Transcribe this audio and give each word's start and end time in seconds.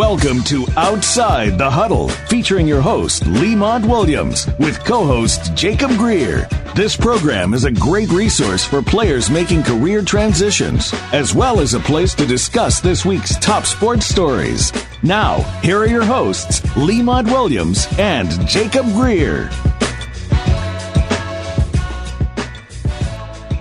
Welcome 0.00 0.42
to 0.44 0.66
Outside 0.78 1.58
the 1.58 1.68
Huddle, 1.68 2.08
featuring 2.08 2.66
your 2.66 2.80
host, 2.80 3.26
Lemont 3.26 3.84
Williams, 3.84 4.48
with 4.58 4.82
co 4.82 5.04
host 5.04 5.54
Jacob 5.54 5.90
Greer. 5.98 6.48
This 6.74 6.96
program 6.96 7.52
is 7.52 7.64
a 7.64 7.70
great 7.70 8.08
resource 8.08 8.64
for 8.64 8.80
players 8.80 9.28
making 9.28 9.62
career 9.62 10.00
transitions, 10.00 10.94
as 11.12 11.34
well 11.34 11.60
as 11.60 11.74
a 11.74 11.80
place 11.80 12.14
to 12.14 12.24
discuss 12.24 12.80
this 12.80 13.04
week's 13.04 13.36
top 13.40 13.66
sports 13.66 14.06
stories. 14.06 14.72
Now, 15.02 15.40
here 15.60 15.76
are 15.76 15.86
your 15.86 16.06
hosts, 16.06 16.62
Lemont 16.78 17.26
Williams 17.26 17.86
and 17.98 18.30
Jacob 18.48 18.86
Greer. 18.94 19.50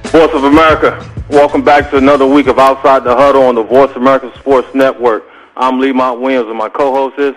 Voice 0.06 0.34
of 0.34 0.46
America, 0.46 1.06
welcome 1.28 1.66
back 1.66 1.90
to 1.90 1.98
another 1.98 2.26
week 2.26 2.48
of 2.48 2.58
Outside 2.60 3.04
the 3.04 3.14
Huddle 3.14 3.44
on 3.44 3.56
the 3.56 3.64
Voice 3.64 3.94
America 3.98 4.32
Sports 4.40 4.74
Network. 4.74 5.29
I'm 5.60 5.78
Lemont 5.80 6.22
Williams, 6.22 6.48
and 6.48 6.58
my 6.58 6.70
co-host 6.70 7.20
is 7.20 7.34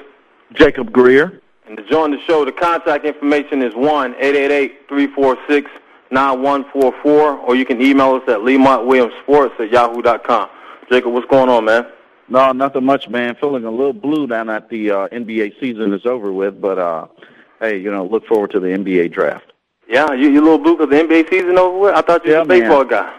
Jacob 0.54 0.92
Greer. 0.92 1.40
And 1.66 1.76
to 1.76 1.82
join 1.88 2.12
the 2.12 2.20
show, 2.20 2.44
the 2.44 2.52
contact 2.52 3.04
information 3.04 3.62
is 3.62 3.74
one 3.74 4.14
eight 4.18 4.36
eight 4.36 4.52
eight 4.52 4.88
three 4.88 5.08
four 5.08 5.36
six 5.48 5.68
nine 6.12 6.40
one 6.40 6.64
four 6.72 6.94
four, 7.02 7.32
or 7.38 7.56
you 7.56 7.64
can 7.64 7.82
email 7.82 8.14
us 8.14 8.22
at 8.28 8.38
lemontwilliamsports 8.38 9.58
at 9.58 9.70
yahoo.com. 9.72 10.48
Jacob, 10.88 11.12
what's 11.12 11.26
going 11.26 11.48
on, 11.48 11.64
man? 11.64 11.86
No, 12.28 12.52
nothing 12.52 12.84
much, 12.84 13.08
man. 13.08 13.34
Feeling 13.40 13.64
a 13.64 13.70
little 13.70 13.92
blue 13.92 14.28
now 14.28 14.44
that 14.44 14.68
the 14.68 14.90
uh, 14.90 15.08
NBA 15.08 15.58
season 15.58 15.92
is 15.92 16.06
over 16.06 16.32
with, 16.32 16.60
but 16.60 16.78
uh, 16.78 17.06
hey, 17.60 17.78
you 17.78 17.90
know, 17.90 18.06
look 18.06 18.24
forward 18.26 18.52
to 18.52 18.60
the 18.60 18.68
NBA 18.68 19.12
draft. 19.12 19.52
Yeah, 19.88 20.12
you 20.12 20.28
you 20.30 20.40
a 20.40 20.44
little 20.44 20.58
blue 20.58 20.76
because 20.76 20.90
the 20.90 21.02
NBA 21.02 21.28
season 21.28 21.50
is 21.54 21.58
over 21.58 21.76
with. 21.76 21.94
I 21.94 22.02
thought 22.02 22.24
you 22.24 22.30
were 22.32 22.36
Yeah, 22.38 22.42
a 22.42 22.46
baseball 22.46 22.78
man. 22.84 22.88
guy. 22.88 23.14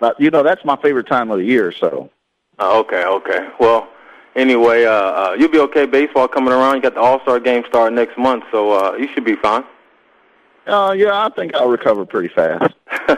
But 0.00 0.18
you 0.20 0.30
know, 0.30 0.42
that's 0.42 0.64
my 0.64 0.76
favorite 0.82 1.06
time 1.06 1.30
of 1.30 1.38
the 1.38 1.44
year. 1.44 1.70
So 1.72 2.10
Oh, 2.58 2.80
okay, 2.80 3.04
okay. 3.04 3.48
Well, 3.58 3.88
anyway, 4.36 4.84
uh, 4.84 4.90
uh, 4.90 5.36
you'll 5.38 5.50
be 5.50 5.58
okay. 5.60 5.86
Baseball 5.86 6.28
coming 6.28 6.52
around. 6.52 6.76
You 6.76 6.82
got 6.82 6.94
the 6.94 7.00
All 7.00 7.20
Star 7.22 7.40
game 7.40 7.64
starting 7.68 7.96
next 7.96 8.16
month, 8.18 8.44
so 8.50 8.72
uh, 8.72 8.96
you 8.96 9.08
should 9.08 9.24
be 9.24 9.36
fine. 9.36 9.64
uh, 10.66 10.94
yeah, 10.96 11.24
I 11.26 11.30
think 11.30 11.54
I'll 11.54 11.68
recover 11.68 12.04
pretty 12.04 12.28
fast. 12.28 12.74
All 13.08 13.16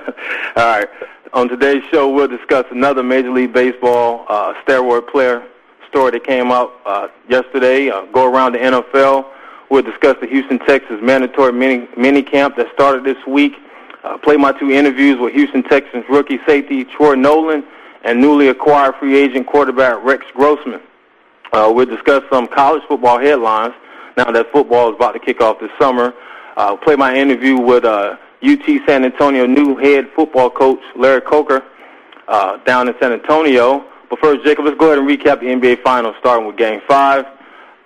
right. 0.57 0.89
On 1.33 1.49
today's 1.49 1.83
show, 1.91 2.09
we'll 2.09 2.29
discuss 2.29 2.65
another 2.71 3.03
Major 3.03 3.31
League 3.33 3.53
Baseball 3.53 4.25
uh, 4.29 4.55
steroid 4.65 5.09
player 5.09 5.45
story 5.89 6.13
that 6.13 6.25
came 6.25 6.53
out 6.53 6.73
uh, 6.87 7.09
yesterday. 7.29 7.91
Uh, 7.91 8.05
go 8.07 8.25
around 8.33 8.53
the 8.53 8.59
NFL. 8.59 9.27
We'll 9.69 9.83
discuss 9.83 10.17
the 10.21 10.29
Houston, 10.29 10.61
Texas 10.61 11.01
mandatory 11.03 11.53
mini, 11.53 11.89
mini 11.97 12.23
camp 12.23 12.57
that 12.57 12.73
started 12.73 13.05
this 13.05 13.17
week. 13.27 13.55
Uh, 14.05 14.17
play 14.19 14.37
my 14.37 14.53
two 14.53 14.71
interviews 14.71 15.19
with 15.19 15.33
Houston 15.35 15.63
Texans 15.65 16.05
rookie 16.09 16.39
safety 16.47 16.85
Troy 16.85 17.15
Nolan 17.15 17.65
and 18.05 18.21
newly 18.21 18.49
acquired 18.49 18.95
free 18.97 19.17
agent 19.17 19.47
quarterback 19.47 20.03
Rex 20.05 20.25
Grossman. 20.35 20.81
Uh, 21.53 21.73
we'll 21.75 21.87
discuss 21.87 22.23
some 22.31 22.47
college 22.47 22.83
football 22.89 23.19
headlines 23.19 23.75
now 24.17 24.31
that 24.31 24.51
football 24.53 24.91
is 24.91 24.97
about 24.97 25.13
to 25.13 25.19
kick 25.19 25.41
off 25.41 25.59
this 25.61 25.71
summer. 25.81 26.13
Uh, 26.57 26.77
play 26.77 26.97
my 26.97 27.15
interview 27.15 27.57
with 27.57 27.85
uh, 27.85 28.17
UT 28.43 28.65
San 28.87 29.05
Antonio 29.05 29.47
new 29.47 29.77
head 29.77 30.09
football 30.15 30.51
coach 30.51 30.81
Larry 30.97 31.21
Coker 31.23 31.63
uh, 32.29 32.59
down 32.65 32.89
in 32.89 32.95
San 33.01 33.13
Antonio. 33.13 33.85
But 34.11 34.19
first, 34.21 34.45
Jacob, 34.45 34.67
let's 34.67 34.79
go 34.79 34.87
ahead 34.87 34.99
and 34.99 35.09
recap 35.09 35.41
the 35.41 35.47
NBA 35.47 35.83
Finals, 35.83 36.15
starting 36.21 36.47
with 36.47 36.57
Game 36.57 36.81
5. 36.87 37.25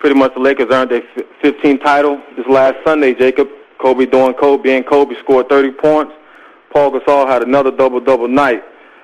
Pretty 0.01 0.17
much 0.17 0.35
the 0.35 0.41
Lakers 0.41 0.69
earned 0.71 0.91
their 0.91 1.03
15th 1.43 1.83
title 1.83 2.21
this 2.37 2.47
last 2.47 2.77
Sunday, 2.85 3.15
Jacob. 3.15 3.49
Kobe 3.81 4.07
doing 4.07 4.35
Kobe, 4.35 4.77
and 4.77 4.85
Kobe 4.85 5.15
scored 5.21 5.49
30 5.49 5.71
points. 5.73 6.13
Paul 6.73 6.91
Gasol 6.91 7.29
had 7.29 7.43
another 7.43 7.71
double-double 7.71 8.29
night. 8.29 8.63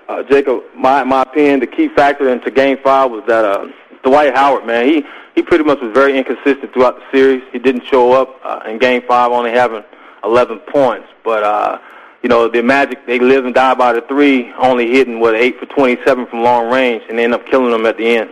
Uh, 0.09 0.23
Jacob, 0.25 0.63
my 0.77 1.03
my 1.05 1.23
opinion, 1.23 1.61
the 1.61 1.67
key 1.67 1.89
factor 1.89 2.29
into 2.29 2.51
Game 2.51 2.79
Five 2.83 3.11
was 3.11 3.25
that 3.27 3.45
uh, 3.45 3.69
Dwight 4.03 4.35
Howard, 4.35 4.67
man, 4.67 4.87
he 4.87 5.05
he 5.35 5.43
pretty 5.43 5.65
much 5.65 5.81
was 5.81 5.93
very 5.93 6.17
inconsistent 6.17 6.73
throughout 6.73 6.97
the 6.97 7.05
series. 7.11 7.43
He 7.53 7.59
didn't 7.59 7.85
show 7.87 8.13
up 8.13 8.39
uh, 8.45 8.61
in 8.67 8.79
Game 8.79 9.03
Five, 9.09 9.33
only 9.33 9.51
having 9.51 9.83
11 10.23 10.61
points. 10.61 11.09
But 11.25 11.43
uh, 11.43 11.79
you 12.23 12.29
know, 12.29 12.49
the 12.49 12.63
Magic 12.63 13.07
they 13.07 13.19
live 13.19 13.45
and 13.45 13.55
die 13.55 13.75
by 13.75 13.93
the 13.93 14.03
three, 14.03 14.53
only 14.55 14.91
hitting 14.91 15.21
what 15.21 15.35
eight 15.35 15.59
for 15.59 15.67
27 15.67 16.27
from 16.27 16.43
long 16.43 16.71
range, 16.71 17.03
and 17.09 17.19
end 17.19 17.35
up 17.35 17.47
killing 17.47 17.71
them 17.71 17.87
at 17.87 17.97
the 17.97 18.07
end. 18.07 18.31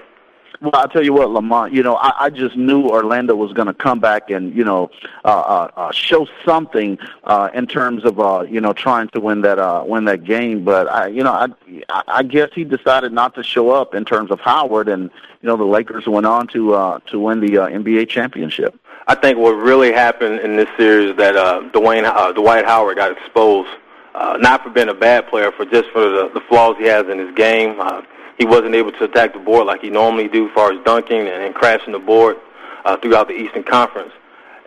Well, 0.62 0.70
I'll 0.74 0.88
tell 0.88 1.04
you 1.04 1.12
what, 1.12 1.28
Lamont. 1.30 1.72
You 1.72 1.82
know, 1.82 1.96
I, 1.96 2.26
I 2.26 2.30
just 2.30 2.56
knew 2.56 2.86
Orlando 2.86 3.34
was 3.34 3.52
going 3.52 3.66
to 3.66 3.74
come 3.74 3.98
back 3.98 4.30
and 4.30 4.54
you 4.54 4.62
know 4.62 4.92
uh, 5.24 5.28
uh, 5.28 5.70
uh, 5.76 5.90
show 5.90 6.28
something 6.44 6.98
uh, 7.24 7.48
in 7.52 7.66
terms 7.66 8.04
of 8.04 8.20
uh, 8.20 8.42
you 8.48 8.60
know 8.60 8.72
trying 8.72 9.08
to 9.08 9.20
win 9.20 9.40
that 9.40 9.58
uh, 9.58 9.82
win 9.84 10.04
that 10.04 10.22
game. 10.22 10.64
But 10.64 10.88
I, 10.88 11.08
you 11.08 11.24
know, 11.24 11.32
I, 11.32 12.02
I 12.06 12.22
guess 12.22 12.50
he 12.54 12.62
decided 12.62 13.12
not 13.12 13.34
to 13.34 13.42
show 13.42 13.70
up 13.70 13.92
in 13.92 14.04
terms 14.04 14.30
of 14.30 14.38
Howard, 14.38 14.88
and 14.88 15.10
you 15.40 15.48
know 15.48 15.56
the 15.56 15.64
Lakers 15.64 16.06
went 16.06 16.26
on 16.26 16.46
to 16.48 16.74
uh, 16.74 16.98
to 17.06 17.18
win 17.18 17.40
the 17.40 17.58
uh, 17.58 17.66
NBA 17.66 18.08
championship. 18.08 18.78
I 19.08 19.16
think 19.16 19.38
what 19.38 19.54
really 19.54 19.92
happened 19.92 20.40
in 20.40 20.54
this 20.54 20.68
series 20.76 21.10
is 21.10 21.16
that 21.16 21.36
uh, 21.36 21.62
Dwayne 21.72 22.04
uh, 22.04 22.30
Dwight 22.30 22.66
Howard 22.66 22.98
got 22.98 23.10
exposed, 23.10 23.68
uh, 24.14 24.36
not 24.40 24.62
for 24.62 24.70
being 24.70 24.90
a 24.90 24.94
bad 24.94 25.26
player, 25.26 25.50
for 25.50 25.64
just 25.64 25.88
for 25.90 26.08
the, 26.08 26.30
the 26.32 26.40
flaws 26.48 26.76
he 26.78 26.84
has 26.84 27.08
in 27.08 27.18
his 27.18 27.34
game. 27.34 27.80
Uh, 27.80 28.02
he 28.38 28.44
wasn't 28.44 28.74
able 28.74 28.92
to 28.92 29.04
attack 29.04 29.32
the 29.32 29.38
board 29.38 29.66
like 29.66 29.80
he 29.80 29.90
normally 29.90 30.28
do, 30.28 30.48
as 30.48 30.54
far 30.54 30.72
as 30.72 30.84
dunking 30.84 31.20
and, 31.20 31.28
and 31.28 31.54
crashing 31.54 31.92
the 31.92 31.98
board 31.98 32.36
uh, 32.84 32.96
throughout 32.96 33.28
the 33.28 33.34
Eastern 33.34 33.62
Conference. 33.62 34.12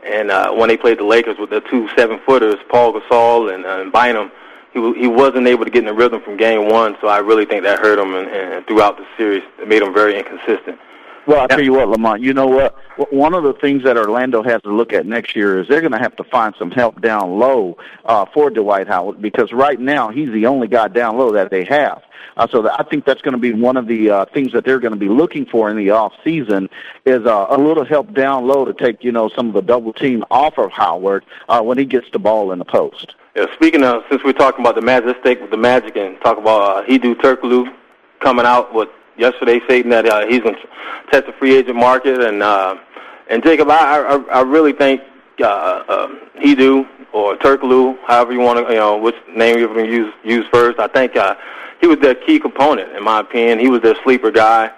And 0.04 0.30
uh, 0.30 0.52
when 0.54 0.70
they 0.70 0.78
played 0.78 1.00
the 1.00 1.04
Lakers 1.04 1.38
with 1.40 1.50
the 1.50 1.62
two 1.62 1.90
seven 1.96 2.20
footers, 2.26 2.56
Paul 2.70 2.94
Gasol 2.94 3.54
and, 3.54 3.66
uh, 3.66 3.82
and 3.82 3.92
Bynum, 3.92 4.32
he 4.72 4.80
w- 4.80 4.94
he 4.94 5.08
wasn't 5.08 5.48
able 5.48 5.66
to 5.66 5.72
get 5.72 5.80
in 5.80 5.86
the 5.86 5.94
rhythm 5.94 6.22
from 6.22 6.38
game 6.38 6.70
one. 6.70 6.96
So 7.02 7.08
I 7.08 7.20
really 7.20 7.46
think 7.46 7.64
that 7.64 7.80
hurt 7.80 7.98
him, 7.98 8.14
and, 8.14 8.28
and 8.28 8.68
throughout 8.68 8.98
the 8.98 9.06
series, 9.18 9.42
it 9.58 9.68
made 9.68 9.82
him 9.82 9.94
very 9.94 10.18
inconsistent. 10.18 10.80
Well, 11.28 11.42
I'll 11.42 11.48
tell 11.48 11.62
you 11.62 11.74
what, 11.74 11.90
Lamont. 11.90 12.22
You 12.22 12.34
know 12.34 12.46
what? 12.46 12.76
One 13.12 13.34
of 13.34 13.44
the 13.44 13.54
things 13.54 13.84
that 13.84 13.98
Orlando 13.98 14.44
has 14.44 14.62
to 14.62 14.70
look 14.70 14.94
at 14.94 15.06
next 15.06 15.36
year 15.36 15.60
is 15.60 15.68
they're 15.68 15.82
going 15.82 15.92
to 15.92 15.98
have 15.98 16.16
to 16.18 16.24
find 16.24 16.54
some 16.60 16.70
help 16.70 17.02
down 17.02 17.40
low 17.40 17.78
uh, 18.06 18.26
for 18.34 18.50
Dwight 18.52 18.88
Howard 18.88 19.22
because 19.22 19.52
right 19.52 19.80
now 19.80 20.10
he's 20.10 20.32
the 20.32 20.46
only 20.46 20.68
guy 20.68 20.88
down 20.88 21.18
low 21.18 21.32
that 21.32 21.50
they 21.50 21.64
have. 21.66 22.04
Uh, 22.38 22.48
so 22.52 22.62
that, 22.62 22.80
I 22.80 22.84
think 22.84 23.06
that's 23.06 23.22
going 23.22 23.34
to 23.34 23.40
be 23.40 23.54
one 23.54 23.78
of 23.78 23.88
the 23.88 24.10
uh, 24.10 24.26
things 24.34 24.52
that 24.54 24.66
they're 24.66 24.80
going 24.80 24.94
to 24.94 25.00
be 25.00 25.10
looking 25.10 25.46
for 25.46 25.70
in 25.70 25.78
the 25.78 25.90
off 25.92 26.14
season 26.24 26.70
is 27.06 27.26
uh, 27.26 27.48
a 27.50 27.58
little 27.58 27.86
help 27.86 28.14
down 28.14 28.46
low 28.46 28.66
to 28.66 28.74
take 28.74 29.04
you 29.04 29.12
know 29.12 29.30
some 29.30 29.48
of 29.48 29.54
the 29.54 29.62
double 29.62 29.94
team 29.94 30.24
off 30.30 30.58
of 30.58 30.72
Howard 30.72 31.26
uh, 31.50 31.62
when 31.62 31.78
he 31.78 31.86
gets 31.86 32.08
the 32.12 32.20
ball 32.20 32.52
in 32.52 32.60
the 32.60 32.66
post. 32.66 33.16
Yeah, 33.36 33.48
speaking 33.56 33.84
of, 33.84 34.04
since 34.10 34.24
we're 34.24 34.34
talking 34.34 34.62
about 34.62 34.76
the 34.76 34.82
Magic, 34.82 35.18
let's 35.24 35.42
with 35.42 35.52
the 35.52 35.58
Magic 35.58 35.96
and 35.98 36.20
talk 36.22 36.38
about 36.38 36.84
uh, 36.84 36.88
Hedo 36.88 37.16
Turkoglu 37.16 37.74
coming 38.20 38.46
out 38.46 38.74
with 38.74 38.90
yesterday 39.18 39.60
stating 39.66 39.92
that 39.92 40.08
uh, 40.08 40.26
he's 40.28 40.42
going 40.42 40.56
to 40.56 40.68
test 41.12 41.26
the 41.28 41.34
free 41.34 41.56
agent 41.56 41.76
market. 41.76 42.22
And 42.22 42.44
uh, 42.44 42.78
and 43.30 43.44
Jacob, 43.44 43.70
I 43.70 44.00
I, 44.00 44.40
I 44.40 44.42
really 44.42 44.74
think 44.74 45.02
uh, 45.40 45.46
uh, 45.46 46.08
Hedo 46.38 46.88
or 47.14 47.36
Turkoglu, 47.38 47.98
however 48.06 48.34
you 48.34 48.40
want 48.40 48.66
to, 48.66 48.74
you 48.74 48.80
know, 48.80 48.98
which 48.98 49.16
name 49.36 49.58
you're 49.58 49.74
to 49.74 49.86
use 49.86 50.14
use 50.24 50.46
first. 50.52 50.80
I 50.80 50.88
think 50.88 51.16
uh, 51.16 51.36
he 51.80 51.88
was 51.88 52.00
their 52.00 52.16
key 52.16 52.40
component, 52.40 52.96
in 52.96 53.04
my 53.04 53.22
opinion. 53.22 53.60
He 53.60 53.70
was 53.70 53.82
their 53.82 53.96
sleeper 54.04 54.32
guy. 54.32 54.72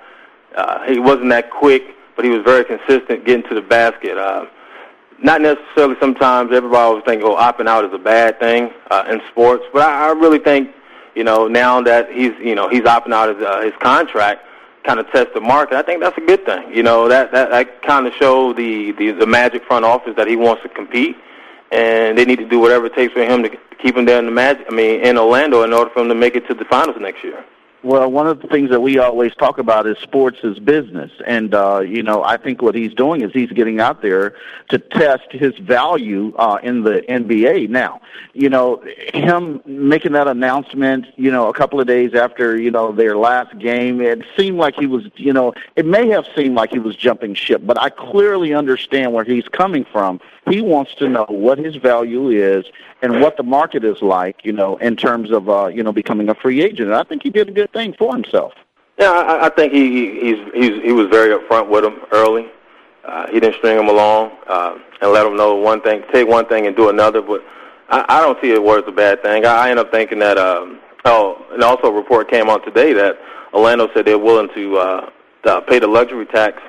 Uh, 0.56 0.86
he 0.86 1.00
wasn't 1.00 1.30
that 1.30 1.52
quick, 1.52 1.84
but 2.16 2.26
he 2.26 2.32
was 2.32 2.44
very 2.44 2.66
consistent 2.66 3.26
getting 3.26 3.48
to 3.50 3.56
the 3.56 3.62
basket. 3.62 4.18
Uh, 4.18 4.46
not 5.22 5.42
necessarily 5.42 5.96
sometimes 6.00 6.52
everybody 6.52 6.82
always 6.82 7.04
think, 7.04 7.24
oh, 7.24 7.36
opting 7.36 7.68
out 7.68 7.84
is 7.86 7.94
a 7.94 7.98
bad 7.98 8.40
thing 8.40 8.72
uh, 8.92 9.04
in 9.10 9.22
sports, 9.32 9.64
but 9.74 9.82
I, 9.82 10.10
I 10.10 10.12
really 10.12 10.40
think, 10.40 10.72
you 11.18 11.24
know, 11.24 11.48
now 11.48 11.82
that 11.82 12.12
he's, 12.12 12.34
you 12.40 12.54
know, 12.54 12.70
he's 12.70 12.84
opting 12.84 13.12
out 13.12 13.36
his, 13.36 13.44
uh, 13.44 13.62
his 13.62 13.74
contract, 13.80 14.46
kind 14.86 15.00
of 15.00 15.10
test 15.12 15.30
the 15.34 15.42
market. 15.42 15.76
I 15.76 15.82
think 15.82 16.00
that's 16.00 16.18
a 16.18 16.22
good 16.22 16.46
thing. 16.46 16.64
You 16.74 16.84
know, 16.84 17.10
that 17.10 17.32
that, 17.32 17.50
that 17.50 17.82
kind 17.82 18.06
of 18.08 18.14
show 18.14 18.54
the, 18.54 18.92
the 18.94 19.12
the 19.12 19.26
Magic 19.26 19.64
front 19.66 19.84
office 19.84 20.14
that 20.16 20.28
he 20.28 20.36
wants 20.36 20.62
to 20.64 20.70
compete, 20.70 21.18
and 21.72 22.18
they 22.18 22.24
need 22.24 22.40
to 22.40 22.48
do 22.48 22.60
whatever 22.60 22.86
it 22.86 22.94
takes 22.94 23.14
for 23.14 23.24
him 23.24 23.42
to 23.44 23.50
keep 23.82 23.98
him 23.98 24.06
there 24.06 24.20
in 24.20 24.26
the 24.26 24.32
Magic. 24.32 24.66
I 24.70 24.74
mean, 24.74 25.02
in 25.02 25.18
Orlando, 25.18 25.64
in 25.64 25.74
order 25.74 25.90
for 25.90 26.02
him 26.02 26.10
to 26.10 26.16
make 26.16 26.36
it 26.36 26.48
to 26.48 26.54
the 26.54 26.66
finals 26.66 26.98
next 27.00 27.24
year. 27.24 27.44
Well, 27.84 28.12
one 28.12 28.28
of 28.28 28.42
the 28.42 28.48
things 28.48 28.72
that 28.72 28.82
we 28.82 28.98
always 28.98 29.36
talk 29.36 29.60
about 29.60 29.86
is 29.86 29.98
sports 30.00 30.40
is 30.44 30.58
business. 30.58 31.12
And, 31.28 31.54
uh, 31.54 31.82
you 31.82 32.02
know, 32.02 32.24
I 32.24 32.38
think 32.38 32.62
what 32.62 32.74
he's 32.74 32.94
doing 32.94 33.22
is 33.22 33.32
he's 33.34 33.52
getting 33.52 33.80
out 33.80 34.02
there 34.02 34.36
to 34.70 34.80
test 34.80 35.32
his 35.32 35.56
value 35.60 36.34
uh, 36.38 36.58
in 36.64 36.82
the 36.84 37.04
NBA. 37.08 37.70
Now, 37.70 38.02
you 38.34 38.50
know, 38.50 38.84
him 39.14 39.62
making 39.66 40.14
that 40.14 40.28
announcement, 40.28 41.06
you 41.18 41.30
know, 41.30 41.50
a 41.50 41.54
couple 41.54 41.80
of 41.80 41.86
days 41.86 42.16
after, 42.16 42.60
you 42.60 42.72
know, 42.72 42.92
their 42.92 43.16
last 43.16 43.58
game, 43.60 44.02
it 44.02 44.24
seemed 44.36 44.58
like 44.58 44.76
he 44.76 44.88
was, 44.88 45.04
you 45.16 45.32
know, 45.32 45.54
it 45.76 45.86
may 45.86 46.08
have 46.10 46.26
seemed 46.36 46.56
like 46.56 46.72
he 46.72 46.80
was 46.80 46.96
jumping 46.96 47.36
ship, 47.36 47.62
but 47.64 47.80
I 47.80 47.90
clearly 47.90 48.56
understand 48.56 49.14
where 49.14 49.24
he's 49.24 49.48
coming 49.48 49.86
from. 49.86 50.20
He 50.50 50.62
wants 50.62 50.96
to 50.96 51.10
know 51.10 51.26
what 51.28 51.58
his 51.58 51.76
value 51.76 52.30
is 52.30 52.66
and 53.02 53.22
what 53.22 53.38
the 53.38 53.44
market 53.44 53.84
is 53.84 54.02
like, 54.02 54.44
you 54.44 54.54
know, 54.54 54.78
in 54.78 54.96
terms 54.96 55.32
of, 55.32 55.50
uh, 55.50 55.68
you 55.68 55.84
know, 55.84 55.92
becoming 55.92 56.30
a 56.30 56.36
free 56.36 56.62
agent. 56.62 56.90
And 56.90 56.96
I 56.96 57.04
think 57.04 57.24
he 57.24 57.30
did 57.30 57.50
a 57.50 57.52
good 57.52 57.72
thing 57.74 57.94
for 57.98 58.14
himself. 58.14 58.54
Yeah, 59.00 59.12
I, 59.12 59.46
I 59.46 59.50
think 59.50 59.74
he 59.74 60.20
he's 60.20 60.38
he's 60.54 60.82
he 60.82 60.92
was 60.92 61.08
very 61.08 61.38
upfront 61.38 61.70
with 61.70 61.86
him 61.86 62.00
early. 62.12 62.48
Uh, 63.06 63.28
he 63.28 63.40
didn't 63.40 63.56
string 63.56 63.78
him 63.78 63.88
along 63.88 64.32
uh, 64.48 64.78
and 65.02 65.12
let 65.12 65.26
him 65.26 65.38
know 65.38 65.56
one 65.56 65.82
thing, 65.82 66.04
take 66.12 66.28
one 66.28 66.46
thing 66.48 66.68
and 66.68 66.76
do 66.76 66.90
another. 66.90 67.22
But 67.22 67.44
I, 67.90 68.06
I 68.10 68.22
don't 68.22 68.40
see 68.42 68.52
it 68.52 68.62
was 68.62 68.84
a 68.88 68.92
bad 68.92 69.22
thing. 69.22 69.46
I, 69.46 69.68
I 69.68 69.70
end 69.70 69.80
up 69.80 69.92
thinking 69.92 70.20
that. 70.20 70.38
Um, 70.38 70.80
oh, 71.06 71.46
and 71.52 71.64
also 71.64 71.88
a 71.88 71.92
report 71.92 72.30
came 72.30 72.50
out 72.50 72.66
today 72.66 72.94
that 72.94 73.18
Orlando 73.54 73.88
said 73.94 74.06
they're 74.06 74.18
willing 74.18 74.50
to 74.56 74.78
uh, 74.78 75.10
uh, 75.46 75.62
pay 75.62 75.80
the 75.80 75.88
luxury 75.88 76.26
tax 76.26 76.62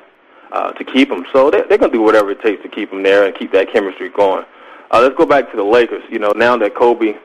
uh, 0.53 0.73
to 0.73 0.85
keep 0.85 1.11
him. 1.11 1.27
So 1.33 1.51
they're, 1.51 1.67
they're 1.69 1.79
going 1.79 1.93
to 1.93 1.99
do 1.99 2.03
whatever 2.03 2.31
it 2.31 2.41
takes 2.41 2.63
to 2.63 2.69
keep 2.69 2.93
him 2.93 3.03
there 3.03 3.27
and 3.27 3.35
keep 3.35 3.53
that 3.53 3.73
chemistry 3.73 4.09
going. 4.09 4.45
Uh, 4.91 5.01
let's 5.01 5.17
go 5.17 5.27
back 5.27 5.51
to 5.51 5.57
the 5.57 5.65
Lakers. 5.65 6.03
You 6.11 6.19
know, 6.19 6.33
now 6.35 6.57
that 6.57 6.75
Kobe 6.75 7.17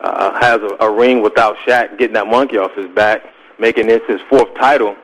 uh, 0.00 0.38
has 0.40 0.60
a, 0.60 0.86
a 0.86 0.90
ring 0.90 1.22
without 1.22 1.56
Shaq, 1.66 1.98
getting 1.98 2.14
that 2.14 2.26
monkey 2.26 2.58
off 2.58 2.74
his 2.74 2.86
back, 2.88 3.22
making 3.58 3.88
this 3.88 4.02
his 4.06 4.20
fourth 4.28 4.54
title. 4.54 4.96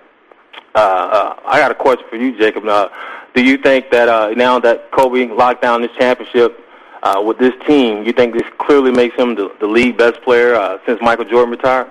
Uh, 0.75 0.79
uh, 0.79 1.41
I 1.47 1.59
got 1.59 1.71
a 1.71 1.75
question 1.75 2.06
for 2.09 2.17
you, 2.17 2.37
Jacob. 2.38 2.65
Now, 2.65 2.91
do 3.35 3.44
you 3.44 3.59
think 3.59 3.91
that 3.91 4.09
uh, 4.09 4.31
now 4.31 4.59
that 4.61 4.91
Kobe 4.91 5.27
locked 5.29 5.62
down 5.62 5.82
this 5.82 5.91
championship 5.99 6.59
uh, 7.03 7.23
with 7.25 7.38
this 7.38 7.53
team, 7.67 8.05
you 8.05 8.12
think 8.12 8.35
this 8.35 8.47
clearly 8.59 8.91
makes 8.91 9.17
him 9.17 9.35
the, 9.35 9.53
the 9.61 9.67
league 9.67 9.97
best 9.97 10.20
player 10.23 10.55
uh, 10.55 10.79
since 10.87 11.00
Michael 11.00 11.25
Jordan 11.25 11.50
retired? 11.50 11.91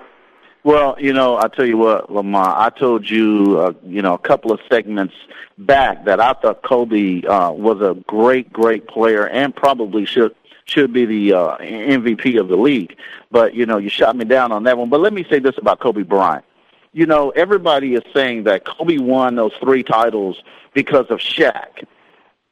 Well, 0.64 0.96
you 0.98 1.12
know, 1.12 1.36
I 1.36 1.48
tell 1.48 1.66
you 1.66 1.76
what, 1.76 2.10
Lamar, 2.10 2.58
I 2.58 2.70
told 2.70 3.08
you, 3.08 3.58
uh, 3.60 3.72
you 3.86 4.00
know, 4.00 4.14
a 4.14 4.18
couple 4.18 4.50
of 4.50 4.60
segments 4.70 5.14
back 5.58 6.06
that 6.06 6.20
I 6.20 6.32
thought 6.32 6.62
Kobe 6.62 7.22
uh, 7.22 7.52
was 7.52 7.82
a 7.82 7.94
great, 8.06 8.50
great 8.50 8.88
player 8.88 9.28
and 9.28 9.54
probably 9.54 10.06
should 10.06 10.34
should 10.64 10.94
be 10.94 11.04
the 11.04 11.34
uh, 11.34 11.58
MVP 11.58 12.40
of 12.40 12.48
the 12.48 12.56
league. 12.56 12.96
But 13.30 13.52
you 13.52 13.66
know, 13.66 13.76
you 13.76 13.90
shot 13.90 14.16
me 14.16 14.24
down 14.24 14.52
on 14.52 14.64
that 14.64 14.78
one. 14.78 14.88
But 14.88 15.00
let 15.00 15.12
me 15.12 15.26
say 15.28 15.38
this 15.38 15.58
about 15.58 15.80
Kobe 15.80 16.02
Bryant. 16.02 16.46
You 16.94 17.04
know, 17.04 17.28
everybody 17.30 17.92
is 17.94 18.02
saying 18.14 18.44
that 18.44 18.64
Kobe 18.64 18.96
won 18.96 19.34
those 19.34 19.52
three 19.60 19.82
titles 19.82 20.42
because 20.72 21.06
of 21.10 21.18
Shaq. 21.18 21.84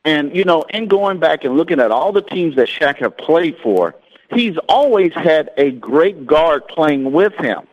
And 0.05 0.37
you 0.37 0.45
know, 0.45 0.63
in 0.69 0.87
going 0.87 1.19
back 1.19 1.45
and 1.45 1.57
looking 1.57 1.81
at 1.81 1.91
all 1.91 2.13
the 2.13 2.21
teams 2.21 2.57
that 2.57 2.69
Shaq 2.69 2.97
have 2.99 3.17
played 3.17 3.57
for, 3.63 3.95
he's 4.35 4.59
always 4.69 5.15
had 5.15 5.51
a 5.57 5.71
great 5.71 6.27
guard 6.27 6.69
playing 6.69 7.13
with 7.13 7.33
him. 7.37 7.67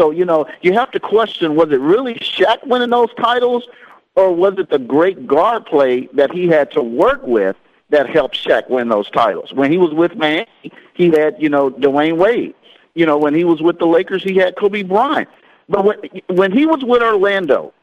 So, 0.00 0.10
you 0.10 0.24
know, 0.24 0.46
you 0.62 0.72
have 0.72 0.90
to 0.92 0.98
question 0.98 1.56
was 1.56 1.70
it 1.72 1.78
really 1.78 2.14
Shaq 2.14 2.66
winning 2.66 2.88
those 2.88 3.12
titles 3.20 3.68
or 4.14 4.34
was 4.34 4.54
it 4.56 4.70
the 4.70 4.78
great 4.78 5.26
guard 5.26 5.66
play 5.66 6.08
that 6.14 6.32
he 6.32 6.48
had 6.48 6.70
to 6.72 6.82
work 6.82 7.22
with 7.22 7.54
that 7.90 8.08
helped 8.08 8.42
Shaq 8.42 8.70
win 8.70 8.88
those 8.88 9.10
titles? 9.10 9.52
When 9.52 9.70
he 9.70 9.76
was 9.76 9.92
with 9.92 10.16
Miami, 10.16 10.46
he 10.94 11.10
had, 11.10 11.36
you 11.38 11.50
know, 11.50 11.70
Dwyane 11.70 12.16
Wade. 12.16 12.54
You 12.94 13.04
know, 13.04 13.18
when 13.18 13.34
he 13.34 13.44
was 13.44 13.60
with 13.60 13.78
the 13.78 13.84
Lakers, 13.84 14.22
he 14.22 14.36
had 14.36 14.56
Kobe 14.56 14.84
Bryant. 14.84 15.28
But 15.68 15.84
when, 15.84 15.98
when 16.28 16.50
he 16.50 16.64
was 16.64 16.82
with 16.82 17.02
Orlando, 17.02 17.74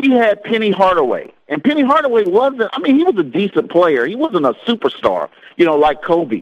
he 0.00 0.12
had 0.12 0.42
Penny 0.44 0.70
Hardaway. 0.70 1.30
And 1.48 1.62
Penny 1.62 1.82
Hardaway 1.82 2.24
wasn't, 2.24 2.70
I 2.72 2.78
mean, 2.78 2.96
he 2.96 3.04
was 3.04 3.18
a 3.18 3.22
decent 3.22 3.70
player. 3.70 4.06
He 4.06 4.16
wasn't 4.16 4.46
a 4.46 4.54
superstar, 4.66 5.28
you 5.58 5.66
know, 5.66 5.76
like 5.76 6.00
Kobe. 6.00 6.40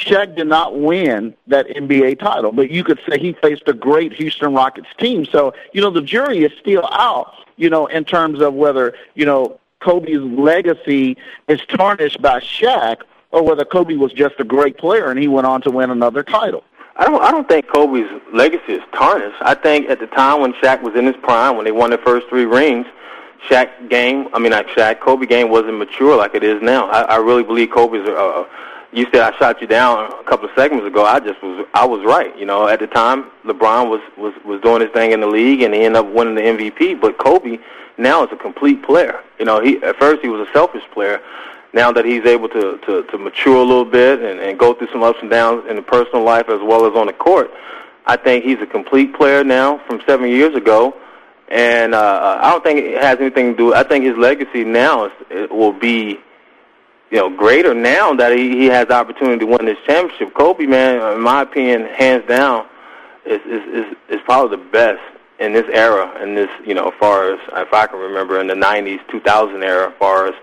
Shaq 0.00 0.34
did 0.34 0.46
not 0.46 0.78
win 0.78 1.34
that 1.46 1.68
NBA 1.68 2.18
title, 2.18 2.52
but 2.52 2.70
you 2.70 2.82
could 2.82 2.98
say 3.08 3.18
he 3.18 3.34
faced 3.34 3.64
a 3.66 3.72
great 3.72 4.12
Houston 4.14 4.54
Rockets 4.54 4.88
team. 4.98 5.26
So, 5.26 5.52
you 5.72 5.80
know, 5.80 5.90
the 5.90 6.00
jury 6.00 6.44
is 6.44 6.52
still 6.58 6.86
out, 6.92 7.34
you 7.56 7.68
know, 7.68 7.86
in 7.86 8.04
terms 8.04 8.40
of 8.40 8.54
whether, 8.54 8.94
you 9.14 9.26
know, 9.26 9.60
Kobe's 9.80 10.20
legacy 10.20 11.16
is 11.48 11.60
tarnished 11.68 12.20
by 12.22 12.40
Shaq 12.40 13.02
or 13.30 13.42
whether 13.42 13.64
Kobe 13.64 13.96
was 13.96 14.12
just 14.12 14.34
a 14.38 14.44
great 14.44 14.78
player 14.78 15.10
and 15.10 15.20
he 15.20 15.28
went 15.28 15.46
on 15.46 15.60
to 15.62 15.70
win 15.70 15.90
another 15.90 16.22
title. 16.22 16.64
I 16.96 17.06
don't. 17.06 17.22
I 17.22 17.30
don't 17.30 17.48
think 17.48 17.68
Kobe's 17.68 18.10
legacy 18.32 18.74
is 18.74 18.82
tarnished. 18.92 19.40
I 19.40 19.54
think 19.54 19.88
at 19.88 20.00
the 20.00 20.06
time 20.08 20.40
when 20.40 20.52
Shaq 20.54 20.82
was 20.82 20.94
in 20.96 21.06
his 21.06 21.16
prime, 21.22 21.56
when 21.56 21.64
they 21.64 21.72
won 21.72 21.90
their 21.90 22.00
first 22.00 22.28
three 22.28 22.44
rings, 22.44 22.86
Shaq 23.48 23.88
game. 23.88 24.28
I 24.34 24.38
mean, 24.38 24.50
not 24.50 24.66
Shaq. 24.66 25.00
Kobe 25.00 25.24
game 25.24 25.48
wasn't 25.48 25.78
mature 25.78 26.16
like 26.16 26.34
it 26.34 26.44
is 26.44 26.60
now. 26.60 26.90
I, 26.90 27.02
I 27.02 27.16
really 27.16 27.42
believe 27.42 27.70
Kobe's 27.70 28.06
a, 28.06 28.12
a 28.12 28.46
you 28.92 29.06
said 29.12 29.20
I 29.20 29.36
shot 29.38 29.60
you 29.60 29.66
down 29.66 30.12
a 30.12 30.24
couple 30.24 30.48
of 30.48 30.54
segments 30.56 30.86
ago. 30.86 31.04
I 31.04 31.20
just 31.20 31.40
was 31.42 31.66
I 31.74 31.86
was 31.86 32.04
right. 32.04 32.36
You 32.36 32.46
know, 32.46 32.66
at 32.66 32.80
the 32.80 32.86
time 32.86 33.30
LeBron 33.44 33.88
was 33.88 34.00
was 34.16 34.34
was 34.44 34.60
doing 34.62 34.80
his 34.80 34.90
thing 34.90 35.12
in 35.12 35.20
the 35.20 35.26
league 35.26 35.62
and 35.62 35.72
he 35.72 35.82
ended 35.82 36.04
up 36.04 36.12
winning 36.12 36.34
the 36.34 36.42
MVP. 36.42 37.00
But 37.00 37.18
Kobe 37.18 37.58
now 37.98 38.24
is 38.24 38.32
a 38.32 38.36
complete 38.36 38.82
player. 38.82 39.20
You 39.38 39.44
know, 39.44 39.60
he 39.60 39.76
at 39.82 39.96
first 39.96 40.22
he 40.22 40.28
was 40.28 40.46
a 40.46 40.52
selfish 40.52 40.82
player. 40.92 41.20
Now 41.72 41.92
that 41.92 42.04
he's 42.04 42.24
able 42.24 42.48
to 42.48 42.78
to, 42.78 43.04
to 43.04 43.18
mature 43.18 43.56
a 43.56 43.64
little 43.64 43.84
bit 43.84 44.20
and, 44.20 44.40
and 44.40 44.58
go 44.58 44.74
through 44.74 44.88
some 44.90 45.04
ups 45.04 45.18
and 45.22 45.30
downs 45.30 45.64
in 45.68 45.76
the 45.76 45.82
personal 45.82 46.24
life 46.24 46.48
as 46.48 46.60
well 46.60 46.84
as 46.84 46.96
on 46.96 47.06
the 47.06 47.12
court, 47.12 47.50
I 48.06 48.16
think 48.16 48.44
he's 48.44 48.60
a 48.60 48.66
complete 48.66 49.14
player 49.14 49.44
now 49.44 49.78
from 49.86 50.00
seven 50.06 50.28
years 50.28 50.56
ago. 50.56 50.96
And 51.46 51.94
uh, 51.94 52.38
I 52.40 52.50
don't 52.50 52.62
think 52.62 52.78
it 52.78 53.02
has 53.02 53.18
anything 53.18 53.52
to 53.52 53.56
do. 53.56 53.74
I 53.74 53.82
think 53.82 54.04
his 54.04 54.16
legacy 54.16 54.62
now 54.64 55.06
is, 55.06 55.12
it 55.30 55.50
will 55.50 55.72
be 55.72 56.20
you 57.10 57.18
know, 57.18 57.28
greater 57.28 57.74
now 57.74 58.14
that 58.14 58.36
he, 58.36 58.50
he 58.50 58.66
has 58.66 58.88
the 58.88 58.94
opportunity 58.94 59.38
to 59.40 59.46
win 59.46 59.64
this 59.64 59.78
championship. 59.86 60.32
Kobe, 60.34 60.66
man, 60.66 61.14
in 61.14 61.20
my 61.20 61.42
opinion, 61.42 61.86
hands 61.86 62.26
down, 62.28 62.66
is 63.26 63.40
is 63.46 63.62
is, 63.74 63.96
is 64.08 64.20
probably 64.24 64.56
the 64.56 64.64
best 64.70 65.02
in 65.38 65.52
this 65.52 65.66
era. 65.72 66.22
In 66.22 66.34
this, 66.34 66.50
you 66.64 66.74
know, 66.74 66.88
as 66.88 66.94
far 67.00 67.32
as 67.32 67.40
if 67.52 67.74
I 67.74 67.86
can 67.86 67.98
remember, 67.98 68.40
in 68.40 68.46
the 68.46 68.54
'90s, 68.54 69.00
2000 69.10 69.62
era, 69.62 69.88
as 69.88 69.94
far 69.98 70.28
as 70.28 70.34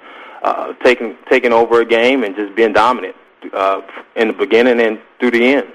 uh, 0.43 0.73
taking 0.83 1.17
taking 1.29 1.53
over 1.53 1.81
a 1.81 1.85
game 1.85 2.23
and 2.23 2.35
just 2.35 2.55
being 2.55 2.73
dominant 2.73 3.15
uh, 3.53 3.81
in 4.15 4.27
the 4.27 4.33
beginning 4.33 4.79
and 4.81 4.99
through 5.19 5.31
the 5.31 5.45
end. 5.45 5.67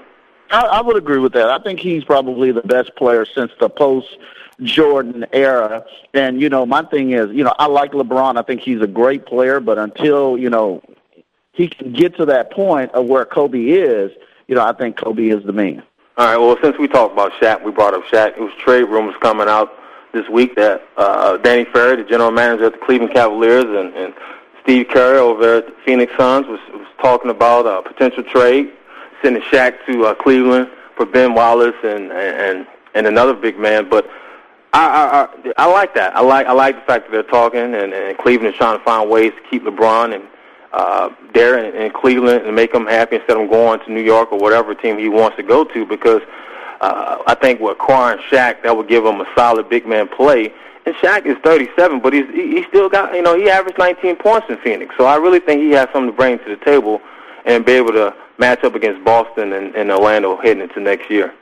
I, 0.51 0.65
I 0.65 0.81
would 0.81 0.97
agree 0.97 1.17
with 1.17 1.33
that. 1.33 1.49
I 1.49 1.57
think 1.63 1.79
he's 1.79 2.03
probably 2.03 2.51
the 2.51 2.61
best 2.61 2.95
player 2.95 3.25
since 3.25 3.51
the 3.59 3.69
post 3.69 4.17
Jordan 4.61 5.25
era. 5.33 5.85
And, 6.13 6.41
you 6.41 6.49
know, 6.49 6.65
my 6.65 6.83
thing 6.83 7.11
is, 7.11 7.29
you 7.31 7.43
know, 7.43 7.53
I 7.57 7.65
like 7.67 7.91
LeBron. 7.91 8.37
I 8.37 8.43
think 8.43 8.61
he's 8.61 8.81
a 8.81 8.87
great 8.87 9.25
player, 9.25 9.59
but 9.59 9.77
until, 9.77 10.37
you 10.37 10.49
know, 10.49 10.81
he 11.53 11.69
can 11.69 11.93
get 11.93 12.17
to 12.17 12.25
that 12.25 12.51
point 12.51 12.91
of 12.91 13.05
where 13.05 13.25
Kobe 13.25 13.59
is, 13.59 14.11
you 14.47 14.55
know, 14.55 14.65
I 14.65 14.73
think 14.73 14.97
Kobe 14.97 15.27
is 15.27 15.43
the 15.45 15.53
man. 15.53 15.83
All 16.17 16.27
right. 16.27 16.37
Well, 16.37 16.57
since 16.61 16.77
we 16.77 16.87
talked 16.87 17.13
about 17.13 17.31
Shaq, 17.33 17.63
we 17.63 17.71
brought 17.71 17.93
up 17.93 18.03
Shaq. 18.05 18.37
It 18.37 18.39
was 18.39 18.51
trade 18.59 18.83
rumors 18.83 19.15
coming 19.21 19.47
out 19.47 19.71
this 20.13 20.27
week 20.29 20.55
that 20.55 20.83
uh, 20.97 21.37
Danny 21.37 21.65
Ferry, 21.73 21.95
the 21.95 22.07
general 22.07 22.31
manager 22.31 22.65
at 22.65 22.73
the 22.73 22.79
Cleveland 22.79 23.13
Cavaliers, 23.13 23.65
and, 23.65 23.95
and 23.95 24.13
Steve 24.61 24.87
Kerr 24.89 25.17
over 25.17 25.57
at 25.57 25.67
the 25.67 25.75
Phoenix 25.85 26.11
Suns 26.17 26.45
was, 26.47 26.59
was 26.71 26.87
talking 27.01 27.31
about 27.31 27.65
a 27.65 27.87
potential 27.87 28.23
trade, 28.23 28.71
sending 29.21 29.41
Shaq 29.43 29.73
to 29.87 30.05
uh, 30.05 30.13
Cleveland 30.15 30.69
for 30.95 31.05
Ben 31.05 31.33
Wallace 31.33 31.75
and 31.83 32.11
and 32.11 32.67
and 32.93 33.07
another 33.07 33.33
big 33.33 33.57
man. 33.57 33.89
But 33.89 34.07
I, 34.71 35.27
I 35.47 35.53
I 35.57 35.65
like 35.65 35.95
that. 35.95 36.15
I 36.15 36.21
like 36.21 36.45
I 36.47 36.51
like 36.51 36.75
the 36.75 36.85
fact 36.85 37.05
that 37.05 37.11
they're 37.11 37.23
talking 37.23 37.59
and, 37.59 37.93
and 37.93 38.17
Cleveland 38.19 38.53
is 38.53 38.57
trying 38.57 38.77
to 38.77 38.83
find 38.83 39.09
ways 39.09 39.31
to 39.31 39.49
keep 39.49 39.63
LeBron 39.63 40.13
and 40.13 40.23
uh, 40.73 41.09
there 41.33 41.63
in, 41.63 41.75
in 41.75 41.91
Cleveland 41.91 42.45
and 42.45 42.55
make 42.55 42.73
him 42.73 42.85
happy 42.85 43.17
instead 43.17 43.37
of 43.37 43.49
going 43.49 43.79
to 43.81 43.91
New 43.91 44.01
York 44.01 44.31
or 44.31 44.39
whatever 44.39 44.73
team 44.75 44.97
he 44.97 45.07
wants 45.07 45.37
to 45.37 45.43
go 45.43 45.63
to. 45.63 45.85
Because 45.85 46.21
uh, 46.81 47.19
I 47.27 47.35
think 47.35 47.59
with 47.59 47.73
acquiring 47.73 48.21
Shaq, 48.29 48.63
that 48.63 48.75
would 48.75 48.87
give 48.87 49.05
him 49.05 49.21
a 49.21 49.25
solid 49.35 49.69
big 49.69 49.87
man 49.87 50.07
play. 50.07 50.53
And 50.85 50.95
Shaq 50.95 51.25
is 51.25 51.37
37, 51.43 52.01
but 52.01 52.11
he's 52.11 52.27
he, 52.31 52.57
he 52.57 52.63
still 52.67 52.89
got 52.89 53.13
you 53.13 53.21
know 53.21 53.37
he 53.37 53.49
averaged 53.49 53.77
19 53.77 54.17
points 54.17 54.47
in 54.49 54.57
Phoenix. 54.57 54.93
So 54.97 55.05
I 55.05 55.15
really 55.15 55.39
think 55.39 55.61
he 55.61 55.71
has 55.71 55.87
something 55.93 56.11
to 56.11 56.17
bring 56.17 56.39
to 56.39 56.49
the 56.49 56.65
table 56.65 57.01
and 57.45 57.65
be 57.65 57.73
able 57.73 57.93
to 57.93 58.13
match 58.37 58.63
up 58.63 58.75
against 58.75 59.03
Boston 59.05 59.53
and, 59.53 59.75
and 59.75 59.91
Orlando 59.91 60.37
heading 60.37 60.63
into 60.63 60.79
next 60.79 61.09
year. 61.09 61.33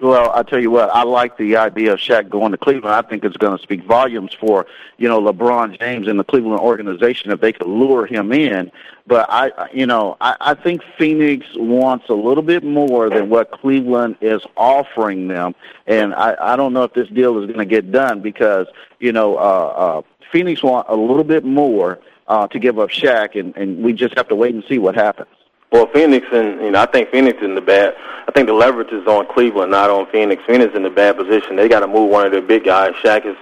Well, 0.00 0.30
I 0.32 0.44
tell 0.44 0.60
you 0.60 0.70
what, 0.70 0.90
I 0.90 1.02
like 1.02 1.36
the 1.36 1.56
idea 1.56 1.92
of 1.92 1.98
Shaq 1.98 2.28
going 2.28 2.52
to 2.52 2.58
Cleveland. 2.58 2.94
I 2.94 3.02
think 3.02 3.24
it's 3.24 3.36
going 3.36 3.56
to 3.56 3.62
speak 3.62 3.82
volumes 3.82 4.32
for 4.32 4.66
you 4.96 5.08
know 5.08 5.20
LeBron 5.20 5.76
James 5.80 6.06
and 6.06 6.20
the 6.20 6.24
Cleveland 6.24 6.60
organization 6.60 7.32
if 7.32 7.40
they 7.40 7.52
could 7.52 7.66
lure 7.66 8.06
him 8.06 8.32
in. 8.32 8.70
But 9.08 9.26
I, 9.28 9.68
you 9.72 9.86
know, 9.86 10.16
I, 10.20 10.36
I 10.40 10.54
think 10.54 10.82
Phoenix 10.96 11.46
wants 11.56 12.08
a 12.10 12.14
little 12.14 12.44
bit 12.44 12.62
more 12.62 13.10
than 13.10 13.28
what 13.28 13.50
Cleveland 13.50 14.16
is 14.20 14.40
offering 14.56 15.26
them, 15.26 15.56
and 15.88 16.14
I, 16.14 16.36
I 16.52 16.56
don't 16.56 16.72
know 16.72 16.84
if 16.84 16.92
this 16.92 17.08
deal 17.08 17.36
is 17.42 17.46
going 17.46 17.58
to 17.58 17.64
get 17.64 17.90
done 17.90 18.20
because 18.20 18.68
you 19.00 19.10
know 19.10 19.36
uh, 19.36 19.40
uh, 19.40 20.02
Phoenix 20.30 20.62
want 20.62 20.86
a 20.88 20.96
little 20.96 21.24
bit 21.24 21.44
more 21.44 21.98
uh, 22.28 22.46
to 22.48 22.58
give 22.60 22.78
up 22.78 22.90
Shaq, 22.90 23.38
and, 23.38 23.56
and 23.56 23.82
we 23.82 23.92
just 23.94 24.16
have 24.16 24.28
to 24.28 24.36
wait 24.36 24.54
and 24.54 24.62
see 24.68 24.78
what 24.78 24.94
happens. 24.94 25.28
Well, 25.70 25.86
Phoenix 25.92 26.26
and 26.32 26.60
you 26.62 26.70
know, 26.70 26.80
I 26.80 26.86
think 26.86 27.10
Phoenix 27.10 27.42
in 27.42 27.54
the 27.54 27.60
bad. 27.60 27.94
I 28.26 28.30
think 28.32 28.46
the 28.46 28.54
leverage 28.54 28.92
is 28.92 29.06
on 29.06 29.26
Cleveland, 29.26 29.70
not 29.70 29.90
on 29.90 30.06
Phoenix. 30.10 30.42
Phoenix 30.46 30.74
in 30.74 30.82
the 30.82 30.90
bad 30.90 31.16
position. 31.16 31.56
They 31.56 31.68
got 31.68 31.80
to 31.80 31.86
move 31.86 32.10
one 32.10 32.24
of 32.24 32.32
their 32.32 32.42
big 32.42 32.64
guys. 32.64 32.92
Shaq 33.02 33.26
is 33.26 33.36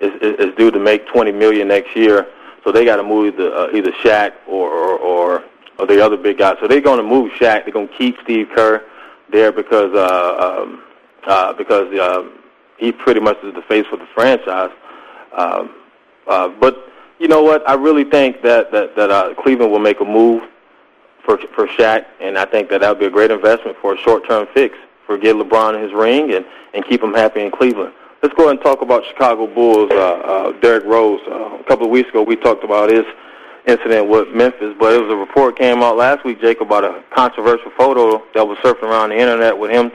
is 0.00 0.12
is 0.38 0.54
due 0.56 0.70
to 0.70 0.78
make 0.78 1.06
twenty 1.08 1.32
million 1.32 1.68
next 1.68 1.96
year, 1.96 2.28
so 2.62 2.70
they 2.70 2.84
got 2.84 2.96
to 2.96 3.02
move 3.02 3.34
either 3.34 3.52
uh, 3.52 3.72
either 3.72 3.90
Shaq 3.92 4.32
or 4.46 4.70
or, 4.70 4.98
or 4.98 5.44
or 5.78 5.86
the 5.86 6.04
other 6.04 6.16
big 6.16 6.38
guy. 6.38 6.54
So 6.60 6.68
they're 6.68 6.80
going 6.80 6.98
to 6.98 7.04
move 7.04 7.32
Shaq. 7.32 7.64
They're 7.64 7.72
going 7.72 7.88
to 7.88 7.94
keep 7.94 8.16
Steve 8.22 8.48
Kerr 8.54 8.84
there 9.32 9.50
because 9.50 9.92
uh, 9.94 10.62
um, 10.62 10.84
uh, 11.26 11.52
because 11.54 11.92
uh, 11.98 12.28
he 12.78 12.92
pretty 12.92 13.20
much 13.20 13.38
is 13.42 13.54
the 13.54 13.62
face 13.62 13.86
for 13.86 13.96
the 13.96 14.06
franchise. 14.14 14.70
Um, 15.36 15.74
uh, 16.28 16.48
but 16.48 16.88
you 17.18 17.26
know 17.26 17.42
what? 17.42 17.68
I 17.68 17.74
really 17.74 18.04
think 18.04 18.42
that 18.42 18.70
that 18.70 18.94
that 18.94 19.10
uh, 19.10 19.34
Cleveland 19.42 19.72
will 19.72 19.80
make 19.80 20.00
a 20.00 20.04
move 20.04 20.42
for 21.24 21.38
for 21.54 21.66
Shaq, 21.66 22.04
and 22.20 22.36
I 22.36 22.44
think 22.44 22.68
that 22.70 22.80
that 22.80 22.88
would 22.90 22.98
be 22.98 23.06
a 23.06 23.10
great 23.10 23.30
investment 23.30 23.76
for 23.80 23.94
a 23.94 23.98
short-term 23.98 24.46
fix 24.54 24.76
for 25.06 25.16
get 25.18 25.36
LeBron 25.36 25.82
his 25.82 25.92
ring 25.92 26.32
and 26.32 26.44
and 26.74 26.84
keep 26.86 27.02
him 27.02 27.14
happy 27.14 27.42
in 27.42 27.50
Cleveland. 27.50 27.92
Let's 28.22 28.34
go 28.36 28.44
ahead 28.44 28.56
and 28.56 28.64
talk 28.64 28.82
about 28.82 29.04
Chicago 29.04 29.52
Bulls. 29.52 29.90
Uh, 29.90 29.96
uh, 29.96 30.60
Derrick 30.60 30.84
Rose. 30.84 31.20
Uh, 31.26 31.56
a 31.58 31.64
couple 31.64 31.86
of 31.86 31.90
weeks 31.90 32.08
ago, 32.08 32.22
we 32.22 32.36
talked 32.36 32.62
about 32.62 32.88
his 32.88 33.04
incident 33.66 34.08
with 34.08 34.28
Memphis, 34.28 34.74
but 34.78 34.92
it 34.92 35.02
was 35.02 35.12
a 35.12 35.16
report 35.16 35.58
came 35.58 35.82
out 35.82 35.96
last 35.96 36.24
week, 36.24 36.40
Jake, 36.40 36.60
about 36.60 36.84
a 36.84 37.02
controversial 37.14 37.72
photo 37.76 38.22
that 38.34 38.46
was 38.46 38.58
surfing 38.58 38.84
around 38.84 39.10
the 39.10 39.18
internet 39.18 39.56
with 39.58 39.70
him 39.70 39.90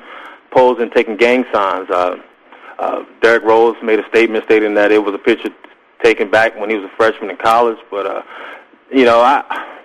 posing, 0.52 0.90
taking 0.90 1.16
gang 1.18 1.46
signs. 1.54 1.90
Uh, 1.90 2.18
uh, 2.80 3.04
Derrick 3.22 3.44
Rose 3.44 3.76
made 3.82 4.00
a 4.00 4.08
statement 4.10 4.46
stating 4.46 4.74
that 4.76 4.92
it 4.92 5.00
was 5.00 5.14
a 5.14 5.18
picture 5.18 5.50
taken 6.04 6.30
back 6.30 6.58
when 6.60 6.70
he 6.70 6.76
was 6.76 6.86
a 6.86 6.96
freshman 6.96 7.30
in 7.30 7.38
college, 7.38 7.78
but 7.90 8.06
uh, 8.06 8.22
you 8.92 9.06
know, 9.06 9.20
I 9.20 9.77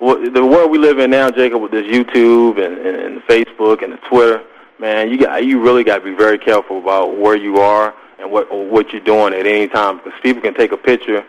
the 0.00 0.44
world 0.44 0.70
we 0.70 0.78
live 0.78 0.98
in 0.98 1.10
now, 1.10 1.30
Jacob, 1.30 1.62
with 1.62 1.72
this 1.72 1.86
YouTube 1.86 2.64
and, 2.64 2.78
and, 2.78 2.96
and 2.96 3.22
Facebook 3.22 3.82
and 3.82 3.92
the 3.92 3.98
Twitter, 4.08 4.44
man, 4.78 5.10
you 5.10 5.18
got 5.18 5.44
you 5.44 5.60
really 5.60 5.84
got 5.84 5.98
to 5.98 6.04
be 6.04 6.14
very 6.14 6.38
careful 6.38 6.78
about 6.78 7.18
where 7.18 7.36
you 7.36 7.58
are 7.58 7.94
and 8.18 8.30
what 8.30 8.52
what 8.52 8.92
you're 8.92 9.00
doing 9.00 9.34
at 9.34 9.46
any 9.46 9.68
time 9.68 9.98
because 9.98 10.12
people 10.22 10.42
can 10.42 10.54
take 10.54 10.72
a 10.72 10.76
picture, 10.76 11.24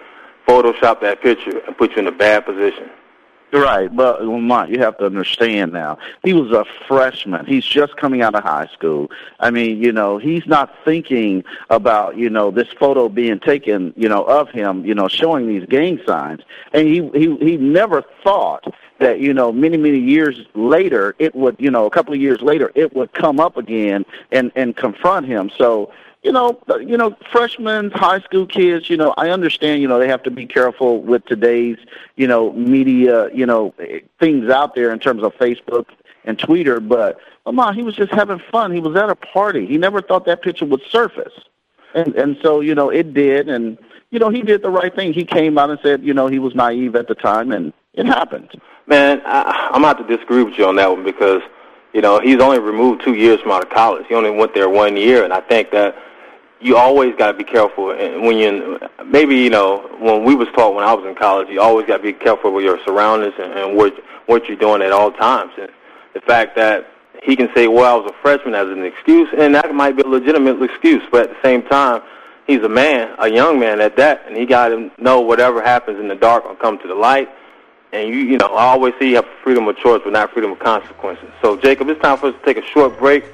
Photoshop 0.47 1.01
that 1.01 1.21
picture, 1.21 1.59
and 1.59 1.77
put 1.77 1.91
you 1.91 1.97
in 1.97 2.07
a 2.07 2.11
bad 2.11 2.45
position. 2.45 2.89
Right, 3.53 3.93
but 3.95 4.23
Lamont, 4.23 4.71
you 4.71 4.79
have 4.79 4.97
to 4.97 5.05
understand 5.05 5.71
now. 5.71 5.97
He 6.23 6.33
was 6.33 6.51
a 6.51 6.65
freshman. 6.85 7.45
He's 7.45 7.63
just 7.63 7.95
coming 7.95 8.21
out 8.21 8.35
of 8.35 8.43
high 8.43 8.67
school. 8.73 9.09
I 9.39 9.51
mean, 9.51 9.81
you 9.81 9.93
know, 9.93 10.17
he's 10.17 10.45
not 10.45 10.73
thinking 10.83 11.45
about 11.69 12.17
you 12.17 12.29
know 12.29 12.51
this 12.51 12.67
photo 12.77 13.07
being 13.07 13.39
taken, 13.39 13.93
you 13.95 14.09
know, 14.09 14.23
of 14.25 14.49
him, 14.49 14.85
you 14.85 14.93
know, 14.93 15.07
showing 15.07 15.47
these 15.47 15.65
gang 15.65 15.97
signs, 16.05 16.41
and 16.73 16.87
he 16.87 17.09
he 17.13 17.37
he 17.37 17.55
never 17.55 18.03
thought 18.21 18.65
that 18.99 19.21
you 19.21 19.33
know 19.33 19.53
many 19.53 19.77
many 19.77 19.99
years 19.99 20.39
later 20.53 21.15
it 21.17 21.33
would 21.33 21.55
you 21.57 21.71
know 21.71 21.85
a 21.85 21.89
couple 21.89 22.13
of 22.13 22.19
years 22.19 22.41
later 22.41 22.71
it 22.75 22.93
would 22.95 23.13
come 23.13 23.39
up 23.39 23.55
again 23.55 24.05
and 24.31 24.51
and 24.55 24.75
confront 24.75 25.25
him. 25.25 25.49
So 25.57 25.91
you 26.27 26.33
know, 26.33 26.59
you 26.81 26.97
know, 26.97 27.15
freshmen, 27.31 27.89
high 27.91 28.19
school 28.19 28.45
kids, 28.45 28.89
you 28.89 28.97
know, 28.97 29.13
I 29.15 29.29
understand, 29.29 29.81
you 29.81 29.87
know, 29.87 29.97
they 29.97 30.09
have 30.09 30.23
to 30.23 30.29
be 30.29 30.45
careful 30.45 31.01
with 31.01 31.23
today's, 31.23 31.77
you 32.17 32.27
know, 32.27 32.51
media, 32.51 33.29
you 33.33 33.45
know, 33.45 33.73
things 34.19 34.49
out 34.49 34.75
there 34.75 34.91
in 34.91 34.99
terms 34.99 35.23
of 35.23 35.33
Facebook 35.35 35.85
and 36.25 36.37
Twitter, 36.37 36.81
but 36.81 37.17
Lamont, 37.45 37.77
he 37.77 37.81
was 37.81 37.95
just 37.95 38.11
having 38.11 38.41
fun. 38.51 38.73
He 38.73 38.81
was 38.81 38.93
at 38.97 39.09
a 39.09 39.15
party. 39.15 39.65
He 39.65 39.77
never 39.77 40.01
thought 40.01 40.25
that 40.25 40.41
picture 40.41 40.65
would 40.65 40.81
surface. 40.89 41.31
And 41.95 42.13
and 42.15 42.37
so, 42.43 42.59
you 42.59 42.75
know, 42.75 42.89
it 42.89 43.13
did 43.13 43.47
and 43.47 43.77
you 44.09 44.19
know, 44.19 44.27
he 44.27 44.41
did 44.41 44.63
the 44.63 44.69
right 44.69 44.93
thing. 44.93 45.13
He 45.13 45.23
came 45.23 45.57
out 45.57 45.69
and 45.69 45.79
said, 45.81 46.03
you 46.03 46.13
know, 46.13 46.27
he 46.27 46.39
was 46.39 46.53
naive 46.55 46.97
at 46.97 47.07
the 47.07 47.15
time 47.15 47.53
and 47.53 47.71
it 47.93 48.05
happened. 48.05 48.49
Man, 48.85 49.21
I, 49.25 49.69
I'm 49.71 49.85
out 49.85 49.97
to 49.99 50.03
disagree 50.03 50.43
with 50.43 50.57
you 50.57 50.65
on 50.65 50.75
that 50.75 50.91
one 50.91 51.05
because, 51.05 51.41
you 51.93 52.01
know, 52.01 52.19
he's 52.19 52.41
only 52.41 52.59
removed 52.59 53.01
two 53.05 53.13
years 53.13 53.39
from 53.39 53.51
out 53.51 53.63
of 53.63 53.69
college. 53.69 54.05
He 54.09 54.13
only 54.13 54.31
went 54.31 54.53
there 54.53 54.67
one 54.67 54.97
year, 54.97 55.23
and 55.23 55.31
I 55.31 55.39
think 55.39 55.71
that 55.71 55.95
you 56.59 56.75
always 56.75 57.15
got 57.15 57.31
to 57.31 57.37
be 57.37 57.43
careful 57.43 57.91
and 57.91 58.23
when 58.23 58.37
you 58.37 58.79
maybe 59.05 59.35
you 59.35 59.49
know 59.49 59.89
when 59.99 60.23
we 60.23 60.35
was 60.35 60.47
taught 60.55 60.73
when 60.73 60.83
I 60.83 60.93
was 60.93 61.05
in 61.05 61.15
college 61.15 61.49
you 61.49 61.61
always 61.61 61.85
got 61.85 61.97
to 61.97 62.03
be 62.03 62.13
careful 62.13 62.51
with 62.51 62.63
your 62.63 62.79
surroundings 62.83 63.33
and, 63.39 63.53
and 63.53 63.77
what 63.77 63.93
what 64.25 64.45
you're 64.47 64.57
doing 64.57 64.81
at 64.81 64.91
all 64.91 65.11
times. 65.11 65.53
And 65.57 65.69
the 66.13 66.21
fact 66.21 66.55
that 66.55 66.87
he 67.23 67.35
can 67.35 67.49
say 67.55 67.67
well 67.67 67.95
I 67.95 67.99
was 67.99 68.11
a 68.11 68.21
freshman 68.21 68.55
as 68.55 68.67
an 68.67 68.83
excuse 68.83 69.29
and 69.37 69.53
that 69.55 69.73
might 69.73 69.95
be 69.95 70.03
a 70.03 70.07
legitimate 70.07 70.61
excuse 70.61 71.03
but 71.11 71.29
at 71.29 71.29
the 71.29 71.41
same 71.43 71.63
time 71.63 72.01
he's 72.47 72.61
a 72.61 72.69
man 72.69 73.15
a 73.19 73.27
young 73.27 73.59
man 73.59 73.79
at 73.79 73.95
that 73.97 74.23
and 74.27 74.35
he 74.35 74.45
got 74.45 74.69
to 74.69 74.91
know 74.97 75.21
whatever 75.21 75.61
happens 75.61 75.99
in 75.99 76.07
the 76.07 76.15
dark 76.15 76.45
will 76.45 76.55
come 76.55 76.79
to 76.79 76.87
the 76.87 76.95
light. 76.95 77.29
And 77.93 78.09
you 78.09 78.17
you 78.17 78.37
know 78.37 78.47
I 78.47 78.65
always 78.65 78.95
say 78.99 79.09
you 79.09 79.15
have 79.17 79.27
freedom 79.43 79.67
of 79.67 79.77
choice 79.77 80.01
but 80.03 80.11
not 80.11 80.33
freedom 80.33 80.51
of 80.51 80.59
consequences. 80.59 81.29
So 81.41 81.55
Jacob 81.55 81.87
it's 81.89 82.01
time 82.01 82.17
for 82.17 82.27
us 82.27 82.35
to 82.35 82.45
take 82.45 82.57
a 82.57 82.67
short 82.67 82.97
break 82.97 83.25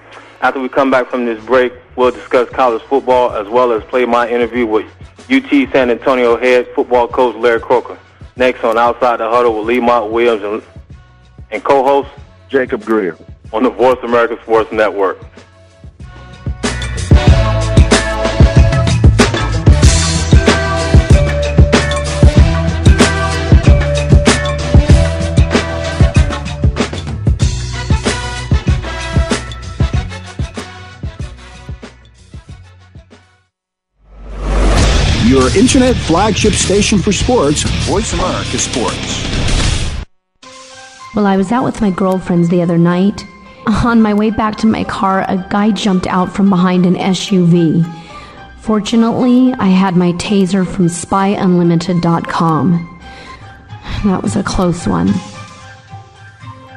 after 0.43 0.59
we 0.59 0.67
come 0.67 0.91
back 0.91 1.09
from 1.09 1.23
this 1.23 1.41
break, 1.45 1.71
we'll 1.95 2.11
discuss 2.11 2.49
college 2.49 2.81
football 2.83 3.31
as 3.31 3.47
well 3.47 3.71
as 3.71 3.81
play 3.85 4.03
my 4.03 4.29
interview 4.29 4.65
with 4.67 4.85
UT 5.31 5.49
San 5.71 5.89
Antonio 5.89 6.35
head 6.35 6.67
football 6.75 7.07
coach 7.07 7.33
Larry 7.37 7.61
Coker. 7.61 7.97
Next 8.35 8.61
on 8.65 8.77
Outside 8.77 9.21
the 9.21 9.29
Huddle 9.29 9.57
with 9.57 9.67
Lemont 9.67 10.11
Williams 10.11 10.43
and, 10.43 10.97
and 11.51 11.63
co-host 11.63 12.09
Jacob 12.49 12.83
Greer 12.83 13.17
on 13.53 13.63
the 13.63 13.69
Voice 13.69 13.97
America 14.03 14.37
Sports 14.43 14.69
Network. 14.73 15.17
Your 35.53 35.61
internet 35.61 35.95
flagship 35.95 36.53
station 36.53 36.99
for 36.99 37.11
sports, 37.11 37.63
Voice 37.85 38.13
America 38.13 38.57
Sports. 38.57 39.23
Well, 41.15 41.25
I 41.25 41.37
was 41.37 41.51
out 41.51 41.63
with 41.63 41.81
my 41.81 41.91
girlfriends 41.91 42.49
the 42.49 42.61
other 42.61 42.77
night. 42.77 43.25
On 43.67 44.01
my 44.01 44.13
way 44.13 44.29
back 44.29 44.57
to 44.57 44.67
my 44.67 44.83
car, 44.83 45.25
a 45.27 45.45
guy 45.49 45.71
jumped 45.71 46.07
out 46.07 46.33
from 46.33 46.49
behind 46.49 46.85
an 46.85 46.95
SUV. 46.95 47.83
Fortunately, 48.59 49.53
I 49.53 49.67
had 49.67 49.95
my 49.95 50.13
taser 50.13 50.67
from 50.67 50.87
spyunlimited.com. 50.87 52.99
That 54.05 54.23
was 54.23 54.35
a 54.35 54.43
close 54.43 54.87
one. 54.87 55.09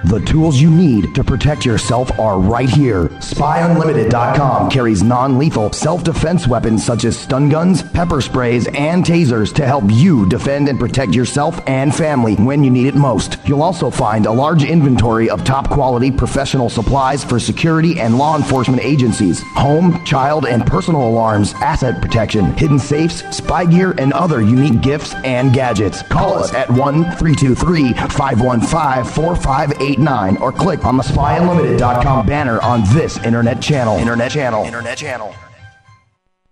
The 0.06 0.20
tools 0.20 0.60
you 0.60 0.70
need 0.70 1.16
to 1.16 1.24
protect 1.24 1.66
yourself 1.66 2.16
are 2.16 2.38
right 2.38 2.68
here. 2.68 3.08
SpyUnlimited.com 3.08 4.70
carries 4.70 5.02
non 5.02 5.36
lethal 5.36 5.72
self 5.72 6.04
defense 6.04 6.46
weapons 6.46 6.86
such 6.86 7.04
as 7.04 7.18
stun 7.18 7.48
guns, 7.48 7.82
pepper 7.82 8.20
sprays, 8.20 8.68
and 8.68 9.04
tasers 9.04 9.52
to 9.54 9.66
help 9.66 9.82
you 9.88 10.28
defend 10.28 10.68
and 10.68 10.78
protect 10.78 11.12
yourself 11.12 11.60
and 11.66 11.92
family 11.92 12.36
when 12.36 12.62
you 12.62 12.70
need 12.70 12.86
it 12.86 12.94
most. 12.94 13.38
You'll 13.48 13.64
also 13.64 13.90
find 13.90 14.26
a 14.26 14.32
large 14.32 14.62
inventory 14.62 15.28
of 15.28 15.42
top 15.42 15.68
quality 15.70 16.12
professional 16.12 16.70
supplies 16.70 17.24
for 17.24 17.40
security 17.40 17.98
and 17.98 18.16
law 18.16 18.36
enforcement 18.36 18.84
agencies, 18.84 19.42
home, 19.56 20.04
child, 20.04 20.46
and 20.46 20.64
personal 20.64 21.02
alarms, 21.02 21.52
asset 21.54 22.00
protection, 22.00 22.54
hidden 22.54 22.78
safes, 22.78 23.24
spy 23.36 23.64
gear, 23.64 23.92
and 23.98 24.12
other 24.12 24.40
unique 24.40 24.80
gifts 24.82 25.14
and 25.24 25.52
gadgets. 25.52 26.02
Call 26.02 26.34
us 26.34 26.54
at 26.54 26.70
1 26.70 27.02
323 27.16 27.92
515 27.92 29.04
4588 29.12 29.95
889 29.96 30.36
or 30.42 30.52
click 30.52 30.84
on 30.84 30.96
the 30.96 31.02
spyunlimited.com 31.02 32.26
banner 32.26 32.60
on 32.62 32.82
this 32.94 33.18
internet 33.18 33.60
channel. 33.60 33.96
Internet 33.96 34.30
channel. 34.30 34.64
Internet 34.64 34.98
channel. 34.98 35.34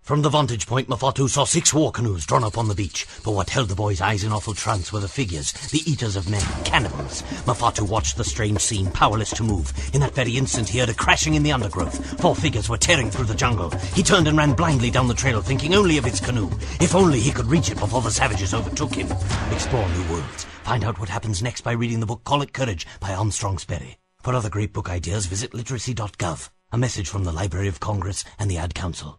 From 0.04 0.20
the 0.20 0.28
vantage 0.28 0.66
point, 0.66 0.86
Mafatu 0.86 1.30
saw 1.30 1.46
six 1.46 1.72
war 1.72 1.90
canoes 1.90 2.26
drawn 2.26 2.44
up 2.44 2.58
on 2.58 2.68
the 2.68 2.74
beach. 2.74 3.06
But 3.24 3.30
what 3.30 3.48
held 3.48 3.70
the 3.70 3.74
boy's 3.74 4.02
eyes 4.02 4.22
in 4.22 4.32
awful 4.32 4.52
trance 4.52 4.92
were 4.92 5.00
the 5.00 5.08
figures, 5.08 5.52
the 5.70 5.80
eaters 5.90 6.14
of 6.14 6.28
men, 6.28 6.42
cannibals. 6.62 7.22
Mafatu 7.46 7.88
watched 7.88 8.18
the 8.18 8.22
strange 8.22 8.60
scene, 8.60 8.90
powerless 8.90 9.30
to 9.30 9.42
move. 9.42 9.72
In 9.94 10.02
that 10.02 10.14
very 10.14 10.36
instant, 10.36 10.68
he 10.68 10.78
heard 10.78 10.90
a 10.90 10.94
crashing 10.94 11.36
in 11.36 11.42
the 11.42 11.52
undergrowth. 11.52 12.20
Four 12.20 12.36
figures 12.36 12.68
were 12.68 12.76
tearing 12.76 13.10
through 13.10 13.24
the 13.24 13.34
jungle. 13.34 13.70
He 13.94 14.02
turned 14.02 14.28
and 14.28 14.36
ran 14.36 14.52
blindly 14.52 14.90
down 14.90 15.08
the 15.08 15.14
trail, 15.14 15.40
thinking 15.40 15.74
only 15.74 15.96
of 15.96 16.04
his 16.04 16.20
canoe. 16.20 16.50
If 16.82 16.94
only 16.94 17.18
he 17.18 17.32
could 17.32 17.46
reach 17.46 17.70
it 17.70 17.78
before 17.78 18.02
the 18.02 18.10
savages 18.10 18.52
overtook 18.52 18.94
him. 18.94 19.10
Explore 19.52 19.88
new 19.88 20.12
worlds. 20.12 20.44
Find 20.64 20.84
out 20.84 21.00
what 21.00 21.08
happens 21.08 21.42
next 21.42 21.62
by 21.62 21.72
reading 21.72 22.00
the 22.00 22.06
book 22.06 22.24
Call 22.24 22.42
It 22.42 22.52
Courage 22.52 22.86
by 23.00 23.14
Armstrong 23.14 23.56
Sperry. 23.56 23.96
For 24.20 24.34
other 24.34 24.50
great 24.50 24.74
book 24.74 24.90
ideas, 24.90 25.24
visit 25.24 25.54
literacy.gov. 25.54 26.50
A 26.72 26.76
message 26.76 27.08
from 27.08 27.24
the 27.24 27.32
Library 27.32 27.68
of 27.68 27.80
Congress 27.80 28.22
and 28.38 28.50
the 28.50 28.58
Ad 28.58 28.74
Council. 28.74 29.18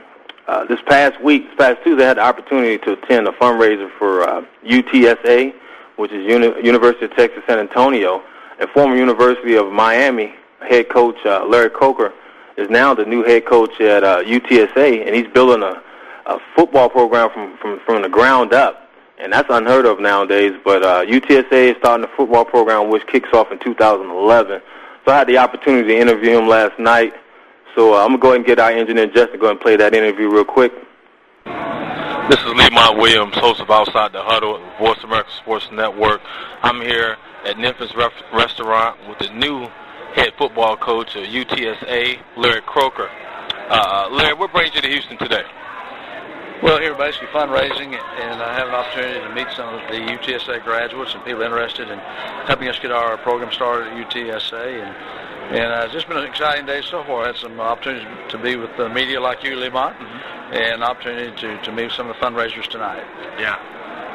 uh, 0.48 0.64
this 0.66 0.80
past 0.86 1.22
week, 1.22 1.44
this 1.46 1.56
past 1.56 1.78
Tuesday, 1.84 2.04
I 2.04 2.08
had 2.08 2.16
the 2.16 2.22
opportunity 2.22 2.78
to 2.78 2.92
attend 2.92 3.28
a 3.28 3.32
fundraiser 3.32 3.90
for 3.98 4.22
uh, 4.22 4.44
UTSA, 4.64 5.52
which 5.96 6.12
is 6.12 6.26
Uni- 6.26 6.64
University 6.64 7.04
of 7.04 7.14
Texas 7.14 7.42
San 7.46 7.58
Antonio, 7.58 8.22
and 8.58 8.68
former 8.70 8.96
University 8.96 9.56
of 9.56 9.72
Miami 9.72 10.34
head 10.60 10.88
coach 10.88 11.16
uh, 11.26 11.44
Larry 11.44 11.70
Coker 11.70 12.12
is 12.56 12.68
now 12.70 12.94
the 12.94 13.04
new 13.04 13.22
head 13.22 13.46
coach 13.46 13.80
at 13.80 14.04
uh, 14.04 14.22
UTSA, 14.22 15.06
and 15.06 15.14
he's 15.14 15.26
building 15.28 15.62
a, 15.62 15.82
a 16.26 16.38
football 16.54 16.88
program 16.88 17.30
from, 17.30 17.56
from 17.58 17.80
from 17.84 18.02
the 18.02 18.08
ground 18.08 18.52
up, 18.52 18.90
and 19.18 19.32
that's 19.32 19.48
unheard 19.50 19.86
of 19.86 20.00
nowadays. 20.00 20.52
But 20.64 20.82
uh, 20.82 21.04
UTSA 21.04 21.70
is 21.70 21.76
starting 21.78 22.04
a 22.04 22.16
football 22.16 22.44
program 22.44 22.90
which 22.90 23.06
kicks 23.06 23.30
off 23.32 23.50
in 23.50 23.58
2011. 23.58 24.60
So 25.04 25.12
I 25.12 25.18
had 25.18 25.28
the 25.28 25.38
opportunity 25.38 25.88
to 25.88 25.98
interview 25.98 26.38
him 26.38 26.46
last 26.46 26.78
night. 26.78 27.14
So 27.74 27.94
uh, 27.94 28.04
I'm 28.04 28.08
gonna 28.08 28.18
go 28.18 28.28
ahead 28.28 28.36
and 28.38 28.46
get 28.46 28.58
our 28.58 28.70
engineer 28.70 29.06
Justin 29.06 29.32
to 29.32 29.38
go 29.38 29.50
and 29.50 29.60
play 29.60 29.76
that 29.76 29.94
interview 29.94 30.30
real 30.30 30.44
quick. 30.44 30.72
This 32.30 32.38
is 32.38 32.54
Lemont 32.54 32.98
Williams, 32.98 33.36
host 33.36 33.60
of 33.60 33.68
Outside 33.70 34.12
the 34.12 34.22
Huddle, 34.22 34.60
Voice 34.78 35.02
America 35.02 35.30
Sports 35.38 35.68
Network. 35.72 36.20
I'm 36.62 36.80
here 36.80 37.16
at 37.44 37.58
Memphis 37.58 37.94
Ref- 37.96 38.12
Restaurant 38.32 38.96
with 39.08 39.18
the 39.18 39.30
new 39.30 39.66
head 40.14 40.32
football 40.36 40.76
coach 40.76 41.16
of 41.16 41.24
UTSA, 41.24 42.18
Larry 42.36 42.60
Coker. 42.62 43.10
Uh, 43.68 44.08
Larry, 44.10 44.34
what 44.34 44.52
brings 44.52 44.74
you 44.74 44.80
to 44.80 44.88
Houston 44.88 45.18
today? 45.18 45.44
Well, 46.62 46.78
here 46.78 46.94
basically 46.94 47.26
fundraising, 47.28 47.94
and 47.94 48.40
I 48.40 48.54
have 48.54 48.68
an 48.68 48.74
opportunity 48.74 49.18
to 49.18 49.34
meet 49.34 49.48
some 49.56 49.74
of 49.74 49.80
the 49.90 49.98
UTSA 49.98 50.62
graduates 50.62 51.12
and 51.12 51.24
people 51.24 51.42
interested 51.42 51.90
in 51.90 51.98
helping 52.46 52.68
us 52.68 52.78
get 52.78 52.92
our 52.92 53.18
program 53.18 53.50
started 53.52 53.88
at 53.88 54.08
UTSA. 54.08 54.82
And, 54.82 55.56
and 55.56 55.72
uh, 55.72 55.82
it's 55.84 55.92
just 55.92 56.06
been 56.06 56.18
an 56.18 56.24
exciting 56.24 56.66
day 56.66 56.82
so 56.82 57.02
far. 57.02 57.24
I 57.24 57.26
had 57.28 57.36
some 57.36 57.58
opportunities 57.58 58.06
to 58.28 58.38
be 58.38 58.54
with 58.54 58.70
the 58.76 58.88
media 58.88 59.20
like 59.20 59.42
you, 59.42 59.56
Lemont, 59.56 59.96
mm-hmm. 59.96 60.54
and 60.54 60.74
an 60.74 60.82
opportunity 60.84 61.34
to, 61.40 61.60
to 61.62 61.72
meet 61.72 61.90
some 61.90 62.08
of 62.08 62.14
the 62.14 62.24
fundraisers 62.24 62.68
tonight. 62.68 63.02
Yeah. 63.40 63.58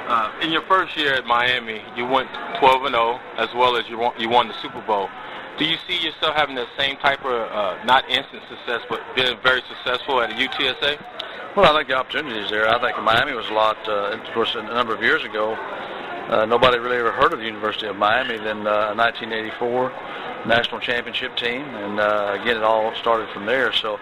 Uh, 0.07 0.31
in 0.41 0.49
your 0.49 0.61
first 0.69 0.95
year 0.95 1.15
at 1.15 1.25
Miami, 1.25 1.81
you 1.97 2.05
went 2.05 2.29
12 2.59 2.85
and 2.85 2.95
0, 2.95 3.19
as 3.35 3.49
well 3.53 3.75
as 3.75 3.89
you 3.89 3.97
won, 3.97 4.13
you 4.17 4.29
won 4.29 4.47
the 4.47 4.53
Super 4.61 4.81
Bowl. 4.87 5.09
Do 5.57 5.65
you 5.65 5.77
see 5.87 5.97
yourself 5.97 6.35
having 6.35 6.53
the 6.53 6.67
same 6.77 6.97
type 6.97 7.25
of, 7.25 7.33
uh, 7.33 7.83
not 7.83 8.07
instant 8.07 8.43
success, 8.47 8.81
but 8.87 9.01
being 9.15 9.35
very 9.41 9.63
successful 9.67 10.21
at 10.21 10.29
UTSA? 10.29 10.99
Well, 11.55 11.65
I 11.65 11.79
think 11.79 11.89
the 11.89 11.95
opportunity 11.95 12.39
is 12.39 12.51
there. 12.51 12.69
I 12.69 12.79
think 12.79 13.01
Miami 13.01 13.33
was 13.33 13.49
a 13.49 13.53
lot, 13.53 13.77
uh, 13.87 14.11
of 14.13 14.23
course, 14.35 14.53
a 14.53 14.61
number 14.61 14.93
of 14.93 15.01
years 15.01 15.23
ago. 15.23 15.57
Uh, 16.27 16.45
nobody 16.45 16.77
really 16.77 16.97
ever 16.97 17.11
heard 17.11 17.33
of 17.33 17.39
the 17.39 17.45
University 17.45 17.87
of 17.87 17.95
Miami. 17.95 18.37
Then 18.37 18.67
uh, 18.67 18.93
1984 18.95 19.91
national 20.45 20.79
championship 20.79 21.35
team, 21.35 21.63
and 21.63 21.99
uh, 21.99 22.37
again, 22.39 22.57
it 22.57 22.63
all 22.63 22.93
started 22.95 23.29
from 23.33 23.45
there. 23.45 23.73
So, 23.73 23.99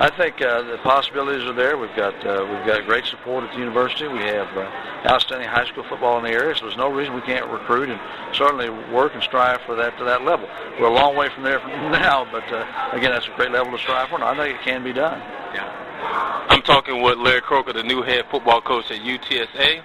I 0.00 0.10
think 0.16 0.40
uh, 0.40 0.62
the 0.62 0.78
possibilities 0.78 1.44
are 1.48 1.52
there. 1.52 1.76
We've 1.76 1.94
got 1.96 2.14
uh, 2.24 2.46
we've 2.46 2.66
got 2.66 2.86
great 2.86 3.04
support 3.04 3.44
at 3.44 3.52
the 3.52 3.58
university. 3.58 4.06
We 4.06 4.20
have 4.20 4.46
uh, 4.56 4.70
outstanding 5.06 5.48
high 5.48 5.66
school 5.66 5.84
football 5.88 6.18
in 6.18 6.24
the 6.24 6.30
area, 6.30 6.54
so 6.54 6.66
there's 6.66 6.76
no 6.76 6.88
reason 6.88 7.14
we 7.14 7.20
can't 7.22 7.50
recruit 7.50 7.90
and 7.90 8.00
certainly 8.32 8.70
work 8.92 9.14
and 9.14 9.22
strive 9.22 9.60
for 9.62 9.74
that 9.74 9.98
to 9.98 10.04
that 10.04 10.22
level. 10.22 10.48
We're 10.78 10.86
a 10.86 10.94
long 10.94 11.16
way 11.16 11.28
from 11.34 11.42
there 11.42 11.58
from 11.60 11.70
now, 11.90 12.28
but 12.30 12.44
uh, 12.52 12.64
again, 12.92 13.10
that's 13.10 13.26
a 13.26 13.34
great 13.36 13.50
level 13.50 13.72
to 13.72 13.78
strive 13.78 14.08
for, 14.08 14.16
and 14.16 14.24
I 14.24 14.36
think 14.36 14.60
it 14.60 14.64
can 14.64 14.84
be 14.84 14.92
done. 14.92 15.18
Yeah. 15.54 16.46
I'm 16.48 16.62
talking 16.62 17.02
with 17.02 17.18
Larry 17.18 17.42
Coker, 17.42 17.72
the 17.72 17.82
new 17.82 18.02
head 18.02 18.24
football 18.30 18.60
coach 18.60 18.90
at 18.92 19.00
UTSA. 19.00 19.82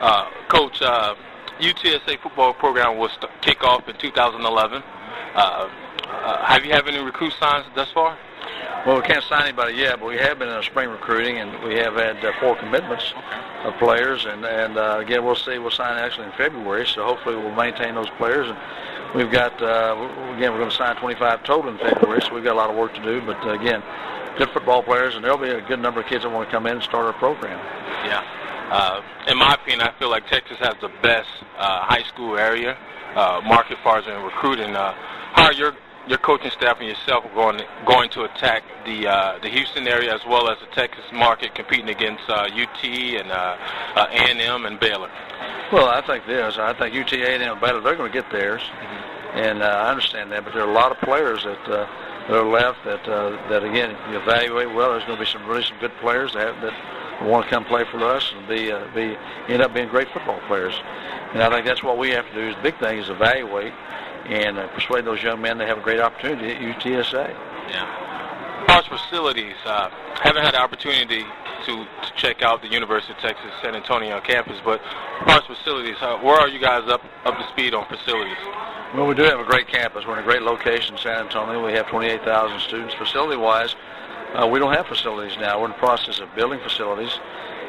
Uh, 0.00 0.30
coach, 0.48 0.80
uh, 0.80 1.16
UTSA 1.60 2.20
football 2.20 2.54
program 2.54 2.98
will 2.98 3.08
st- 3.08 3.30
kick 3.40 3.64
off 3.64 3.88
in 3.88 3.96
2011. 3.96 4.82
Uh, 5.34 5.68
uh, 6.08 6.46
have 6.46 6.64
you 6.64 6.72
had 6.72 6.86
any 6.88 6.98
recruit 6.98 7.32
signs 7.38 7.66
thus 7.74 7.90
far? 7.92 8.16
Well, 8.86 8.96
we 8.96 9.02
can't 9.02 9.24
sign 9.24 9.42
anybody 9.42 9.74
yet, 9.74 10.00
but 10.00 10.06
we 10.06 10.16
have 10.16 10.38
been 10.38 10.48
in 10.48 10.54
a 10.54 10.62
spring 10.62 10.88
recruiting, 10.88 11.38
and 11.38 11.62
we 11.64 11.74
have 11.76 11.94
had 11.94 12.24
uh, 12.24 12.32
four 12.40 12.56
commitments 12.56 13.12
of 13.64 13.76
players. 13.78 14.24
And, 14.24 14.44
and 14.44 14.78
uh, 14.78 14.98
again, 15.00 15.24
we'll 15.24 15.36
see. 15.36 15.58
We'll 15.58 15.70
sign 15.70 15.98
actually 15.98 16.26
in 16.26 16.32
February, 16.32 16.86
so 16.86 17.04
hopefully 17.04 17.36
we'll 17.36 17.54
maintain 17.54 17.94
those 17.94 18.08
players. 18.10 18.48
And 18.48 18.56
we've 19.14 19.30
got 19.30 19.60
uh, 19.60 19.96
again, 20.36 20.52
we're 20.52 20.58
going 20.58 20.70
to 20.70 20.76
sign 20.76 20.96
25 20.96 21.44
total 21.44 21.70
in 21.70 21.78
February, 21.78 22.20
so 22.22 22.34
we've 22.34 22.44
got 22.44 22.54
a 22.54 22.60
lot 22.60 22.70
of 22.70 22.76
work 22.76 22.94
to 22.94 23.02
do. 23.02 23.20
But 23.20 23.44
uh, 23.44 23.50
again, 23.50 23.82
good 24.38 24.48
football 24.50 24.82
players, 24.82 25.16
and 25.16 25.24
there'll 25.24 25.38
be 25.38 25.50
a 25.50 25.60
good 25.60 25.80
number 25.80 26.00
of 26.00 26.06
kids 26.06 26.22
that 26.22 26.30
want 26.30 26.48
to 26.48 26.52
come 26.52 26.66
in 26.66 26.74
and 26.74 26.82
start 26.82 27.04
our 27.04 27.12
program. 27.14 27.58
Yeah. 28.06 28.22
Uh, 28.70 29.02
in 29.28 29.38
my 29.38 29.54
opinion, 29.54 29.80
I 29.80 29.98
feel 29.98 30.10
like 30.10 30.26
Texas 30.26 30.58
has 30.58 30.74
the 30.80 30.90
best 31.02 31.28
uh, 31.56 31.80
high 31.84 32.02
school 32.04 32.36
area 32.36 32.76
uh, 33.14 33.40
market 33.44 33.78
far 33.82 33.98
as 33.98 34.06
in 34.06 34.22
recruiting. 34.22 34.76
Uh, 34.76 34.92
how 35.32 35.44
are 35.44 35.52
your 35.52 35.74
your 36.08 36.18
coaching 36.18 36.50
staff 36.50 36.78
and 36.80 36.88
yourself 36.88 37.24
going 37.34 37.60
going 37.86 38.08
to 38.10 38.24
attack 38.24 38.62
the 38.84 39.06
uh, 39.06 39.38
the 39.40 39.48
Houston 39.48 39.86
area 39.86 40.14
as 40.14 40.24
well 40.26 40.50
as 40.50 40.58
the 40.60 40.66
Texas 40.74 41.04
market, 41.12 41.54
competing 41.54 41.88
against 41.88 42.24
uh, 42.28 42.48
UT 42.52 42.84
and 42.84 43.30
uh, 43.30 43.56
uh, 43.96 44.06
A&M 44.10 44.66
and 44.66 44.80
Baylor? 44.80 45.10
Well, 45.72 45.88
I 45.88 46.00
think 46.06 46.26
this. 46.26 46.56
I 46.58 46.72
think 46.72 46.94
UT, 46.94 47.12
A&M, 47.12 47.42
and 47.42 47.60
Baylor, 47.60 47.80
they're 47.80 47.96
going 47.96 48.10
to 48.10 48.22
get 48.22 48.30
theirs, 48.32 48.62
mm-hmm. 48.62 49.38
and 49.38 49.62
uh, 49.62 49.66
I 49.66 49.90
understand 49.90 50.32
that. 50.32 50.44
But 50.44 50.54
there 50.54 50.62
are 50.62 50.70
a 50.70 50.74
lot 50.74 50.92
of 50.92 50.98
players 50.98 51.44
that. 51.44 51.68
Uh, 51.68 51.86
that 52.28 52.36
are 52.36 52.44
left 52.44 52.84
that 52.84 53.08
uh, 53.08 53.30
that 53.48 53.64
again 53.64 53.96
you 54.10 54.18
evaluate 54.18 54.70
well 54.74 54.90
there's 54.90 55.04
going 55.04 55.16
to 55.16 55.24
be 55.24 55.30
some 55.30 55.46
really 55.46 55.62
some 55.62 55.78
good 55.80 55.96
players 55.96 56.34
that 56.34 56.60
that 56.60 56.74
want 57.22 57.44
to 57.44 57.50
come 57.50 57.64
play 57.64 57.84
for 57.90 57.98
us 58.04 58.32
and 58.36 58.48
be 58.48 58.70
uh, 58.70 58.86
be 58.94 59.16
end 59.48 59.62
up 59.62 59.74
being 59.74 59.88
great 59.88 60.08
football 60.12 60.40
players 60.46 60.74
and 61.34 61.42
I 61.42 61.50
think 61.50 61.66
that's 61.66 61.82
what 61.82 61.98
we 61.98 62.10
have 62.10 62.26
to 62.26 62.34
do 62.34 62.48
is 62.48 62.56
the 62.56 62.62
big 62.62 62.78
thing 62.78 62.98
is 62.98 63.10
evaluate 63.10 63.72
and 64.26 64.58
uh, 64.58 64.68
persuade 64.68 65.04
those 65.04 65.22
young 65.22 65.40
men 65.42 65.58
they 65.58 65.66
have 65.66 65.78
a 65.78 65.82
great 65.82 66.00
opportunity 66.00 66.52
at 66.52 66.60
UTSA. 66.60 67.28
Yeah. 67.68 68.64
As 68.66 68.66
far 68.66 68.78
as 68.78 68.86
facilities, 68.86 69.56
uh, 69.64 69.90
haven't 70.22 70.42
had 70.42 70.54
the 70.54 70.60
opportunity 70.60 71.24
to, 71.66 71.84
to 71.84 72.12
check 72.16 72.42
out 72.42 72.62
the 72.62 72.68
University 72.68 73.12
of 73.12 73.18
Texas 73.18 73.50
San 73.62 73.74
Antonio 73.74 74.20
campus. 74.20 74.58
But 74.64 74.80
as 74.80 75.26
far 75.26 75.38
as 75.38 75.44
facilities, 75.44 75.96
how, 75.98 76.22
where 76.24 76.36
are 76.36 76.48
you 76.48 76.58
guys 76.58 76.88
up 76.88 77.02
up 77.24 77.36
to 77.38 77.48
speed 77.48 77.74
on 77.74 77.86
facilities? 77.88 78.36
Well, 78.94 79.06
we 79.06 79.14
do 79.14 79.22
have 79.22 79.40
a 79.40 79.44
great 79.44 79.68
campus. 79.68 80.06
We're 80.06 80.14
in 80.14 80.20
a 80.20 80.26
great 80.26 80.42
location, 80.42 80.96
San 80.96 81.26
Antonio. 81.26 81.64
We 81.64 81.72
have 81.74 81.88
28,000 81.88 82.60
students. 82.60 82.94
Facility-wise, 82.94 83.76
uh, 84.34 84.46
we 84.46 84.58
don't 84.58 84.74
have 84.74 84.86
facilities 84.86 85.36
now. 85.38 85.58
We're 85.58 85.66
in 85.66 85.72
the 85.72 85.78
process 85.78 86.20
of 86.20 86.34
building 86.34 86.60
facilities, 86.60 87.12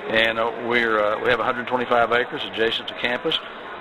and 0.09 0.39
uh, 0.39 0.51
we're 0.67 0.99
uh, 0.99 1.21
we 1.21 1.29
have 1.29 1.39
125 1.39 2.11
acres 2.11 2.41
adjacent 2.45 2.87
to 2.89 2.93
campus. 2.95 3.37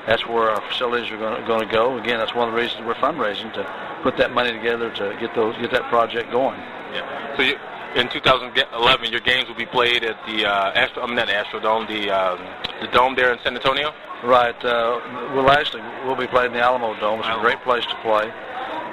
That's 0.07 0.27
where 0.27 0.51
our 0.51 0.61
facilities 0.71 1.11
are 1.11 1.19
going 1.19 1.67
to 1.67 1.73
go. 1.73 1.99
Again, 1.99 2.19
that's 2.19 2.35
one 2.35 2.49
of 2.49 2.55
the 2.55 2.61
reasons 2.61 2.87
we're 2.87 2.95
fundraising 2.95 3.53
to 3.55 4.01
put 4.03 4.17
that 4.17 4.33
money 4.33 4.53
together 4.53 4.91
to 4.95 5.17
get 5.21 5.35
those 5.35 5.57
get 5.59 5.71
that 5.73 5.89
project 5.91 6.31
going. 6.31 6.59
Yeah. 6.93 7.37
So 7.37 7.43
you, 7.43 7.57
in 7.97 8.09
2011, 8.09 9.11
your 9.11 9.21
games 9.21 9.49
will 9.49 9.57
be 9.57 9.67
played 9.67 10.05
at 10.05 10.17
the 10.27 10.47
uh, 10.47 10.73
Astro, 10.73 11.03
I 11.03 11.07
mean 11.07 11.17
not 11.17 11.27
the 11.27 11.33
Astrodome, 11.35 11.89
the 11.89 12.11
um, 12.11 12.39
the 12.81 12.87
dome 12.89 13.17
there 13.17 13.33
in 13.33 13.39
San 13.43 13.55
Antonio. 13.55 13.93
Right. 14.23 14.57
Uh, 14.65 15.01
we'll 15.35 15.51
actually 15.51 15.83
we'll 16.05 16.17
be 16.17 16.27
playing 16.27 16.53
the 16.53 16.61
Alamo 16.61 16.99
Dome. 17.01 17.21
It's 17.21 17.29
a 17.29 17.41
great 17.41 17.61
place 17.63 17.85
to 17.87 17.95
play. 18.03 18.31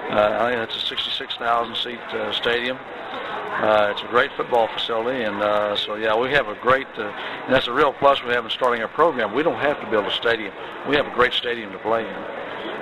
Uh, 0.09 0.37
I 0.39 0.51
think 0.51 0.69
it's 0.69 0.83
a 0.83 0.87
66,000 0.87 1.75
seat 1.77 1.99
uh, 2.13 2.31
stadium. 2.31 2.77
Uh, 3.61 3.91
it's 3.91 4.01
a 4.01 4.07
great 4.07 4.31
football 4.35 4.67
facility, 4.67 5.23
and 5.23 5.41
uh, 5.41 5.75
so 5.77 5.95
yeah, 5.95 6.17
we 6.17 6.29
have 6.31 6.47
a 6.47 6.55
great. 6.55 6.87
Uh, 6.97 7.03
and 7.03 7.53
that's 7.53 7.67
a 7.67 7.73
real 7.73 7.93
plus 7.93 8.21
we 8.23 8.31
have 8.31 8.43
in 8.43 8.51
starting 8.51 8.81
our 8.81 8.89
program. 8.89 9.33
We 9.33 9.43
don't 9.43 9.59
have 9.59 9.79
to 9.81 9.89
build 9.89 10.05
a 10.05 10.11
stadium. 10.11 10.53
We 10.89 10.95
have 10.95 11.07
a 11.07 11.13
great 11.13 11.33
stadium 11.33 11.71
to 11.71 11.79
play 11.79 12.01
in. 12.01 12.15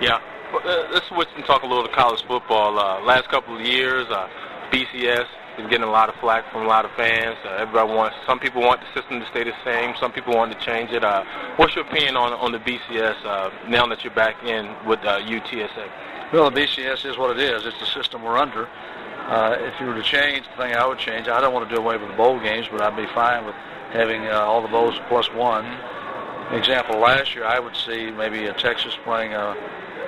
Yeah. 0.02 0.20
Uh, 0.54 0.88
let's 0.92 1.08
switch 1.08 1.30
and 1.36 1.46
talk 1.46 1.64
a 1.64 1.68
little 1.68 1.86
to 1.86 1.94
college 1.94 2.22
football. 2.28 2.78
Uh, 2.78 3.02
last 3.02 3.30
couple 3.30 3.56
of 3.56 3.62
years, 3.62 4.08
uh, 4.10 4.30
BCS 4.72 5.28
been 5.58 5.70
getting 5.70 5.88
a 5.88 5.92
lot 5.92 6.10
of 6.10 6.16
flack 6.16 6.52
from 6.52 6.64
a 6.64 6.68
lot 6.68 6.86
of 6.86 6.92
fans. 6.92 7.38
Uh, 7.46 7.50
everybody 7.60 7.94
wants. 7.94 8.16
Some 8.26 8.40
people 8.40 8.62
want 8.62 8.82
the 8.82 9.00
system 9.00 9.20
to 9.20 9.26
stay 9.28 9.44
the 9.44 9.54
same. 9.64 9.96
Some 10.00 10.12
people 10.12 10.34
want 10.34 10.52
to 10.52 10.66
change 10.66 10.92
it. 10.92 11.04
Uh, 11.04 11.24
what's 11.58 11.76
your 11.76 11.86
opinion 11.86 12.18
on 12.18 12.34
on 12.34 12.52
the 12.52 12.60
BCS 12.60 13.24
uh, 13.26 13.52
now 13.68 13.86
that 13.88 14.04
you're 14.04 14.14
back 14.14 14.44
in 14.44 14.76
with 14.88 15.00
uh, 15.02 15.20
UTSA? 15.20 15.90
Well, 16.34 16.50
the 16.50 16.62
BCS 16.62 17.06
is 17.06 17.18
what 17.18 17.38
it 17.38 17.40
is. 17.40 17.66
It's 17.66 17.80
the 17.80 17.86
system 17.86 18.24
we're 18.24 18.38
under. 18.38 18.68
Uh, 19.28 19.56
if 19.60 19.80
you 19.80 19.88
were 19.88 19.96
to 19.96 20.04
change, 20.04 20.46
the 20.50 20.64
thing 20.64 20.76
I 20.76 20.86
would 20.86 21.00
change, 21.00 21.28
I 21.28 21.40
don't 21.40 21.54
want 21.54 21.68
to 21.70 21.76
do 21.76 21.82
away 21.82 21.98
with 21.98 22.10
the 22.10 22.16
bowl 22.16 22.40
games, 22.40 22.68
but 22.70 22.82
I'd 22.82 22.96
be 22.96 23.08
fine 23.14 23.46
with 23.46 23.56
having 23.92 24.26
uh, 24.28 24.40
all 24.40 24.62
the 24.62 24.68
bowls 24.68 25.00
plus 25.08 25.32
one. 25.32 25.66
Example, 26.52 27.00
last 27.00 27.34
year 27.34 27.46
I 27.46 27.60
would 27.60 27.76
see 27.76 28.12
maybe 28.12 28.46
a 28.46 28.54
Texas 28.54 28.94
playing 29.04 29.34
a, 29.34 29.56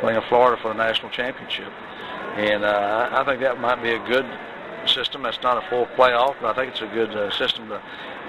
playing 0.01 0.17
a 0.17 0.21
Florida 0.27 0.61
for 0.61 0.67
the 0.67 0.77
national 0.77 1.09
championship. 1.11 1.71
And 2.35 2.65
uh, 2.65 3.09
I 3.13 3.23
think 3.23 3.39
that 3.39 3.59
might 3.59 3.81
be 3.81 3.91
a 3.91 3.99
good 4.05 4.25
system. 4.85 5.23
That's 5.23 5.41
not 5.41 5.63
a 5.63 5.69
full 5.69 5.85
playoff, 5.97 6.35
but 6.41 6.51
I 6.51 6.53
think 6.53 6.73
it's 6.73 6.81
a 6.81 6.87
good 6.87 7.11
uh, 7.11 7.31
system 7.31 7.69
to 7.69 7.79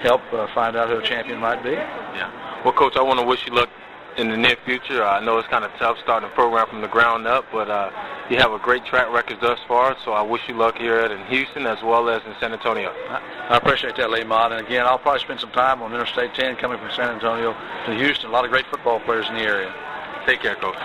help 0.01 0.21
uh, 0.31 0.47
find 0.55 0.77
out 0.77 0.89
who 0.89 0.97
a 0.97 1.03
champion 1.03 1.39
might 1.39 1.61
be. 1.61 1.71
Yeah. 1.71 2.61
Well, 2.63 2.73
Coach, 2.73 2.95
I 2.95 3.01
want 3.01 3.19
to 3.19 3.25
wish 3.25 3.45
you 3.45 3.53
luck 3.53 3.69
in 4.17 4.29
the 4.29 4.37
near 4.37 4.57
future. 4.65 5.03
I 5.03 5.23
know 5.23 5.37
it's 5.37 5.47
kind 5.47 5.63
of 5.63 5.71
tough 5.77 5.97
starting 6.01 6.29
a 6.29 6.33
program 6.33 6.67
from 6.67 6.81
the 6.81 6.87
ground 6.87 7.27
up, 7.27 7.45
but 7.51 7.69
uh, 7.69 7.91
you 8.29 8.37
have 8.37 8.51
a 8.51 8.59
great 8.59 8.83
track 8.85 9.11
record 9.13 9.37
thus 9.41 9.59
far, 9.67 9.95
so 10.03 10.11
I 10.11 10.21
wish 10.21 10.41
you 10.47 10.55
luck 10.55 10.77
here 10.77 10.99
in 11.05 11.25
Houston 11.27 11.67
as 11.67 11.81
well 11.83 12.09
as 12.09 12.21
in 12.25 12.33
San 12.39 12.51
Antonio. 12.51 12.89
I 12.89 13.57
appreciate 13.57 13.95
that, 13.97 14.09
Lemont. 14.09 14.53
And 14.53 14.65
again, 14.65 14.85
I'll 14.85 14.97
probably 14.97 15.21
spend 15.21 15.39
some 15.39 15.51
time 15.51 15.81
on 15.81 15.93
Interstate 15.93 16.33
10 16.33 16.55
coming 16.57 16.79
from 16.79 16.89
San 16.91 17.09
Antonio 17.09 17.55
to 17.85 17.95
Houston. 17.95 18.29
A 18.29 18.33
lot 18.33 18.43
of 18.43 18.51
great 18.51 18.65
football 18.67 18.99
players 19.01 19.27
in 19.29 19.35
the 19.35 19.41
area. 19.41 19.73
Take 20.25 20.41
care, 20.41 20.55
Coach. 20.55 20.77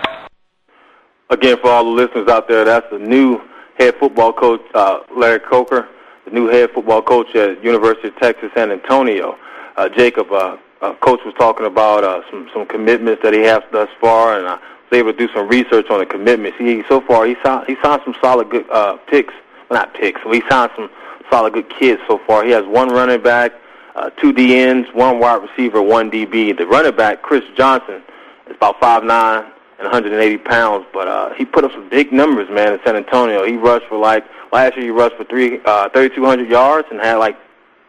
Again, 1.29 1.57
for 1.59 1.71
all 1.71 1.83
the 1.83 1.89
listeners 1.89 2.27
out 2.27 2.47
there, 2.47 2.63
that's 2.63 2.85
the 2.91 2.99
new 2.99 3.41
head 3.79 3.95
football 3.99 4.31
coach, 4.31 4.61
uh, 4.75 4.99
Larry 5.17 5.39
Coker, 5.39 5.89
the 6.25 6.31
new 6.31 6.47
head 6.47 6.69
football 6.71 7.01
coach 7.01 7.35
at 7.35 7.63
University 7.63 8.09
of 8.09 8.15
Texas 8.17 8.51
San 8.55 8.71
Antonio. 8.71 9.35
Uh, 9.75 9.89
Jacob, 9.89 10.31
uh, 10.31 10.57
uh, 10.83 10.93
coach 10.95 11.21
was 11.25 11.33
talking 11.35 11.65
about 11.65 12.03
uh, 12.03 12.21
some 12.29 12.49
some 12.53 12.65
commitments 12.65 13.23
that 13.23 13.33
he 13.33 13.39
has 13.41 13.63
thus 13.71 13.89
far, 14.01 14.37
and 14.37 14.45
I 14.45 14.55
was 14.55 14.91
able 14.91 15.13
to 15.13 15.17
do 15.17 15.33
some 15.33 15.47
research 15.47 15.89
on 15.89 15.99
the 15.99 16.05
commitments. 16.05 16.57
He 16.57 16.83
so 16.89 16.99
far 16.99 17.25
he 17.25 17.35
signed 17.41 17.65
he 17.67 17.77
signed 17.81 18.01
some 18.03 18.15
solid 18.21 18.49
good 18.49 18.69
uh, 18.69 18.97
picks, 19.07 19.33
well, 19.69 19.79
not 19.79 19.93
picks. 19.93 20.19
He 20.23 20.43
signed 20.49 20.71
some 20.75 20.89
solid 21.31 21.53
good 21.53 21.69
kids 21.69 22.01
so 22.05 22.19
far. 22.27 22.43
He 22.43 22.51
has 22.51 22.65
one 22.65 22.89
running 22.89 23.23
back, 23.23 23.53
uh, 23.95 24.09
two 24.09 24.33
DNs, 24.33 24.93
one 24.93 25.19
wide 25.19 25.41
receiver, 25.41 25.81
one 25.81 26.11
DB. 26.11 26.57
The 26.57 26.67
running 26.67 26.95
back 26.95 27.21
Chris 27.21 27.45
Johnson 27.55 28.03
is 28.47 28.57
about 28.57 28.77
five 28.81 29.05
nine 29.05 29.45
and 29.79 29.85
180 29.85 30.37
pounds, 30.39 30.85
but 30.93 31.07
uh, 31.07 31.33
he 31.33 31.45
put 31.45 31.63
up 31.63 31.71
some 31.71 31.87
big 31.87 32.11
numbers, 32.11 32.49
man, 32.49 32.73
in 32.73 32.79
San 32.85 32.97
Antonio. 32.97 33.45
He 33.45 33.55
rushed 33.55 33.87
for 33.87 33.97
like 33.97 34.25
last 34.51 34.75
year. 34.75 34.85
He 34.85 34.91
rushed 34.91 35.15
for 35.15 35.23
three 35.23 35.61
uh, 35.63 35.87
3,200 35.89 36.49
yards 36.49 36.89
and 36.91 36.99
had 36.99 37.15
like 37.15 37.37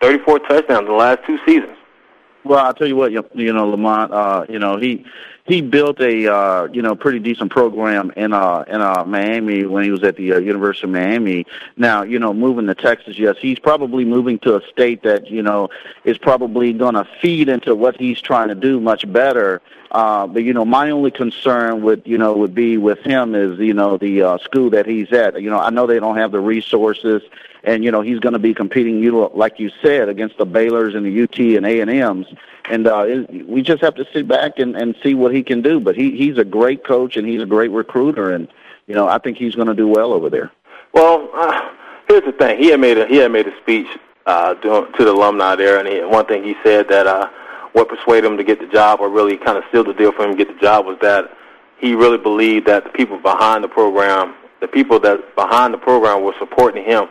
34 0.01 0.39
touchdowns 0.41 0.81
in 0.81 0.85
the 0.87 0.93
last 0.93 1.19
two 1.27 1.39
seasons. 1.45 1.74
Well, 2.45 2.65
I'll 2.65 2.75
tell 2.75 2.87
you 2.87 2.97
what, 2.97 3.11
you, 3.11 3.53
know, 3.53 3.69
Lamont, 3.69 4.13
uh, 4.13 4.45
you 4.49 4.59
know, 4.59 4.77
he 4.77 5.05
he 5.45 5.61
built 5.61 6.01
a 6.01 6.33
uh, 6.33 6.69
you 6.73 6.81
know 6.81 6.95
pretty 6.95 7.19
decent 7.19 7.51
program 7.51 8.11
in 8.17 8.33
uh 8.33 8.65
in 8.67 8.81
uh 8.81 9.05
Miami 9.07 9.65
when 9.65 9.85
he 9.85 9.91
was 9.91 10.03
at 10.03 10.17
the 10.17 10.33
uh, 10.33 10.39
University 10.39 10.87
of 10.87 10.93
Miami. 10.93 11.47
Now, 11.77 12.03
you 12.03 12.19
know, 12.19 12.33
moving 12.33 12.67
to 12.67 12.75
Texas, 12.75 13.19
yes, 13.19 13.37
he's 13.41 13.59
probably 13.59 14.05
moving 14.05 14.39
to 14.41 14.57
a 14.57 14.67
state 14.69 15.03
that, 15.03 15.31
you 15.31 15.43
know, 15.43 15.69
is 16.05 16.17
probably 16.19 16.73
going 16.73 16.95
to 16.95 17.07
feed 17.21 17.49
into 17.49 17.75
what 17.75 17.97
he's 17.99 18.21
trying 18.21 18.49
to 18.49 18.55
do 18.55 18.81
much 18.81 19.11
better. 19.13 19.61
Uh, 19.91 20.27
but 20.27 20.43
you 20.43 20.53
know, 20.53 20.65
my 20.65 20.91
only 20.91 21.11
concern 21.11 21.83
would 21.83 22.03
you 22.07 22.17
know 22.17 22.33
would 22.33 22.55
be 22.55 22.79
with 22.79 23.01
him 23.01 23.35
is 23.35 23.59
you 23.59 23.75
know 23.75 23.99
the 23.99 24.23
uh, 24.23 24.39
school 24.39 24.71
that 24.71 24.87
he's 24.87 25.13
at. 25.13 25.41
You 25.41 25.51
know, 25.51 25.59
I 25.59 25.71
know 25.71 25.87
they 25.87 26.01
don't 26.01 26.17
have 26.17 26.33
the 26.33 26.41
resources 26.41 27.23
and 27.65 27.83
you 27.83 27.91
know 27.91 28.03
he's 28.03 28.21
going 28.21 28.35
to 28.35 28.39
be 28.39 28.55
competing, 28.55 29.03
you 29.03 29.31
like 29.35 29.59
you 29.59 29.71
said, 29.83 30.09
against 30.09 30.39
the 30.39 30.47
Baylor's 30.47 30.95
and 30.95 31.05
the 31.05 31.23
UT 31.23 31.39
and 31.39 31.67
A 31.67 31.81
and 31.81 31.91
M's, 31.91 32.27
and 32.71 32.87
uh, 32.87 33.05
it, 33.07 33.49
we 33.49 33.63
just 33.63 33.83
have 33.83 33.95
to 33.97 34.07
sit 34.13 34.27
back 34.27 34.59
and, 34.59 34.77
and 34.77 34.95
see 35.03 35.15
what 35.15 35.35
he 35.35 35.43
can 35.43 35.63
do. 35.63 35.81
But 35.81 35.97
he 35.97 36.17
he's 36.17 36.39
a 36.39 36.45
great 36.45 36.85
coach 36.85 37.17
and 37.17 37.27
he's 37.27 37.43
a 37.43 37.47
great 37.47 37.71
recruiter, 37.71 38.31
and 38.31 38.49
you 38.87 38.95
know 38.95 39.09
I 39.09 39.19
think 39.19 39.37
he's 39.37 39.55
going 39.55 39.69
to 39.69 39.75
do 39.75 39.89
well 39.89 40.13
over 40.13 40.31
there. 40.31 40.51
Well, 40.93 41.29
uh, 41.35 41.71
here's 42.09 42.25
the 42.25 42.33
thing: 42.33 42.59
he 42.59 42.69
had 42.69 42.81
made 42.81 42.99
a 42.99 43.07
he 43.07 43.17
had 43.17 43.33
made 43.33 43.47
a 43.47 43.57
speech 43.61 43.89
uh, 44.27 44.55
to, 44.55 44.89
the 44.99 45.11
alumni 45.11 45.55
there, 45.57 45.79
and 45.79 45.89
he, 45.89 46.01
one 46.03 46.27
thing 46.27 46.45
he 46.45 46.55
said 46.63 46.89
that 46.89 47.07
uh, 47.07 47.29
what 47.73 47.89
persuaded 47.89 48.31
him 48.31 48.37
to 48.37 48.45
get 48.45 48.61
the 48.61 48.67
job, 48.67 49.01
or 49.01 49.09
really 49.09 49.37
kind 49.37 49.59
of 49.59 49.65
sealed 49.71 49.89
the 49.89 49.95
deal 49.95 50.13
for 50.13 50.25
him 50.25 50.37
to 50.37 50.45
get 50.45 50.55
the 50.55 50.61
job, 50.61 50.87
was 50.87 50.99
that 51.03 51.31
he 51.79 51.95
really 51.95 52.19
believed 52.19 52.67
that 52.67 52.85
the 52.85 52.91
people 52.91 53.19
behind 53.19 53.63
the 53.63 53.69
program, 53.69 54.35
the 54.61 54.69
people 54.69 54.99
that 55.01 55.35
behind 55.35 55.75
the 55.75 55.79
program, 55.79 56.23
were 56.23 56.35
supporting 56.39 56.85
him 56.85 57.09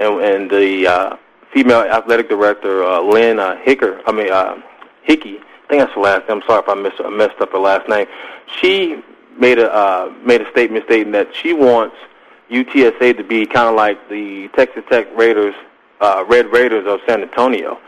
and, 0.00 0.20
and 0.20 0.50
the 0.50 0.86
uh, 0.86 1.16
female 1.52 1.80
athletic 1.80 2.28
director, 2.28 2.82
uh, 2.82 3.00
Lynn 3.00 3.38
uh, 3.38 3.56
Hicker, 3.62 4.00
I 4.06 4.12
mean 4.12 4.32
uh, 4.32 4.60
Hickey, 5.08 5.38
I 5.38 5.68
think 5.68 5.80
that's 5.82 5.94
the 5.94 6.00
last 6.00 6.28
name. 6.28 6.38
I'm 6.38 6.46
sorry 6.46 6.62
if 6.62 6.68
I 6.68 6.74
messed, 6.74 7.00
I 7.00 7.08
messed 7.08 7.40
up 7.40 7.52
her 7.52 7.58
last 7.58 7.88
name. 7.88 8.06
She 8.60 9.02
made 9.38 9.58
a 9.58 9.72
uh, 9.72 10.12
made 10.22 10.42
a 10.42 10.50
statement 10.50 10.84
stating 10.84 11.12
that 11.12 11.34
she 11.34 11.54
wants 11.54 11.96
UTSA 12.50 13.16
to 13.16 13.24
be 13.24 13.46
kind 13.46 13.68
of 13.68 13.74
like 13.74 14.08
the 14.10 14.48
Texas 14.48 14.84
Tech 14.90 15.06
Raiders, 15.16 15.54
uh, 16.00 16.24
Red 16.28 16.52
Raiders 16.52 16.86
of 16.86 17.00
San 17.06 17.22
Antonio. 17.22 17.78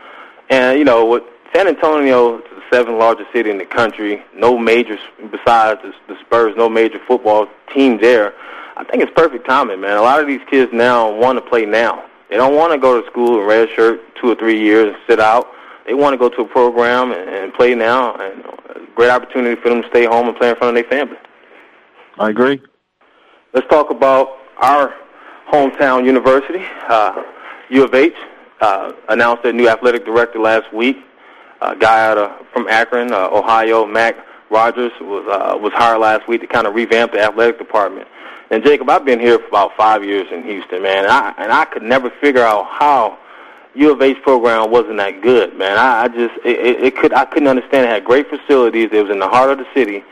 And 0.49 0.79
you 0.79 0.83
know, 0.83 1.05
with 1.05 1.23
San 1.53 1.67
Antonio, 1.67 2.39
is 2.39 2.43
the 2.49 2.75
seventh 2.75 2.97
largest 2.97 3.31
city 3.31 3.51
in 3.51 3.59
the 3.59 3.65
country, 3.65 4.23
no 4.35 4.57
major 4.57 4.97
besides 5.31 5.81
the, 6.07 6.17
Spurs, 6.21 6.55
no 6.57 6.69
major 6.69 6.99
football 7.07 7.47
team 7.71 7.99
there. 7.99 8.33
I 8.77 8.83
think 8.83 9.03
it's 9.03 9.11
perfect 9.15 9.45
timing, 9.45 9.81
man. 9.81 9.97
A 9.97 10.01
lot 10.01 10.19
of 10.19 10.27
these 10.27 10.41
kids 10.49 10.73
now 10.73 11.13
want 11.13 11.37
to 11.37 11.41
play 11.47 11.65
now. 11.65 12.03
They 12.29 12.37
don't 12.37 12.55
want 12.55 12.71
to 12.71 12.79
go 12.79 12.99
to 12.99 13.07
school 13.07 13.41
in 13.41 13.45
red 13.45 13.69
shirt 13.75 14.01
two 14.15 14.31
or 14.31 14.35
three 14.35 14.59
years 14.59 14.93
and 14.93 14.97
sit 15.07 15.19
out. 15.19 15.47
They 15.91 15.95
want 15.95 16.13
to 16.13 16.17
go 16.17 16.29
to 16.29 16.43
a 16.43 16.45
program 16.45 17.11
and, 17.11 17.29
and 17.29 17.53
play 17.53 17.75
now, 17.75 18.15
and 18.15 18.45
a 18.45 18.95
great 18.95 19.09
opportunity 19.09 19.61
for 19.61 19.67
them 19.67 19.81
to 19.81 19.89
stay 19.89 20.05
home 20.05 20.29
and 20.29 20.37
play 20.37 20.49
in 20.49 20.55
front 20.55 20.77
of 20.77 20.81
their 20.81 20.89
family. 20.89 21.17
I 22.17 22.29
agree. 22.29 22.61
Let's 23.53 23.67
talk 23.67 23.89
about 23.89 24.37
our 24.61 24.95
hometown 25.51 26.05
university. 26.05 26.63
Uh, 26.87 27.23
U 27.71 27.83
of 27.83 27.93
H 27.93 28.13
uh, 28.61 28.93
announced 29.09 29.43
their 29.43 29.51
new 29.51 29.67
athletic 29.67 30.05
director 30.05 30.39
last 30.39 30.73
week. 30.73 30.95
A 31.59 31.75
guy 31.75 32.07
out 32.07 32.17
of, 32.17 32.47
from 32.53 32.69
Akron, 32.69 33.11
uh, 33.11 33.27
Ohio, 33.29 33.85
Mack 33.85 34.15
Rhoades, 34.49 34.97
was 35.01 35.27
uh, 35.29 35.57
was 35.57 35.73
hired 35.73 35.99
last 35.99 36.25
week 36.25 36.39
to 36.39 36.47
kind 36.47 36.67
of 36.67 36.73
revamp 36.73 37.11
the 37.11 37.19
athletic 37.19 37.57
department. 37.57 38.07
And 38.49 38.63
Jacob, 38.63 38.89
I've 38.89 39.03
been 39.03 39.19
here 39.19 39.39
for 39.39 39.47
about 39.47 39.71
five 39.75 40.05
years 40.05 40.27
in 40.31 40.43
Houston, 40.43 40.83
man, 40.83 41.03
and 41.03 41.11
I, 41.11 41.33
and 41.37 41.51
I 41.51 41.65
could 41.65 41.83
never 41.83 42.09
figure 42.21 42.43
out 42.43 42.65
how 42.67 43.17
U 43.73 43.91
of 43.91 44.01
H 44.01 44.21
program 44.21 44.69
wasn't 44.69 44.97
that 44.97 45.21
good, 45.21 45.57
man. 45.57 45.77
I, 45.77 46.03
I 46.03 46.07
just 46.07 46.33
it, 46.45 46.83
it 46.83 46.97
could 46.97 47.13
I 47.13 47.25
couldn't 47.25 47.47
understand. 47.47 47.85
It 47.85 47.89
had 47.89 48.05
great 48.05 48.27
facilities. 48.29 48.89
It 48.91 49.01
was 49.01 49.11
in 49.11 49.19
the 49.19 49.29
heart 49.29 49.49
of 49.49 49.57
the 49.57 49.67
city, 49.73 50.03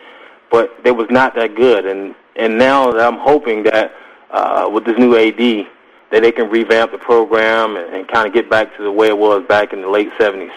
but 0.50 0.74
it 0.86 0.91
was 0.91 1.08
not 1.10 1.36
that 1.36 1.56
good. 1.56 1.86
And 1.86 2.15
and 2.36 2.58
now 2.58 2.91
that 2.91 3.02
I'm 3.02 3.19
hoping 3.19 3.63
that 3.63 3.93
uh, 4.32 4.69
with 4.72 4.86
this 4.86 4.98
new 4.98 5.15
AD 5.15 5.67
that 6.12 6.22
they 6.22 6.32
can 6.32 6.50
revamp 6.50 6.91
the 6.91 6.98
program 6.98 7.76
and, 7.76 7.93
and 7.93 8.08
kind 8.08 8.28
of 8.28 8.34
get 8.34 8.50
back 8.50 8.76
to 8.78 8.84
the 8.84 8.91
way 8.91 9.08
it 9.08 9.17
was 9.17 9.43
back 9.48 9.74
in 9.74 9.82
the 9.82 9.89
late 9.89 10.10
'70s. 10.19 10.52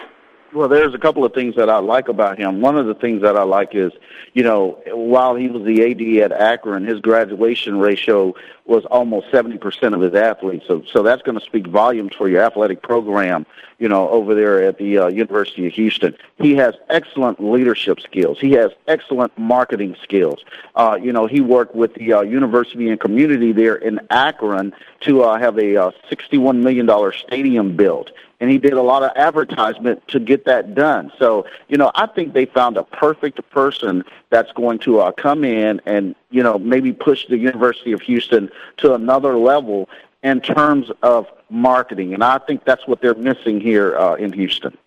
Well, 0.53 0.67
there's 0.67 0.93
a 0.93 0.99
couple 0.99 1.25
of 1.25 1.33
things 1.33 1.55
that 1.55 1.67
I 1.67 1.79
like 1.79 2.09
about 2.09 2.37
him. 2.37 2.61
One 2.61 2.77
of 2.77 2.85
the 2.85 2.93
things 2.93 3.23
that 3.23 3.35
I 3.35 3.41
like 3.41 3.73
is, 3.73 3.91
you 4.33 4.43
know, 4.43 4.79
while 4.87 5.33
he 5.33 5.47
was 5.47 5.63
the 5.63 5.81
AD 5.83 6.31
at 6.31 6.31
Akron, 6.31 6.85
his 6.85 6.99
graduation 6.99 7.79
ratio 7.79 8.35
was 8.65 8.85
almost 8.85 9.31
70% 9.31 9.95
of 9.95 10.01
his 10.01 10.13
athletes. 10.13 10.65
So, 10.67 10.83
so 10.91 11.01
that's 11.01 11.23
going 11.23 11.39
to 11.39 11.43
speak 11.43 11.65
volumes 11.65 12.13
for 12.15 12.29
your 12.29 12.43
athletic 12.43 12.83
program, 12.83 13.47
you 13.79 13.89
know, 13.89 14.07
over 14.09 14.35
there 14.35 14.61
at 14.61 14.77
the 14.77 14.99
uh, 14.99 15.07
University 15.07 15.65
of 15.65 15.73
Houston. 15.73 16.15
He 16.37 16.55
has 16.55 16.75
excellent 16.89 17.43
leadership 17.43 17.99
skills. 17.99 18.39
He 18.39 18.51
has 18.51 18.71
excellent 18.87 19.35
marketing 19.37 19.95
skills. 20.03 20.45
Uh, 20.75 20.99
you 21.01 21.11
know, 21.11 21.25
he 21.25 21.41
worked 21.41 21.73
with 21.73 21.95
the 21.95 22.13
uh, 22.13 22.21
university 22.21 22.89
and 22.89 22.99
community 22.99 23.53
there 23.53 23.75
in 23.75 23.99
Akron 24.11 24.71
to 25.01 25.23
uh, 25.23 25.39
have 25.39 25.57
a 25.57 25.77
uh, 25.77 25.91
$61 26.11 26.61
million 26.61 26.87
stadium 27.25 27.75
built 27.75 28.11
and 28.43 28.51
he 28.51 28.57
did 28.57 28.73
a 28.73 28.81
lot 28.81 29.03
of 29.03 29.11
advertisement 29.15 30.05
to 30.09 30.19
get 30.19 30.43
that 30.43 30.75
done. 30.75 31.09
So, 31.17 31.45
you 31.69 31.77
know, 31.77 31.93
I 31.95 32.07
think 32.07 32.33
they 32.33 32.43
found 32.43 32.75
a 32.75 32.83
perfect 32.83 33.39
person 33.51 34.03
that's 34.31 34.51
going 34.51 34.79
to 34.79 34.99
uh, 34.99 35.13
come 35.13 35.45
in 35.45 35.79
and, 35.85 36.13
you 36.29 36.43
know, 36.43 36.59
maybe 36.59 36.91
push 36.91 37.25
the 37.27 37.37
University 37.37 37.93
of 37.93 38.01
Houston 38.01 38.49
to 38.79 38.95
another 38.95 39.37
level 39.37 39.87
in 40.23 40.41
terms 40.41 40.91
of 41.03 41.25
marketing. 41.49 42.13
And 42.13 42.21
I 42.21 42.37
think 42.37 42.65
that's 42.65 42.85
what 42.85 42.99
they're 43.01 43.15
missing 43.15 43.61
here 43.61 43.97
uh, 43.97 44.15
in 44.15 44.33
Houston. 44.33 44.77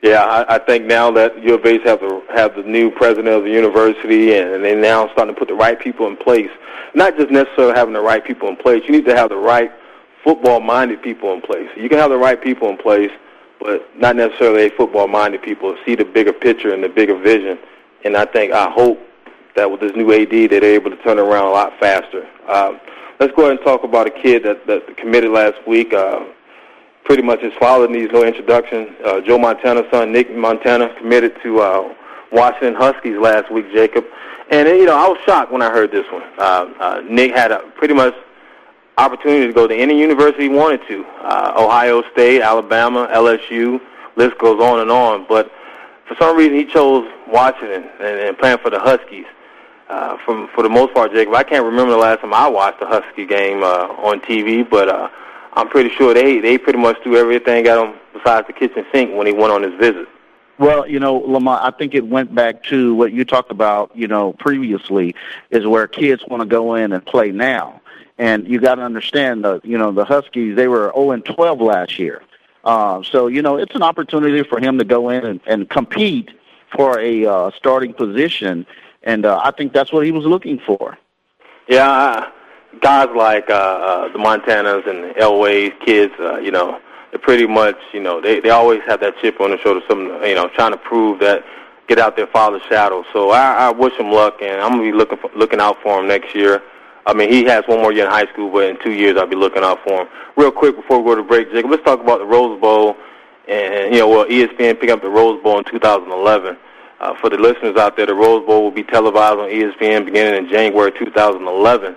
Yeah, 0.00 0.22
I, 0.22 0.54
I 0.54 0.58
think 0.58 0.86
now 0.86 1.10
that 1.10 1.38
U 1.44 1.52
of 1.56 1.66
H 1.66 1.82
have 1.84 2.00
the 2.00 2.24
have 2.34 2.56
the 2.56 2.62
new 2.62 2.90
president 2.90 3.28
of 3.28 3.44
the 3.44 3.50
university, 3.50 4.32
and, 4.38 4.52
and 4.52 4.64
they 4.64 4.74
now 4.74 5.12
starting 5.12 5.34
to 5.34 5.38
put 5.38 5.48
the 5.48 5.54
right 5.54 5.78
people 5.78 6.06
in 6.06 6.16
place. 6.16 6.50
Not 6.94 7.18
just 7.18 7.30
necessarily 7.30 7.74
having 7.74 7.92
the 7.92 8.00
right 8.00 8.24
people 8.24 8.48
in 8.48 8.56
place. 8.56 8.82
You 8.86 8.92
need 8.92 9.04
to 9.04 9.14
have 9.14 9.28
the 9.28 9.36
right 9.36 9.70
football-minded 10.24 11.02
people 11.02 11.32
in 11.32 11.40
place. 11.40 11.68
You 11.76 11.88
can 11.88 11.98
have 11.98 12.10
the 12.10 12.16
right 12.16 12.40
people 12.40 12.68
in 12.68 12.76
place, 12.76 13.10
but 13.60 13.88
not 13.96 14.16
necessarily 14.16 14.70
football-minded 14.70 15.42
people. 15.42 15.76
See 15.84 15.94
the 15.94 16.04
bigger 16.04 16.32
picture 16.32 16.72
and 16.72 16.82
the 16.82 16.88
bigger 16.88 17.16
vision. 17.16 17.58
And 18.04 18.16
I 18.16 18.24
think, 18.24 18.52
I 18.52 18.70
hope 18.70 18.98
that 19.56 19.70
with 19.70 19.80
this 19.80 19.92
new 19.94 20.12
AD, 20.12 20.30
that 20.30 20.48
they're 20.60 20.64
able 20.64 20.90
to 20.90 20.96
turn 21.02 21.18
around 21.18 21.46
a 21.46 21.50
lot 21.50 21.78
faster. 21.78 22.26
Um, 22.48 22.80
let's 23.20 23.32
go 23.34 23.42
ahead 23.42 23.56
and 23.56 23.60
talk 23.64 23.84
about 23.84 24.06
a 24.06 24.10
kid 24.10 24.42
that, 24.44 24.66
that 24.66 24.96
committed 24.96 25.30
last 25.30 25.56
week. 25.66 25.92
Uh, 25.92 26.24
pretty 27.04 27.22
much 27.22 27.40
his 27.40 27.52
father 27.58 27.88
needs 27.88 28.12
no 28.12 28.24
introduction. 28.24 28.94
Uh, 29.04 29.20
Joe 29.20 29.38
Montana's 29.38 29.86
son, 29.90 30.12
Nick 30.12 30.34
Montana, 30.34 30.94
committed 30.98 31.36
to 31.42 31.60
uh, 31.60 31.94
Washington 32.30 32.74
Huskies 32.74 33.18
last 33.18 33.52
week, 33.52 33.66
Jacob. 33.72 34.04
And, 34.50 34.68
you 34.68 34.86
know, 34.86 34.96
I 34.96 35.08
was 35.08 35.18
shocked 35.24 35.52
when 35.52 35.62
I 35.62 35.70
heard 35.70 35.90
this 35.90 36.06
one. 36.12 36.22
Uh, 36.38 36.72
uh, 36.80 37.02
Nick 37.08 37.32
had 37.32 37.52
a 37.52 37.58
pretty 37.76 37.94
much– 37.94 38.14
opportunity 38.98 39.46
to 39.46 39.52
go 39.52 39.66
to 39.66 39.74
any 39.74 39.98
university 39.98 40.44
he 40.44 40.48
wanted 40.48 40.80
to. 40.88 41.04
Uh, 41.20 41.54
Ohio 41.56 42.02
State, 42.12 42.42
Alabama, 42.42 43.08
LSU, 43.12 43.80
list 44.16 44.38
goes 44.38 44.60
on 44.60 44.80
and 44.80 44.90
on. 44.90 45.26
But 45.28 45.50
for 46.06 46.16
some 46.18 46.36
reason, 46.36 46.54
he 46.54 46.64
chose 46.64 47.10
Washington 47.28 47.88
and, 48.00 48.18
and 48.20 48.38
playing 48.38 48.58
for 48.58 48.70
the 48.70 48.78
Huskies. 48.78 49.26
Uh, 49.88 50.16
from 50.24 50.48
for 50.54 50.62
the 50.62 50.70
most 50.70 50.94
part, 50.94 51.12
Jacob, 51.12 51.34
I 51.34 51.42
can't 51.42 51.64
remember 51.64 51.92
the 51.92 51.98
last 51.98 52.20
time 52.20 52.32
I 52.32 52.48
watched 52.48 52.80
a 52.80 52.86
Husky 52.86 53.26
game 53.26 53.62
uh, 53.62 53.88
on 53.98 54.20
TV, 54.20 54.68
but 54.68 54.88
uh, 54.88 55.10
I'm 55.52 55.68
pretty 55.68 55.90
sure 55.90 56.14
they 56.14 56.40
they 56.40 56.56
pretty 56.56 56.78
much 56.78 56.96
threw 57.02 57.18
everything 57.18 57.66
at 57.66 57.78
him 57.78 57.94
besides 58.14 58.46
the 58.46 58.54
kitchen 58.54 58.86
sink 58.90 59.14
when 59.14 59.26
he 59.26 59.34
went 59.34 59.52
on 59.52 59.62
his 59.62 59.74
visit. 59.78 60.08
Well, 60.58 60.88
you 60.88 60.98
know, 60.98 61.16
Lamont, 61.16 61.62
I 61.62 61.76
think 61.76 61.94
it 61.94 62.06
went 62.06 62.34
back 62.34 62.62
to 62.64 62.94
what 62.94 63.12
you 63.12 63.24
talked 63.24 63.50
about, 63.50 63.90
you 63.94 64.06
know, 64.06 64.32
previously, 64.34 65.14
is 65.50 65.66
where 65.66 65.86
kids 65.86 66.22
want 66.28 66.40
to 66.40 66.46
go 66.46 66.74
in 66.76 66.92
and 66.92 67.04
play 67.04 67.30
now. 67.30 67.81
And 68.22 68.46
you 68.46 68.60
got 68.60 68.76
to 68.76 68.82
understand 68.82 69.44
the 69.44 69.60
you 69.64 69.76
know 69.76 69.90
the 69.90 70.04
Huskies 70.04 70.54
they 70.54 70.68
were 70.68 70.92
0 70.94 71.10
and 71.10 71.24
12 71.24 71.60
last 71.60 71.98
year, 71.98 72.22
uh, 72.64 73.02
so 73.02 73.26
you 73.26 73.42
know 73.42 73.56
it's 73.56 73.74
an 73.74 73.82
opportunity 73.82 74.44
for 74.44 74.60
him 74.60 74.78
to 74.78 74.84
go 74.84 75.08
in 75.08 75.26
and, 75.26 75.40
and 75.44 75.68
compete 75.68 76.30
for 76.72 77.00
a 77.00 77.26
uh, 77.26 77.50
starting 77.56 77.92
position, 77.92 78.64
and 79.02 79.26
uh, 79.26 79.40
I 79.42 79.50
think 79.50 79.72
that's 79.72 79.92
what 79.92 80.06
he 80.06 80.12
was 80.12 80.24
looking 80.24 80.60
for. 80.64 80.96
Yeah, 81.66 81.90
uh, 81.90 82.30
guys 82.80 83.08
like 83.16 83.50
uh, 83.50 83.54
uh, 83.54 84.12
the 84.12 84.20
Montanas 84.20 84.88
and 84.88 85.16
Elways 85.16 85.72
kids, 85.84 86.14
uh, 86.20 86.38
you 86.38 86.52
know, 86.52 86.80
they're 87.10 87.18
pretty 87.18 87.48
much 87.48 87.80
you 87.92 88.00
know 88.00 88.20
they 88.20 88.38
they 88.38 88.50
always 88.50 88.82
have 88.86 89.00
that 89.00 89.14
chip 89.20 89.40
on 89.40 89.50
their 89.50 89.58
shoulder, 89.58 89.80
some 89.88 90.22
you 90.22 90.36
know 90.36 90.48
trying 90.54 90.70
to 90.70 90.78
prove 90.78 91.18
that 91.18 91.44
get 91.88 91.98
out 91.98 92.14
their 92.14 92.28
father's 92.28 92.62
shadow. 92.68 93.04
So 93.12 93.30
I, 93.30 93.66
I 93.66 93.70
wish 93.72 93.94
him 93.94 94.12
luck, 94.12 94.40
and 94.42 94.60
I'm 94.60 94.70
gonna 94.70 94.84
be 94.84 94.92
looking 94.92 95.18
for, 95.18 95.28
looking 95.34 95.58
out 95.58 95.82
for 95.82 95.98
him 95.98 96.06
next 96.06 96.36
year. 96.36 96.62
I 97.06 97.14
mean, 97.14 97.30
he 97.30 97.44
has 97.44 97.64
one 97.66 97.80
more 97.80 97.92
year 97.92 98.04
in 98.04 98.10
high 98.10 98.26
school, 98.32 98.50
but 98.50 98.64
in 98.64 98.78
two 98.82 98.92
years 98.92 99.16
I'll 99.16 99.26
be 99.26 99.36
looking 99.36 99.62
out 99.62 99.80
for 99.84 100.02
him. 100.02 100.08
Real 100.36 100.52
quick 100.52 100.76
before 100.76 101.00
we 101.00 101.10
go 101.10 101.14
to 101.16 101.22
break, 101.22 101.50
Jacob, 101.52 101.70
let's 101.70 101.84
talk 101.84 102.00
about 102.00 102.20
the 102.20 102.26
Rose 102.26 102.60
Bowl 102.60 102.96
and, 103.48 103.92
you 103.92 104.00
know, 104.00 104.08
well, 104.08 104.24
ESPN 104.26 104.78
picked 104.78 104.90
up 104.90 105.02
the 105.02 105.10
Rose 105.10 105.42
Bowl 105.42 105.58
in 105.58 105.64
2011. 105.64 106.56
Uh, 107.00 107.14
for 107.20 107.28
the 107.28 107.36
listeners 107.36 107.76
out 107.76 107.96
there, 107.96 108.06
the 108.06 108.14
Rose 108.14 108.46
Bowl 108.46 108.62
will 108.62 108.70
be 108.70 108.84
televised 108.84 109.38
on 109.38 109.48
ESPN 109.48 110.04
beginning 110.04 110.44
in 110.44 110.50
January 110.50 110.92
2011. 110.92 111.96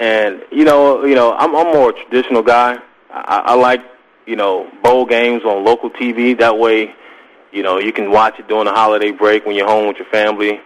And, 0.00 0.42
you 0.50 0.64
know, 0.64 1.04
you 1.04 1.14
know, 1.14 1.32
I'm, 1.34 1.54
I'm 1.54 1.72
more 1.72 1.90
a 1.90 1.92
traditional 1.92 2.42
guy. 2.42 2.78
I, 3.10 3.42
I 3.46 3.54
like, 3.54 3.80
you 4.26 4.34
know, 4.34 4.68
bowl 4.82 5.06
games 5.06 5.44
on 5.44 5.64
local 5.64 5.88
TV. 5.90 6.36
That 6.36 6.58
way, 6.58 6.92
you 7.52 7.62
know, 7.62 7.78
you 7.78 7.92
can 7.92 8.10
watch 8.10 8.40
it 8.40 8.48
during 8.48 8.64
the 8.64 8.72
holiday 8.72 9.12
break 9.12 9.46
when 9.46 9.54
you're 9.54 9.68
home 9.68 9.86
with 9.86 9.98
your 9.98 10.08
family 10.08 10.60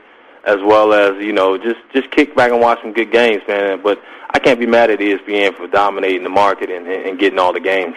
as 0.46 0.59
well 0.64 0.92
as 0.92 1.22
you 1.22 1.33
know 1.33 1.59
just 1.59 1.81
just 1.92 2.11
kick 2.11 2.35
back 2.35 2.50
and 2.50 2.61
watch 2.61 2.81
some 2.83 2.92
good 2.92 3.12
games, 3.12 3.42
man. 3.46 3.81
But 3.83 4.00
I 4.33 4.38
can't 4.38 4.59
be 4.59 4.66
mad 4.66 4.90
at 4.90 4.98
ESPN 4.98 5.57
for 5.57 5.66
dominating 5.66 6.22
the 6.22 6.31
market 6.31 6.70
and, 6.70 6.87
and 6.87 7.18
getting 7.18 7.38
all 7.38 7.53
the 7.53 7.61
games. 7.61 7.96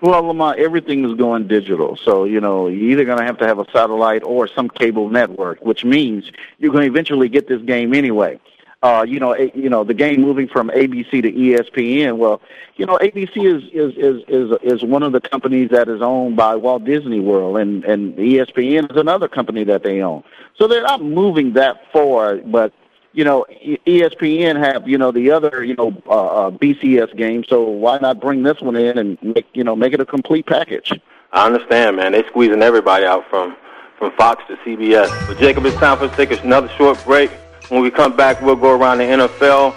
Well, 0.00 0.22
Lamont, 0.22 0.58
everything 0.58 1.08
is 1.08 1.16
going 1.16 1.48
digital, 1.48 1.96
so 1.96 2.24
you 2.24 2.40
know 2.40 2.68
you're 2.68 2.90
either 2.90 3.04
going 3.04 3.18
to 3.18 3.24
have 3.24 3.38
to 3.38 3.46
have 3.46 3.58
a 3.58 3.66
satellite 3.72 4.22
or 4.24 4.48
some 4.48 4.68
cable 4.68 5.08
network, 5.08 5.64
which 5.64 5.84
means 5.84 6.30
you're 6.58 6.72
going 6.72 6.84
to 6.84 6.90
eventually 6.90 7.28
get 7.28 7.48
this 7.48 7.62
game 7.62 7.94
anyway 7.94 8.38
uh, 8.84 9.02
you 9.02 9.18
know, 9.18 9.34
a, 9.34 9.50
you 9.54 9.70
know, 9.70 9.82
the 9.82 9.94
game 9.94 10.20
moving 10.20 10.46
from 10.46 10.68
ABC 10.68 11.22
to 11.22 11.32
ESPN. 11.32 12.18
Well, 12.18 12.42
you 12.76 12.84
know, 12.84 12.98
ABC 12.98 13.30
is 13.36 13.62
is 13.72 13.96
is 13.96 14.22
is 14.28 14.58
is 14.62 14.82
one 14.84 15.02
of 15.02 15.12
the 15.12 15.22
companies 15.22 15.70
that 15.70 15.88
is 15.88 16.02
owned 16.02 16.36
by 16.36 16.54
Walt 16.54 16.84
Disney 16.84 17.18
World, 17.18 17.56
and 17.56 17.82
and 17.86 18.14
ESPN 18.16 18.92
is 18.92 18.96
another 18.98 19.26
company 19.26 19.64
that 19.64 19.84
they 19.84 20.02
own. 20.02 20.22
So 20.58 20.68
they're 20.68 20.82
not 20.82 21.02
moving 21.02 21.54
that 21.54 21.90
far, 21.94 22.36
but 22.36 22.74
you 23.14 23.24
know, 23.24 23.46
ESPN 23.86 24.62
have 24.62 24.86
you 24.86 24.98
know 24.98 25.10
the 25.10 25.30
other 25.30 25.64
you 25.64 25.74
know 25.76 25.96
uh, 26.06 26.26
uh, 26.26 26.50
BCS 26.50 27.16
game. 27.16 27.42
So 27.48 27.62
why 27.62 27.96
not 28.00 28.20
bring 28.20 28.42
this 28.42 28.60
one 28.60 28.76
in 28.76 28.98
and 28.98 29.16
make 29.22 29.46
you 29.54 29.64
know 29.64 29.74
make 29.74 29.94
it 29.94 30.00
a 30.00 30.06
complete 30.06 30.44
package? 30.44 30.92
I 31.32 31.46
understand, 31.46 31.96
man. 31.96 32.12
They're 32.12 32.28
squeezing 32.28 32.60
everybody 32.60 33.06
out 33.06 33.30
from 33.30 33.56
from 33.98 34.12
Fox 34.18 34.44
to 34.48 34.56
CBS. 34.56 35.08
But 35.26 35.38
Jacob, 35.38 35.64
it's 35.64 35.76
time 35.76 35.96
for 35.96 36.04
us 36.04 36.10
to 36.10 36.16
take 36.26 36.38
another 36.44 36.68
short 36.76 37.02
break. 37.06 37.30
When 37.68 37.82
we 37.82 37.90
come 37.90 38.16
back, 38.16 38.40
we'll 38.42 38.56
go 38.56 38.72
around 38.78 38.98
the 38.98 39.04
NFL 39.04 39.74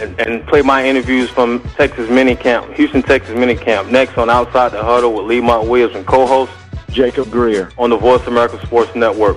and, 0.00 0.20
and 0.20 0.46
play 0.46 0.62
my 0.62 0.86
interviews 0.86 1.30
from 1.30 1.60
Texas 1.76 2.08
minicamp, 2.08 2.72
Houston, 2.74 3.02
Texas 3.02 3.34
minicamp. 3.34 3.90
Next 3.90 4.16
on 4.18 4.30
Outside 4.30 4.70
the 4.70 4.82
Huddle 4.82 5.12
with 5.12 5.26
Lemont 5.26 5.68
Williams 5.68 5.94
and 5.94 6.06
co-host 6.06 6.52
Jacob 6.90 7.30
Greer 7.30 7.70
on 7.76 7.90
the 7.90 7.96
Voice 7.96 8.26
America 8.26 8.64
Sports 8.64 8.94
Network. 8.94 9.36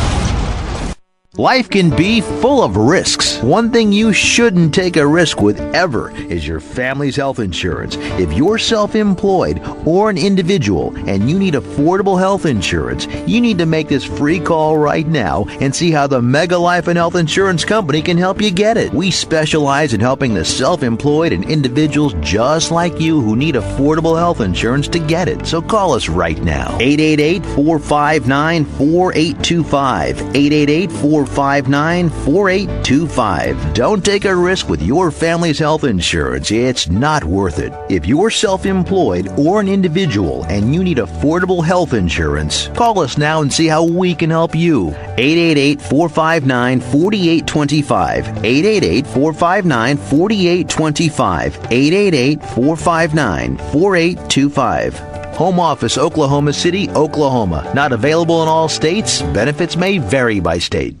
Life 1.41 1.71
can 1.71 1.89
be 1.89 2.21
full 2.21 2.63
of 2.63 2.77
risks. 2.77 3.39
One 3.39 3.71
thing 3.71 3.91
you 3.91 4.13
shouldn't 4.13 4.75
take 4.75 4.95
a 4.95 5.07
risk 5.07 5.41
with 5.41 5.59
ever 5.73 6.11
is 6.11 6.47
your 6.47 6.59
family's 6.59 7.15
health 7.15 7.39
insurance. 7.39 7.95
If 8.19 8.31
you're 8.31 8.59
self 8.59 8.93
employed 8.93 9.59
or 9.83 10.11
an 10.11 10.19
individual 10.19 10.95
and 11.09 11.27
you 11.27 11.39
need 11.39 11.55
affordable 11.55 12.19
health 12.19 12.45
insurance, 12.45 13.07
you 13.25 13.41
need 13.41 13.57
to 13.57 13.65
make 13.65 13.87
this 13.87 14.03
free 14.03 14.39
call 14.39 14.77
right 14.77 15.07
now 15.07 15.45
and 15.59 15.75
see 15.75 15.89
how 15.89 16.05
the 16.05 16.21
Mega 16.21 16.59
Life 16.59 16.87
and 16.87 16.95
Health 16.95 17.15
Insurance 17.15 17.65
Company 17.65 18.03
can 18.03 18.17
help 18.17 18.39
you 18.39 18.51
get 18.51 18.77
it. 18.77 18.93
We 18.93 19.09
specialize 19.09 19.95
in 19.95 19.99
helping 19.99 20.35
the 20.35 20.45
self 20.45 20.83
employed 20.83 21.33
and 21.33 21.49
individuals 21.49 22.13
just 22.21 22.69
like 22.69 23.01
you 23.01 23.19
who 23.19 23.35
need 23.35 23.55
affordable 23.55 24.15
health 24.15 24.41
insurance 24.41 24.87
to 24.89 24.99
get 24.99 25.27
it. 25.27 25.47
So 25.47 25.59
call 25.59 25.93
us 25.93 26.07
right 26.07 26.39
now. 26.43 26.77
888 26.79 27.43
459 27.55 28.65
4825. 28.65 30.19
888 30.35 30.91
4 30.91 31.30
459 31.31 32.09
4825. 32.09 33.73
Don't 33.73 34.03
take 34.03 34.25
a 34.25 34.35
risk 34.35 34.67
with 34.67 34.81
your 34.81 35.11
family's 35.11 35.59
health 35.59 35.85
insurance. 35.85 36.51
It's 36.51 36.89
not 36.89 37.23
worth 37.23 37.59
it. 37.59 37.73
If 37.89 38.05
you're 38.05 38.29
self 38.29 38.65
employed 38.65 39.29
or 39.37 39.61
an 39.61 39.69
individual 39.69 40.43
and 40.45 40.75
you 40.75 40.83
need 40.83 40.97
affordable 40.97 41.63
health 41.63 41.93
insurance, 41.93 42.67
call 42.75 42.99
us 42.99 43.17
now 43.17 43.41
and 43.41 43.51
see 43.51 43.67
how 43.67 43.83
we 43.83 44.13
can 44.13 44.29
help 44.29 44.53
you. 44.53 44.89
888 45.17 45.81
459 45.81 46.81
4825. 46.81 48.27
888 48.43 49.07
459 49.07 49.97
4825. 49.97 51.55
888 51.71 52.43
459 52.43 53.57
4825. 53.71 55.11
Home 55.35 55.59
Office, 55.59 55.97
Oklahoma 55.97 56.53
City, 56.53 56.89
Oklahoma. 56.91 57.71
Not 57.73 57.93
available 57.93 58.43
in 58.43 58.49
all 58.49 58.67
states. 58.67 59.21
Benefits 59.21 59.75
may 59.77 59.97
vary 59.97 60.39
by 60.39 60.59
state. 60.59 61.00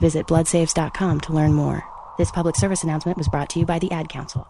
Visit 0.00 0.26
bloodsaves.com 0.26 1.20
to 1.22 1.32
learn 1.32 1.52
more. 1.52 1.84
This 2.18 2.30
public 2.30 2.56
service 2.56 2.82
announcement 2.82 3.16
was 3.16 3.28
brought 3.28 3.50
to 3.50 3.58
you 3.58 3.66
by 3.66 3.78
the 3.78 3.90
Ad 3.90 4.08
Council. 4.08 4.48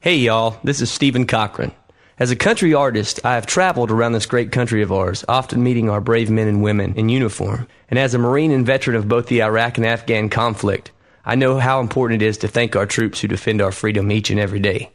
Hey, 0.00 0.16
y'all, 0.16 0.58
this 0.62 0.80
is 0.82 0.90
Stephen 0.90 1.26
Cochran. 1.26 1.72
As 2.18 2.30
a 2.30 2.36
country 2.36 2.74
artist, 2.74 3.20
I 3.24 3.34
have 3.34 3.46
traveled 3.46 3.90
around 3.90 4.12
this 4.12 4.26
great 4.26 4.52
country 4.52 4.82
of 4.82 4.92
ours, 4.92 5.24
often 5.28 5.62
meeting 5.62 5.90
our 5.90 6.00
brave 6.00 6.30
men 6.30 6.46
and 6.46 6.62
women 6.62 6.94
in 6.94 7.08
uniform. 7.08 7.66
And 7.88 7.98
as 7.98 8.14
a 8.14 8.18
Marine 8.18 8.50
and 8.50 8.66
veteran 8.66 8.96
of 8.96 9.08
both 9.08 9.26
the 9.26 9.42
Iraq 9.42 9.78
and 9.78 9.86
Afghan 9.86 10.28
conflict, 10.28 10.92
I 11.24 11.34
know 11.36 11.58
how 11.58 11.80
important 11.80 12.22
it 12.22 12.26
is 12.26 12.38
to 12.38 12.48
thank 12.48 12.76
our 12.76 12.86
troops 12.86 13.20
who 13.20 13.28
defend 13.28 13.62
our 13.62 13.72
freedom 13.72 14.12
each 14.12 14.30
and 14.30 14.38
every 14.38 14.60
day. 14.60 14.90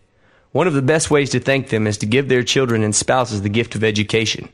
One 0.51 0.67
of 0.67 0.73
the 0.73 0.81
best 0.81 1.09
ways 1.09 1.31
to 1.31 1.39
thank 1.39 1.69
them 1.69 1.87
is 1.87 1.97
to 1.99 2.05
give 2.05 2.29
their 2.29 2.43
children 2.43 2.83
and 2.83 2.95
spouses 2.95 3.41
the 3.41 3.49
gift 3.49 3.73
of 3.73 3.83
education. 3.83 4.49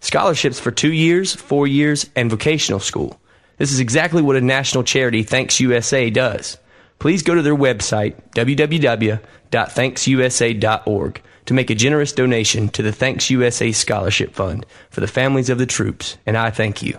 Scholarships 0.00 0.58
for 0.58 0.70
two 0.70 0.92
years, 0.92 1.34
four 1.34 1.66
years, 1.66 2.10
and 2.16 2.30
vocational 2.30 2.80
school. 2.80 3.19
This 3.60 3.70
is 3.72 3.78
exactly 3.78 4.20
what 4.22 4.36
a 4.36 4.40
national 4.40 4.84
charity, 4.84 5.22
Thanks 5.22 5.60
USA, 5.60 6.08
does. 6.08 6.56
Please 6.98 7.22
go 7.22 7.34
to 7.34 7.42
their 7.42 7.54
website, 7.54 8.14
www.thanksusa.org, 8.34 11.22
to 11.44 11.54
make 11.54 11.68
a 11.68 11.74
generous 11.74 12.12
donation 12.12 12.70
to 12.70 12.82
the 12.82 12.90
Thanks 12.90 13.28
USA 13.28 13.70
Scholarship 13.70 14.32
Fund 14.32 14.64
for 14.88 15.02
the 15.02 15.06
families 15.06 15.50
of 15.50 15.58
the 15.58 15.66
troops, 15.66 16.16
and 16.24 16.38
I 16.38 16.48
thank 16.48 16.82
you. 16.82 16.98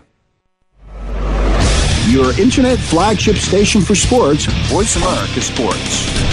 Your 2.07 2.39
internet 2.39 2.77
flagship 2.77 3.37
station 3.37 3.81
for 3.81 3.95
sports, 3.95 4.45
Voice 4.69 4.95
America 4.97 5.41
Sports. 5.41 6.30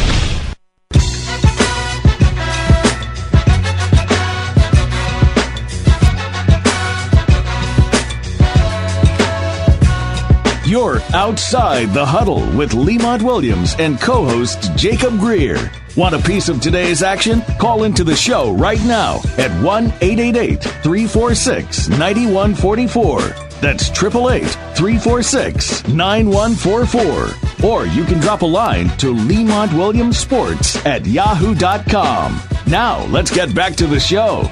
You're 10.68 11.00
outside 11.14 11.94
the 11.94 12.04
huddle 12.04 12.44
with 12.54 12.74
Lemont 12.74 13.22
Williams 13.22 13.74
and 13.78 13.98
co 13.98 14.26
host 14.26 14.70
Jacob 14.76 15.18
Greer. 15.18 15.72
Want 15.96 16.14
a 16.14 16.18
piece 16.18 16.50
of 16.50 16.61
today's 16.61 17.02
action? 17.02 17.40
Call 17.59 17.85
into 17.85 18.04
the 18.04 18.14
show 18.14 18.52
right 18.52 18.85
now 18.85 19.22
at 19.38 19.50
1 19.62 19.87
888 20.02 20.62
346 20.62 21.88
9144. 21.88 23.20
That's 23.62 23.88
888 23.88 24.44
346 24.76 25.88
9144. 25.88 27.66
Or 27.66 27.87
you 27.87 28.04
can 28.04 28.20
drop 28.20 28.42
a 28.42 28.46
line 28.46 28.90
to 28.98 29.14
Lemont 29.14 29.72
Williams 29.72 30.18
Sports 30.18 30.85
at 30.85 31.07
yahoo.com. 31.07 32.42
Now, 32.66 33.07
let's 33.07 33.31
get 33.31 33.54
back 33.54 33.74
to 33.76 33.87
the 33.87 33.98
show. 33.98 34.42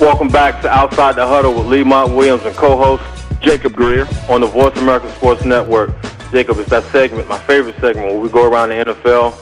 Welcome 0.00 0.26
back 0.26 0.60
to 0.62 0.68
Outside 0.68 1.14
the 1.14 1.24
Huddle 1.24 1.54
with 1.54 1.66
Lemont 1.68 2.16
Williams 2.16 2.44
and 2.44 2.56
co-host 2.56 3.04
Jacob 3.42 3.74
Greer 3.74 4.06
on 4.28 4.40
the 4.40 4.46
Voice 4.46 4.76
America 4.76 5.10
Sports 5.16 5.44
Network. 5.44 5.90
Jacob, 6.30 6.58
it's 6.58 6.70
that 6.70 6.84
segment, 6.84 7.28
my 7.28 7.38
favorite 7.40 7.74
segment, 7.80 8.06
where 8.06 8.20
we 8.20 8.28
go 8.28 8.48
around 8.48 8.68
the 8.68 8.76
NFL, 8.76 9.36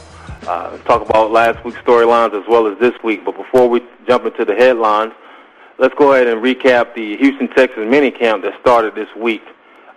uh, 0.48 0.78
talk 0.78 1.06
about 1.06 1.30
last 1.30 1.62
week's 1.66 1.78
storylines 1.80 2.32
as 2.32 2.48
well 2.48 2.66
as 2.66 2.78
this 2.78 2.94
week. 3.04 3.26
But 3.26 3.36
before 3.36 3.68
we 3.68 3.82
jump 4.06 4.24
into 4.24 4.46
the 4.46 4.54
headlines, 4.54 5.12
let's 5.78 5.94
go 5.96 6.14
ahead 6.14 6.28
and 6.28 6.42
recap 6.42 6.94
the 6.94 7.18
Houston 7.18 7.48
Texans 7.48 7.92
minicamp 7.92 8.42
that 8.42 8.58
started 8.58 8.94
this 8.94 9.08
week 9.16 9.42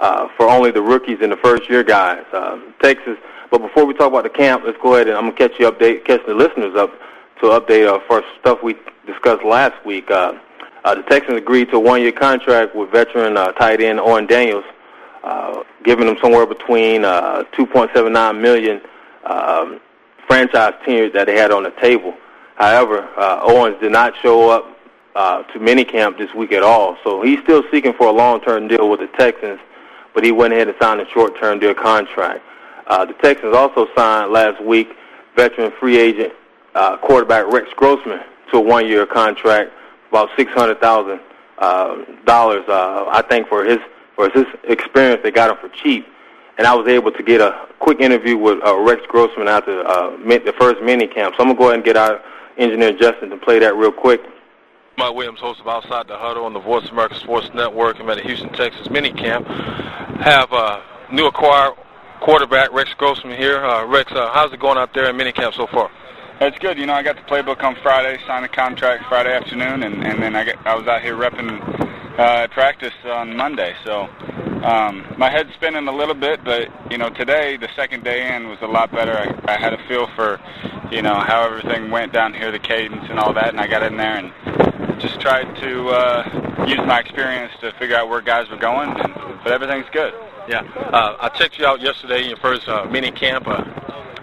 uh, 0.02 0.28
for 0.36 0.50
only 0.50 0.72
the 0.72 0.82
rookies 0.82 1.20
and 1.22 1.32
the 1.32 1.38
first-year 1.38 1.84
guys. 1.84 2.26
Uh, 2.34 2.60
Texas. 2.82 3.18
But 3.52 3.60
before 3.60 3.86
we 3.86 3.94
talk 3.94 4.10
about 4.10 4.24
the 4.24 4.30
camp, 4.30 4.64
let's 4.66 4.78
go 4.84 4.96
ahead 4.96 5.08
and 5.08 5.16
I'm 5.16 5.30
gonna 5.30 5.38
catch 5.38 5.58
you 5.60 5.72
update, 5.72 6.04
catch 6.04 6.26
the 6.28 6.34
listeners 6.34 6.76
up 6.76 6.92
to 7.40 7.46
update 7.48 7.88
uh, 7.88 8.00
for 8.06 8.22
stuff 8.42 8.62
we 8.62 8.76
discussed 9.06 9.46
last 9.46 9.86
week. 9.86 10.12
Uh, 10.12 10.34
uh, 10.84 10.96
the 10.96 11.04
Texans 11.04 11.38
agreed 11.38 11.70
to 11.70 11.78
a 11.78 11.80
one-year 11.80 12.12
contract 12.12 12.76
with 12.76 12.92
veteran 12.92 13.38
uh, 13.38 13.52
tight 13.54 13.82
end 13.82 14.00
Owen 14.00 14.28
Daniels, 14.28 14.66
uh, 15.24 15.64
giving 15.84 16.08
him 16.08 16.18
somewhere 16.22 16.46
between 16.46 17.06
uh, 17.06 17.44
2.79 17.54 18.42
million 18.42 18.82
um, 19.26 19.80
franchise 20.28 20.74
tenure 20.86 21.10
that 21.12 21.28
they 21.28 21.38
had 21.38 21.52
on 21.52 21.64
the 21.64 21.72
table. 21.82 22.14
However, 22.56 23.10
uh, 23.18 23.40
Owens 23.44 23.80
did 23.80 23.92
not 23.92 24.14
show 24.22 24.50
up 24.50 24.78
uh, 25.16 25.44
to 25.44 25.60
minicamp 25.60 26.18
this 26.18 26.34
week 26.34 26.52
at 26.52 26.64
all, 26.64 26.98
so 27.04 27.22
he's 27.22 27.40
still 27.44 27.64
seeking 27.72 27.94
for 27.94 28.08
a 28.08 28.12
long-term 28.12 28.68
deal 28.68 28.90
with 28.90 29.00
the 29.00 29.08
Texans, 29.18 29.60
but 30.14 30.24
he 30.24 30.32
went 30.32 30.54
ahead 30.54 30.68
and 30.68 30.76
signed 30.82 31.00
a 31.00 31.10
short-term 31.10 31.60
deal 31.60 31.74
contract. 31.74 32.44
Uh, 32.88 33.06
the 33.06 33.14
Texans 33.14 33.56
also 33.56 33.88
signed 33.96 34.32
last 34.32 34.62
week 34.62 34.90
veteran 35.36 35.72
free 35.80 35.98
agent 35.98 36.34
uh, 36.76 36.98
quarterback 36.98 37.48
Rex 37.48 37.70
Grossman 37.76 38.20
to 38.52 38.58
a 38.58 38.62
one-year 38.62 39.06
contract 39.06 39.72
about 40.14 40.30
six 40.38 40.52
hundred 40.52 40.80
thousand 40.80 41.20
uh, 41.58 41.96
dollars. 42.26 42.64
Uh, 42.68 43.06
I 43.10 43.24
think 43.28 43.48
for 43.48 43.66
his 43.66 43.80
for 44.16 44.30
his 44.30 44.46
experience, 44.66 45.22
they 45.24 45.32
got 45.32 45.50
him 45.50 45.58
for 45.60 45.74
cheap. 45.76 46.06
And 46.60 46.68
I 46.68 46.76
was 46.76 46.88
able 46.88 47.12
to 47.12 47.24
get 47.24 47.42
a 47.42 47.68
quick 47.80 48.00
interview 48.00 48.38
with 48.38 48.60
uh, 48.64 48.78
Rex 48.78 49.02
Grossman 49.08 49.48
after 49.48 49.86
uh, 49.88 50.16
the 50.28 50.54
first 50.60 50.84
mini 50.84 51.08
camp. 51.08 51.34
So 51.36 51.42
I'm 51.42 51.50
gonna 51.50 51.58
go 51.58 51.66
ahead 51.66 51.76
and 51.78 51.84
get 51.84 51.98
our 51.98 52.22
engineer 52.58 52.94
Justin 52.94 53.32
to 53.32 53.38
play 53.38 53.58
that 53.58 53.76
real 53.76 53.92
quick. 53.92 54.22
Mike 54.96 55.16
Williams, 55.16 55.40
host 55.40 55.60
of 55.60 55.68
Outside 55.68 56.08
the 56.08 56.16
Huddle 56.16 56.46
on 56.46 56.54
the 56.54 56.60
Voice 56.60 56.86
of 56.86 56.92
America 56.92 57.16
Sports 57.16 57.50
Network. 57.56 58.00
I'm 58.00 58.08
at 58.12 58.18
the 58.18 58.24
Houston, 58.24 58.54
Texas 58.54 58.88
mini 58.92 59.12
camp. 59.12 59.48
Have 59.48 60.54
uh, 60.54 60.82
new 61.12 61.26
acquired 61.26 61.74
quarterback 62.22 62.72
Rex 62.72 62.94
Grossman 63.00 63.36
here. 63.36 63.58
Uh, 63.58 63.88
Rex, 63.88 64.12
uh, 64.12 64.30
how's 64.32 64.54
it 64.54 64.60
going 64.60 64.78
out 64.78 64.94
there 64.94 65.10
in 65.10 65.18
mini 65.18 65.32
camp 65.32 65.56
so 65.56 65.66
far? 65.66 65.90
It's 66.42 66.58
good. 66.60 66.78
You 66.78 66.86
know, 66.86 66.94
I 66.94 67.04
got 67.04 67.16
the 67.16 67.22
playbook 67.22 67.64
on 67.64 67.76
Friday, 67.82 68.20
signed 68.28 68.44
a 68.44 68.50
contract 68.50 69.06
Friday 69.08 69.34
afternoon, 69.34 69.84
and, 69.84 70.06
and 70.06 70.22
then 70.22 70.36
I, 70.36 70.44
get, 70.44 70.58
I 70.66 70.76
was 70.76 70.88
out 70.88 71.02
here 71.02 71.16
repping 71.16 72.20
uh, 72.20 72.48
practice 72.50 72.94
on 73.06 73.38
Monday. 73.38 73.76
So 73.86 74.10
um, 74.64 75.06
my 75.18 75.30
head's 75.30 75.54
spinning 75.54 75.88
a 75.88 75.92
little 75.92 76.16
bit, 76.16 76.44
but, 76.44 76.70
you 76.92 76.98
know, 76.98 77.10
today, 77.10 77.56
the 77.56 77.70
second 77.76 78.04
day 78.04 78.36
in, 78.36 78.50
was 78.50 78.60
a 78.62 78.68
lot 78.68 78.92
better. 78.92 79.14
I, 79.14 79.54
I 79.54 79.58
had 79.58 79.74
a 79.74 79.88
feel 79.88 80.08
for, 80.16 80.42
you 80.92 81.02
know, 81.02 81.16
how 81.16 81.46
everything 81.46 81.92
went 81.92 82.12
down 82.12 82.34
here, 82.34 82.52
the 82.52 82.60
cadence 82.60 83.06
and 83.10 83.20
all 83.20 83.34
that, 83.34 83.50
and 83.50 83.60
I 83.62 83.68
got 83.68 83.84
in 83.84 83.96
there 83.96 84.18
and 84.18 85.00
just 85.00 85.22
tried 85.22 85.56
to 85.62 85.90
uh, 85.90 86.66
use 86.68 86.80
my 86.80 87.00
experience 87.00 87.54
to 87.62 87.72
figure 87.74 87.96
out 87.96 88.10
where 88.10 88.22
guys 88.22 88.50
were 88.50 88.58
going, 88.58 88.90
and, 88.90 89.14
but 89.44 89.52
everything's 89.54 89.90
good. 89.92 90.14
Yeah. 90.50 90.62
Uh, 90.76 91.16
I 91.22 91.30
checked 91.30 91.58
you 91.58 91.66
out 91.66 91.80
yesterday 91.80 92.24
in 92.24 92.30
your 92.30 92.38
first 92.38 92.68
uh, 92.68 92.86
mini 92.86 93.12
camp. 93.12 93.48
Uh, 93.48 93.64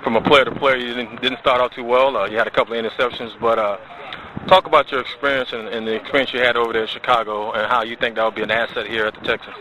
from 0.03 0.17
a 0.17 0.21
player 0.21 0.45
to 0.45 0.51
player, 0.53 0.77
you 0.77 0.95
didn't, 0.95 1.21
didn't 1.23 1.39
start 1.41 1.61
out 1.61 1.73
too 1.73 1.85
well. 1.85 2.17
Uh, 2.17 2.27
you 2.27 2.37
had 2.37 2.47
a 2.47 2.51
couple 2.51 2.75
of 2.75 2.85
interceptions, 2.85 3.39
but 3.41 3.59
uh, 3.59 3.77
talk 4.47 4.67
about 4.67 4.91
your 4.91 5.01
experience 5.01 5.53
and, 5.53 5.69
and 5.69 5.87
the 5.87 5.95
experience 5.95 6.33
you 6.33 6.41
had 6.41 6.57
over 6.57 6.73
there 6.73 6.83
in 6.83 6.89
Chicago 6.89 7.53
and 7.53 7.71
how 7.71 7.83
you 7.83 7.97
think 7.97 8.17
that 8.17 8.25
would 8.25 8.35
be 8.35 8.43
an 8.43 8.51
asset 8.51 8.87
here 8.87 9.07
at 9.07 9.15
the 9.15 9.21
Texans. 9.21 9.57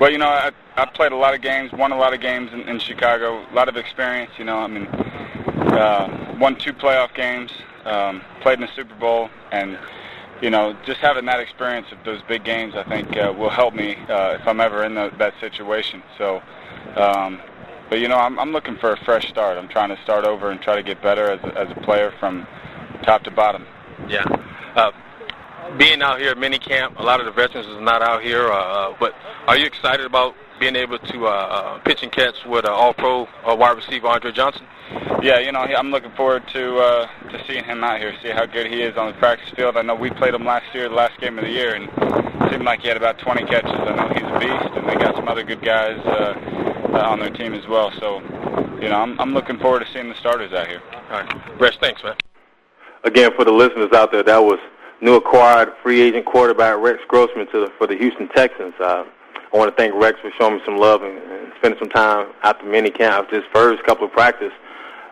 Well, 0.00 0.10
you 0.12 0.18
know, 0.18 0.28
I, 0.28 0.52
I 0.76 0.86
played 0.86 1.12
a 1.12 1.16
lot 1.16 1.34
of 1.34 1.42
games, 1.42 1.72
won 1.72 1.90
a 1.90 1.98
lot 1.98 2.14
of 2.14 2.20
games 2.20 2.52
in, 2.52 2.60
in 2.68 2.78
Chicago, 2.78 3.44
a 3.50 3.54
lot 3.54 3.68
of 3.68 3.76
experience. 3.76 4.30
You 4.38 4.44
know, 4.44 4.58
I 4.58 4.66
mean, 4.68 4.86
uh, 4.86 6.36
won 6.38 6.56
two 6.56 6.72
playoff 6.72 7.14
games, 7.14 7.50
um, 7.84 8.22
played 8.40 8.60
in 8.60 8.66
the 8.66 8.72
Super 8.76 8.94
Bowl, 8.94 9.28
and 9.50 9.76
you 10.40 10.50
know, 10.50 10.76
just 10.86 11.00
having 11.00 11.24
that 11.24 11.40
experience 11.40 11.88
of 11.90 11.98
those 12.04 12.22
big 12.28 12.44
games, 12.44 12.74
I 12.76 12.84
think 12.84 13.16
uh, 13.16 13.34
will 13.36 13.50
help 13.50 13.74
me 13.74 13.96
uh, 14.08 14.38
if 14.40 14.46
I'm 14.46 14.60
ever 14.60 14.84
in 14.84 14.94
the, 14.94 15.10
that 15.18 15.34
situation. 15.40 16.00
So, 16.16 16.40
um, 16.94 17.40
but 17.88 18.00
you 18.00 18.08
know, 18.08 18.16
I'm, 18.16 18.38
I'm 18.38 18.52
looking 18.52 18.76
for 18.76 18.92
a 18.92 19.04
fresh 19.04 19.28
start. 19.28 19.58
I'm 19.58 19.68
trying 19.68 19.94
to 19.94 20.02
start 20.02 20.24
over 20.24 20.50
and 20.50 20.60
try 20.60 20.76
to 20.76 20.82
get 20.82 21.02
better 21.02 21.30
as 21.30 21.40
a, 21.42 21.58
as 21.58 21.68
a 21.70 21.80
player 21.80 22.12
from 22.18 22.46
top 23.04 23.24
to 23.24 23.30
bottom. 23.30 23.66
Yeah. 24.08 24.24
Uh, 24.74 24.92
being 25.76 26.02
out 26.02 26.20
here 26.20 26.30
at 26.30 26.36
minicamp, 26.38 26.98
a 26.98 27.02
lot 27.02 27.20
of 27.20 27.26
the 27.26 27.32
veterans 27.32 27.66
is 27.66 27.80
not 27.80 28.02
out 28.02 28.22
here. 28.22 28.50
Uh, 28.50 28.94
but 28.98 29.14
are 29.46 29.56
you 29.56 29.66
excited 29.66 30.06
about 30.06 30.34
being 30.58 30.76
able 30.76 30.98
to 30.98 31.26
uh, 31.26 31.30
uh, 31.30 31.78
pitch 31.80 32.02
and 32.02 32.10
catch 32.12 32.34
with 32.46 32.64
uh, 32.64 32.72
All-Pro 32.72 33.24
uh, 33.46 33.54
wide 33.56 33.76
receiver 33.76 34.06
Andre 34.06 34.32
Johnson? 34.32 34.66
Yeah, 35.22 35.38
you 35.40 35.52
know, 35.52 35.60
I'm 35.60 35.90
looking 35.90 36.12
forward 36.12 36.44
to 36.52 36.78
uh, 36.78 37.06
to 37.30 37.44
seeing 37.46 37.64
him 37.64 37.84
out 37.84 37.98
here, 37.98 38.14
see 38.22 38.30
how 38.30 38.46
good 38.46 38.66
he 38.66 38.80
is 38.80 38.96
on 38.96 39.12
the 39.12 39.18
practice 39.18 39.50
field. 39.50 39.76
I 39.76 39.82
know 39.82 39.94
we 39.94 40.10
played 40.10 40.32
him 40.34 40.44
last 40.44 40.72
year, 40.74 40.88
the 40.88 40.94
last 40.94 41.20
game 41.20 41.38
of 41.38 41.44
the 41.44 41.50
year, 41.50 41.74
and 41.74 41.84
it 41.84 42.50
seemed 42.50 42.64
like 42.64 42.80
he 42.80 42.88
had 42.88 42.96
about 42.96 43.18
20 43.18 43.44
catches. 43.44 43.70
I 43.70 43.94
know 43.94 44.08
he's 44.08 44.22
a 44.22 44.38
beast, 44.38 44.76
and 44.76 44.88
they 44.88 44.94
got 44.94 45.14
some 45.16 45.28
other 45.28 45.42
good 45.42 45.62
guys 45.62 45.98
uh, 46.06 46.67
uh, 46.92 46.98
on 46.98 47.20
their 47.20 47.30
team 47.30 47.54
as 47.54 47.66
well. 47.66 47.92
So, 47.98 48.20
you 48.80 48.88
know, 48.88 49.00
I'm, 49.00 49.18
I'm 49.20 49.34
looking 49.34 49.58
forward 49.58 49.84
to 49.84 49.92
seeing 49.92 50.08
the 50.08 50.14
starters 50.14 50.52
out 50.52 50.66
here. 50.66 50.82
All 51.10 51.22
right, 51.22 51.60
Rex, 51.60 51.76
thanks, 51.80 52.02
man. 52.02 52.14
Again, 53.04 53.30
for 53.36 53.44
the 53.44 53.52
listeners 53.52 53.92
out 53.92 54.10
there, 54.12 54.22
that 54.22 54.38
was 54.38 54.58
new 55.00 55.14
acquired 55.14 55.72
free 55.82 56.00
agent 56.00 56.26
quarterback 56.26 56.78
Rex 56.78 56.98
Grossman 57.08 57.46
to 57.52 57.60
the, 57.60 57.72
for 57.78 57.86
the 57.86 57.96
Houston 57.96 58.28
Texans. 58.28 58.74
Uh, 58.80 59.04
I 59.52 59.56
want 59.56 59.70
to 59.70 59.76
thank 59.80 59.94
Rex 59.94 60.18
for 60.20 60.30
showing 60.38 60.56
me 60.56 60.60
some 60.64 60.76
love 60.76 61.02
and, 61.02 61.16
and 61.18 61.52
spending 61.58 61.78
some 61.78 61.88
time 61.88 62.32
after 62.42 62.64
mini 62.66 62.90
camp, 62.90 63.30
his 63.30 63.44
first 63.52 63.82
couple 63.84 64.04
of 64.06 64.12
practice, 64.12 64.52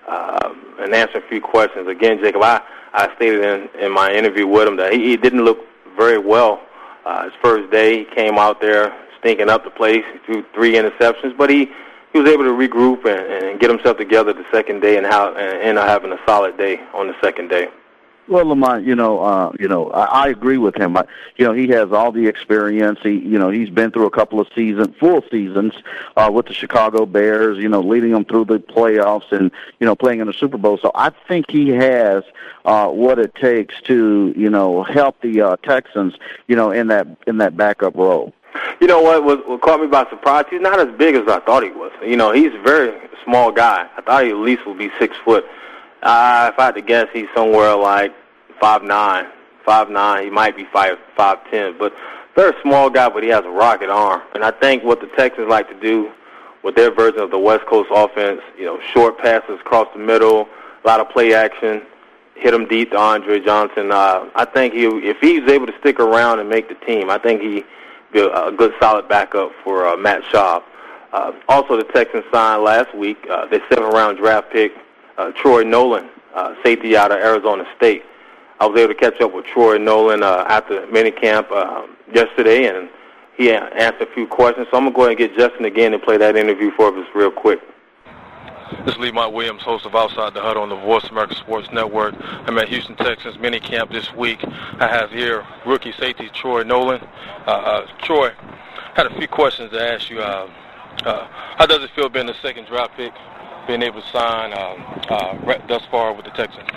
uh, 0.09 0.53
and 0.81 0.95
answering 0.95 1.24
a 1.24 1.29
few 1.29 1.41
questions. 1.41 1.89
Again, 1.89 2.18
Jacob, 2.22 2.43
I, 2.43 2.61
I 2.93 3.14
stated 3.16 3.45
in, 3.45 3.81
in 3.81 3.93
my 3.93 4.12
interview 4.12 4.47
with 4.47 4.68
him 4.68 4.77
that 4.77 4.93
he, 4.93 5.11
he 5.11 5.16
didn't 5.16 5.45
look 5.45 5.59
very 5.97 6.18
well 6.18 6.61
uh, 7.05 7.24
his 7.24 7.33
first 7.43 7.70
day. 7.70 8.01
He 8.01 8.05
came 8.14 8.39
out 8.39 8.61
there 8.61 8.95
stinking 9.27 9.51
up 9.51 9.64
the 9.64 9.70
place, 9.70 10.05
threw 10.24 10.45
three 10.55 10.74
interceptions, 10.74 11.37
but 11.37 11.51
he 11.51 11.68
he 12.12 12.20
was 12.20 12.31
able 12.31 12.45
to 12.45 12.51
regroup 12.51 13.05
and, 13.05 13.45
and 13.45 13.61
get 13.61 13.68
himself 13.68 13.99
together 13.99 14.33
the 14.33 14.47
second 14.53 14.81
day 14.81 14.97
and 14.97 15.05
how 15.05 15.35
and 15.35 15.62
end 15.62 15.79
up 15.79 15.89
having 15.89 16.12
a 16.12 16.18
solid 16.24 16.57
day 16.57 16.81
on 16.95 17.09
the 17.09 17.14
second 17.20 17.49
day. 17.49 17.68
Well, 18.29 18.45
Lemont, 18.45 18.85
you 18.85 18.97
know, 18.97 19.20
uh, 19.20 19.53
you 19.59 19.68
know, 19.68 19.91
I, 19.91 20.05
I 20.05 20.29
agree 20.29 20.59
with 20.59 20.77
him. 20.77 20.97
I, 20.97 21.05
you 21.37 21.45
know, 21.45 21.53
he 21.53 21.68
has 21.68 21.93
all 21.93 22.11
the 22.11 22.27
experience. 22.27 22.99
He, 23.03 23.11
you 23.18 23.39
know, 23.39 23.51
he's 23.51 23.70
been 23.70 23.93
through 23.93 24.07
a 24.07 24.11
couple 24.11 24.41
of 24.41 24.49
seasons, 24.55 24.97
full 24.99 25.22
seasons, 25.31 25.74
uh, 26.16 26.31
with 26.33 26.47
the 26.47 26.55
Chicago 26.55 27.05
Bears. 27.05 27.59
You 27.59 27.68
know, 27.68 27.81
leading 27.81 28.12
them 28.12 28.24
through 28.24 28.47
the 28.47 28.59
playoffs 28.59 29.31
and 29.33 29.51
you 29.81 29.87
know 29.87 29.97
playing 29.97 30.20
in 30.20 30.29
the 30.29 30.33
Super 30.33 30.59
Bowl. 30.59 30.79
So 30.79 30.93
I 30.95 31.11
think 31.29 31.51
he 31.51 31.70
has 31.70 32.22
uh, 32.64 32.89
what 32.89 33.18
it 33.18 33.35
takes 33.35 33.81
to 33.83 34.33
you 34.37 34.51
know 34.51 34.85
help 34.85 35.20
the 35.20 35.41
uh, 35.41 35.57
Texans. 35.64 36.14
You 36.47 36.55
know, 36.55 36.70
in 36.70 36.87
that 36.89 37.09
in 37.27 37.39
that 37.39 37.57
backup 37.57 37.97
role. 37.97 38.33
You 38.80 38.86
know 38.86 39.00
what, 39.00 39.24
what 39.24 39.48
what 39.48 39.61
caught 39.61 39.80
me 39.80 39.86
by 39.86 40.09
surprise? 40.11 40.44
He's 40.50 40.61
not 40.61 40.78
as 40.80 40.94
big 40.96 41.14
as 41.14 41.28
I 41.28 41.40
thought 41.40 41.62
he 41.62 41.70
was. 41.70 41.92
You 42.02 42.16
know, 42.16 42.32
he's 42.32 42.52
a 42.54 42.62
very 42.62 42.98
small 43.24 43.52
guy. 43.52 43.88
I 43.96 44.02
thought 44.02 44.24
he 44.24 44.30
at 44.30 44.36
least 44.36 44.66
would 44.66 44.78
be 44.78 44.90
six 44.98 45.16
foot. 45.24 45.44
Uh, 46.02 46.50
if 46.52 46.59
I 46.59 46.66
had 46.66 46.74
to 46.74 46.82
guess, 46.82 47.09
he's 47.12 47.28
somewhere 47.34 47.74
like 47.74 48.12
five 48.61 48.82
nine, 48.82 49.26
five 49.64 49.90
nine. 49.90 50.24
He 50.24 50.30
might 50.30 50.57
be 50.57 50.64
five 50.72 50.98
five 51.16 51.38
ten, 51.50 51.76
but 51.78 51.92
very 52.34 52.52
small 52.62 52.90
guy. 52.90 53.09
But 53.09 53.22
he 53.22 53.28
has 53.30 53.44
a 53.44 53.50
rocket 53.50 53.90
arm, 53.90 54.22
and 54.34 54.44
I 54.44 54.50
think 54.50 54.84
what 54.84 55.00
the 55.00 55.09
Texans 55.16 55.48
like 55.48 55.68
to 55.68 55.80
do 55.80 56.12
with 56.62 56.74
their 56.74 56.92
version 56.92 57.20
of 57.20 57.30
the 57.30 57.38
West 57.38 57.64
Coast 57.66 57.88
offense, 57.92 58.40
you 58.59 58.64
know, 58.64 58.80
short 58.92 59.18
passes 59.18 59.61
across 59.61 59.86
the 59.92 60.00
middle, 60.00 60.48
a 60.84 60.86
lot 60.86 60.98
of 61.00 61.09
play 61.11 61.32
action, 61.32 61.82
hit 62.34 62.52
him 62.52 62.66
deep 62.66 62.90
to 62.90 62.98
Andre 62.98 63.40
Johnson. 63.40 63.92
Uh, 63.92 64.28
I 64.34 64.44
think 64.44 64.74
he, 64.74 64.84
if 64.84 65.18
he's 65.20 65.48
able 65.48 65.66
to 65.66 65.74
stick 65.78 66.00
around 66.00 66.40
and 66.40 66.48
make 66.48 66.68
the 66.68 66.74
team, 66.86 67.09
I 67.09 67.18
think 67.18 67.40
he 67.40 67.64
be 68.17 68.31
a 68.33 68.53
good 68.53 68.73
solid 68.81 69.09
backup 69.09 69.53
for 69.62 69.87
uh, 69.87 69.97
Matt 69.97 70.23
Schaub. 70.25 70.62
Uh, 71.12 71.33
also, 71.49 71.77
the 71.77 71.85
Texans 71.85 72.25
signed 72.33 72.62
last 72.62 72.95
week 72.95 73.19
uh, 73.31 73.47
their 73.47 73.61
seventh 73.69 73.93
round 73.93 74.19
draft 74.19 74.51
pick 74.51 74.73
uh, 75.19 75.33
Troy 75.33 75.62
Nolan, 75.62 76.09
uh, 76.35 76.55
safety 76.62 76.97
out 76.97 77.12
of 77.12 77.19
Arizona 77.19 77.64
State. 77.77 78.05
I 78.59 78.67
was 78.67 78.79
able 78.79 78.95
to 78.95 78.99
catch 78.99 79.21
up 79.21 79.35
with 79.35 79.45
Troy 79.47 79.77
Nolan 79.77 80.23
uh, 80.23 80.47
after 80.49 80.87
minicamp 80.87 81.51
uh, 81.53 81.87
yesterday, 82.12 82.67
and 82.67 82.89
he 83.37 83.53
answered 83.53 84.09
a 84.09 84.14
few 84.14 84.27
questions. 84.27 84.67
So 84.71 84.79
I'm 84.79 84.85
going 84.85 84.93
to 84.93 84.97
go 84.97 85.03
ahead 85.03 85.21
and 85.21 85.37
get 85.37 85.39
Justin 85.39 85.67
again 85.67 85.93
and 85.93 86.03
play 86.03 86.17
that 86.17 86.37
interview 86.37 86.71
for 86.71 86.97
us 86.97 87.07
real 87.14 87.31
quick. 87.31 87.61
This 88.85 88.95
is 88.95 88.99
Lemont 88.99 89.33
Williams, 89.33 89.62
host 89.62 89.87
of 89.87 89.95
Outside 89.95 90.35
the 90.35 90.41
Huddle 90.41 90.64
on 90.64 90.69
the 90.69 90.77
Voice 90.77 91.05
America 91.05 91.37
Sports 91.37 91.69
Network. 91.73 92.14
I'm 92.21 92.59
at 92.59 92.69
Houston 92.69 92.97
Texans 92.97 93.37
minicamp 93.37 93.93
this 93.93 94.12
week. 94.12 94.43
I 94.45 94.89
have 94.89 95.12
here 95.12 95.47
rookie 95.64 95.93
safety 95.93 96.29
Troy 96.35 96.64
Nolan. 96.64 97.01
Uh, 97.47 97.51
uh, 97.51 97.87
Troy, 98.03 98.31
I 98.31 98.93
had 98.97 99.07
a 99.07 99.14
few 99.17 99.29
questions 99.29 99.71
to 99.71 99.81
ask 99.81 100.11
you. 100.11 100.19
Uh, 100.19 100.51
uh, 101.05 101.29
how 101.57 101.67
does 101.67 101.85
it 101.85 101.91
feel 101.95 102.09
being 102.09 102.27
the 102.27 102.35
second 102.43 102.67
draft 102.67 102.97
pick 102.97 103.12
being 103.69 103.83
able 103.83 104.03
to 104.03 104.09
sign 104.09 104.53
um, 104.53 104.85
uh, 105.11 105.59
thus 105.69 105.83
far 105.89 106.12
with 106.12 106.25
the 106.25 106.33
Texans? 106.33 106.69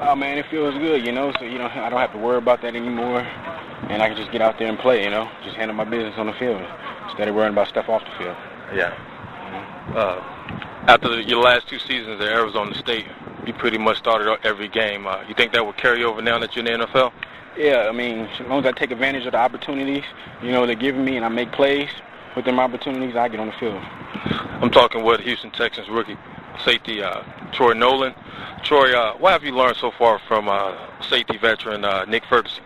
Oh 0.00 0.16
man, 0.16 0.38
it 0.38 0.46
feels 0.50 0.74
good, 0.74 1.06
you 1.06 1.12
know. 1.12 1.32
So 1.38 1.44
you 1.44 1.58
know, 1.58 1.66
I 1.66 1.88
don't 1.88 2.00
have 2.00 2.12
to 2.12 2.18
worry 2.18 2.38
about 2.38 2.60
that 2.62 2.74
anymore, 2.74 3.20
and 3.20 4.02
I 4.02 4.08
can 4.08 4.16
just 4.16 4.32
get 4.32 4.42
out 4.42 4.58
there 4.58 4.66
and 4.66 4.78
play, 4.80 5.04
you 5.04 5.10
know, 5.10 5.30
just 5.44 5.54
handle 5.54 5.76
my 5.76 5.84
business 5.84 6.14
on 6.16 6.26
the 6.26 6.32
field 6.32 6.60
instead 7.06 7.28
of 7.28 7.36
worrying 7.36 7.52
about 7.52 7.68
stuff 7.68 7.88
off 7.88 8.02
the 8.02 8.24
field. 8.24 8.36
Yeah. 8.74 8.94
Uh, 9.94 10.35
after 10.86 11.08
the, 11.08 11.22
your 11.24 11.42
last 11.42 11.68
two 11.68 11.78
seasons 11.78 12.20
at 12.20 12.28
Arizona 12.28 12.74
State, 12.74 13.06
you 13.46 13.52
pretty 13.52 13.78
much 13.78 13.98
started 13.98 14.38
every 14.44 14.68
game. 14.68 15.06
Uh, 15.06 15.22
you 15.28 15.34
think 15.34 15.52
that 15.52 15.64
will 15.64 15.72
carry 15.72 16.04
over 16.04 16.22
now 16.22 16.38
that 16.38 16.54
you're 16.56 16.66
in 16.66 16.80
the 16.80 16.86
NFL? 16.86 17.12
Yeah, 17.56 17.86
I 17.88 17.92
mean, 17.92 18.20
as 18.20 18.46
long 18.48 18.60
as 18.60 18.66
I 18.66 18.72
take 18.72 18.90
advantage 18.90 19.24
of 19.26 19.32
the 19.32 19.38
opportunities, 19.38 20.04
you 20.42 20.50
know, 20.50 20.66
they're 20.66 20.74
giving 20.74 21.04
me, 21.04 21.16
and 21.16 21.24
I 21.24 21.28
make 21.28 21.52
plays 21.52 21.88
with 22.34 22.44
them 22.44 22.60
opportunities, 22.60 23.16
I 23.16 23.28
get 23.28 23.40
on 23.40 23.46
the 23.46 23.52
field. 23.54 23.80
I'm 24.62 24.70
talking 24.70 25.04
with 25.04 25.20
Houston 25.20 25.50
Texans 25.50 25.88
rookie 25.88 26.18
safety 26.64 27.02
uh, 27.02 27.22
Troy 27.52 27.72
Nolan. 27.72 28.14
Troy, 28.62 28.94
uh, 28.98 29.16
what 29.18 29.32
have 29.32 29.44
you 29.44 29.52
learned 29.52 29.76
so 29.76 29.90
far 29.90 30.20
from 30.26 30.48
uh, 30.48 30.76
safety 31.02 31.36
veteran 31.38 31.84
uh, 31.84 32.04
Nick 32.04 32.24
Ferguson? 32.28 32.64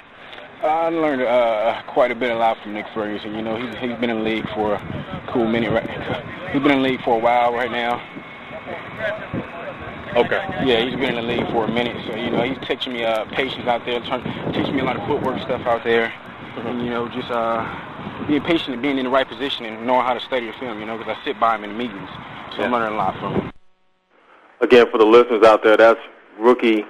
I 0.62 0.88
learned 0.90 1.22
uh, 1.22 1.82
quite 1.86 2.10
a 2.10 2.14
bit, 2.14 2.30
a 2.30 2.34
lot 2.36 2.58
from 2.62 2.74
Nick 2.74 2.86
Ferguson. 2.92 3.34
You 3.34 3.42
know, 3.42 3.56
he's, 3.56 3.74
he's 3.76 3.98
been 3.98 4.10
in 4.10 4.18
the 4.18 4.24
league 4.24 4.48
for 4.50 4.76
cool 5.33 5.47
minute. 5.47 5.72
Right, 5.72 5.87
now. 5.87 6.51
he's 6.53 6.62
been 6.62 6.72
in 6.72 6.83
the 6.83 6.89
league 6.89 7.03
for 7.03 7.16
a 7.16 7.18
while 7.18 7.53
right 7.53 7.70
now. 7.70 8.01
Okay. 10.16 10.43
Yeah, 10.64 10.85
he's 10.85 10.97
been 10.97 11.16
in 11.16 11.26
the 11.26 11.35
league 11.35 11.47
for 11.53 11.64
a 11.64 11.70
minute, 11.70 11.97
so 12.07 12.16
you 12.16 12.31
know 12.31 12.43
he's 12.43 12.59
teaching 12.66 12.93
me 12.93 13.05
uh, 13.05 13.24
patience 13.26 13.66
out 13.66 13.85
there, 13.85 14.01
trying, 14.01 14.24
teaching 14.53 14.74
me 14.74 14.81
a 14.81 14.85
lot 14.85 14.97
of 14.97 15.07
footwork 15.07 15.41
stuff 15.43 15.64
out 15.66 15.85
there, 15.85 16.09
mm-hmm. 16.09 16.66
and 16.66 16.83
you 16.83 16.91
know 16.91 17.09
just 17.09 17.31
uh, 17.31 18.26
being 18.26 18.43
patient 18.43 18.74
and 18.74 18.83
being 18.83 18.99
in 18.99 19.05
the 19.05 19.11
right 19.11 19.28
position 19.28 19.66
and 19.66 19.87
knowing 19.87 20.05
how 20.05 20.14
to 20.14 20.20
study 20.20 20.47
the 20.47 20.53
film. 20.59 20.81
You 20.81 20.87
know, 20.87 20.99
because 20.99 21.16
I 21.16 21.24
sit 21.24 21.39
by 21.39 21.55
him 21.55 21.64
in 21.64 21.70
the 21.70 21.76
meetings, 21.76 22.09
so 22.53 22.59
yeah. 22.59 22.64
I'm 22.64 22.72
learning 22.72 22.95
a 22.95 22.97
lot 22.97 23.14
from 23.20 23.35
him. 23.35 23.53
Again, 24.61 24.87
for 24.91 24.99
the 24.99 25.07
listeners 25.07 25.45
out 25.45 25.62
there, 25.62 25.76
that's 25.76 26.01
rookie 26.39 26.85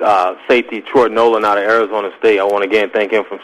uh, 0.00 0.34
safety 0.48 0.82
Troy 0.82 1.08
Nolan 1.08 1.44
out 1.44 1.58
of 1.58 1.64
Arizona 1.64 2.10
State. 2.18 2.38
I 2.38 2.44
want 2.44 2.62
to 2.62 2.68
again 2.68 2.90
thank 2.92 3.12
him 3.12 3.24
for 3.28 3.38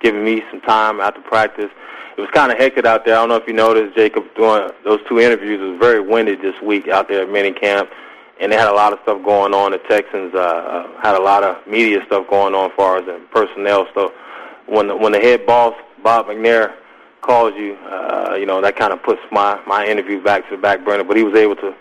giving 0.00 0.24
me 0.24 0.42
some 0.50 0.60
time 0.62 1.00
after 1.00 1.20
practice. 1.20 1.70
It 2.16 2.20
was 2.20 2.30
kind 2.30 2.52
of 2.52 2.58
hectic 2.58 2.84
out 2.84 3.04
there. 3.04 3.14
I 3.14 3.18
don't 3.18 3.30
know 3.30 3.36
if 3.36 3.46
you 3.46 3.54
noticed, 3.54 3.96
Jacob, 3.96 4.24
doing 4.34 4.70
those 4.84 5.00
two 5.08 5.18
interviews. 5.18 5.60
It 5.60 5.64
was 5.64 5.80
very 5.80 6.00
windy 6.00 6.34
this 6.34 6.54
week 6.62 6.88
out 6.88 7.08
there 7.08 7.22
at 7.22 7.28
minicamp 7.28 7.88
and 8.42 8.50
they 8.50 8.56
had 8.56 8.68
a 8.68 8.72
lot 8.72 8.92
of 8.92 8.98
stuff 9.04 9.22
going 9.24 9.54
on. 9.54 9.70
The 9.70 9.78
Texans 9.78 10.34
uh, 10.34 10.38
uh, 10.38 11.00
had 11.00 11.14
a 11.14 11.22
lot 11.22 11.44
of 11.44 11.64
media 11.66 12.00
stuff 12.06 12.28
going 12.28 12.54
on, 12.54 12.70
as 12.70 12.76
far 12.76 12.98
as 12.98 13.06
and 13.06 13.30
personnel 13.30 13.86
stuff. 13.92 14.12
When 14.66 14.88
the, 14.88 14.96
when 14.96 15.12
the 15.12 15.20
head 15.20 15.46
boss 15.46 15.74
Bob 16.02 16.26
McNair 16.26 16.74
calls 17.20 17.54
you, 17.54 17.74
uh, 17.86 18.34
you 18.38 18.44
know 18.44 18.60
that 18.60 18.76
kind 18.76 18.92
of 18.92 19.00
puts 19.02 19.20
my 19.30 19.60
my 19.64 19.86
interview 19.86 20.20
back 20.20 20.48
to 20.48 20.56
the 20.56 20.60
back 20.60 20.84
burner. 20.84 21.04
But 21.04 21.16
he 21.16 21.22
was 21.22 21.36
able 21.36 21.54
to 21.56 21.74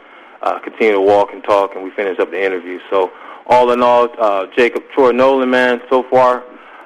uh, 0.43 0.59
continue 0.59 0.93
to 0.93 1.01
walk 1.01 1.33
and 1.33 1.43
talk, 1.43 1.73
and 1.73 1.83
we 1.83 1.89
finished 1.91 2.19
up 2.19 2.29
the 2.29 2.43
interview. 2.43 2.79
So 2.91 3.11
all 3.47 3.71
in 3.71 3.81
all, 3.81 4.09
uh, 4.19 4.45
Jacob 4.55 4.83
Troy 4.93 5.11
Nolan, 5.11 5.49
man, 5.49 5.81
so 5.89 6.03
far. 6.03 6.43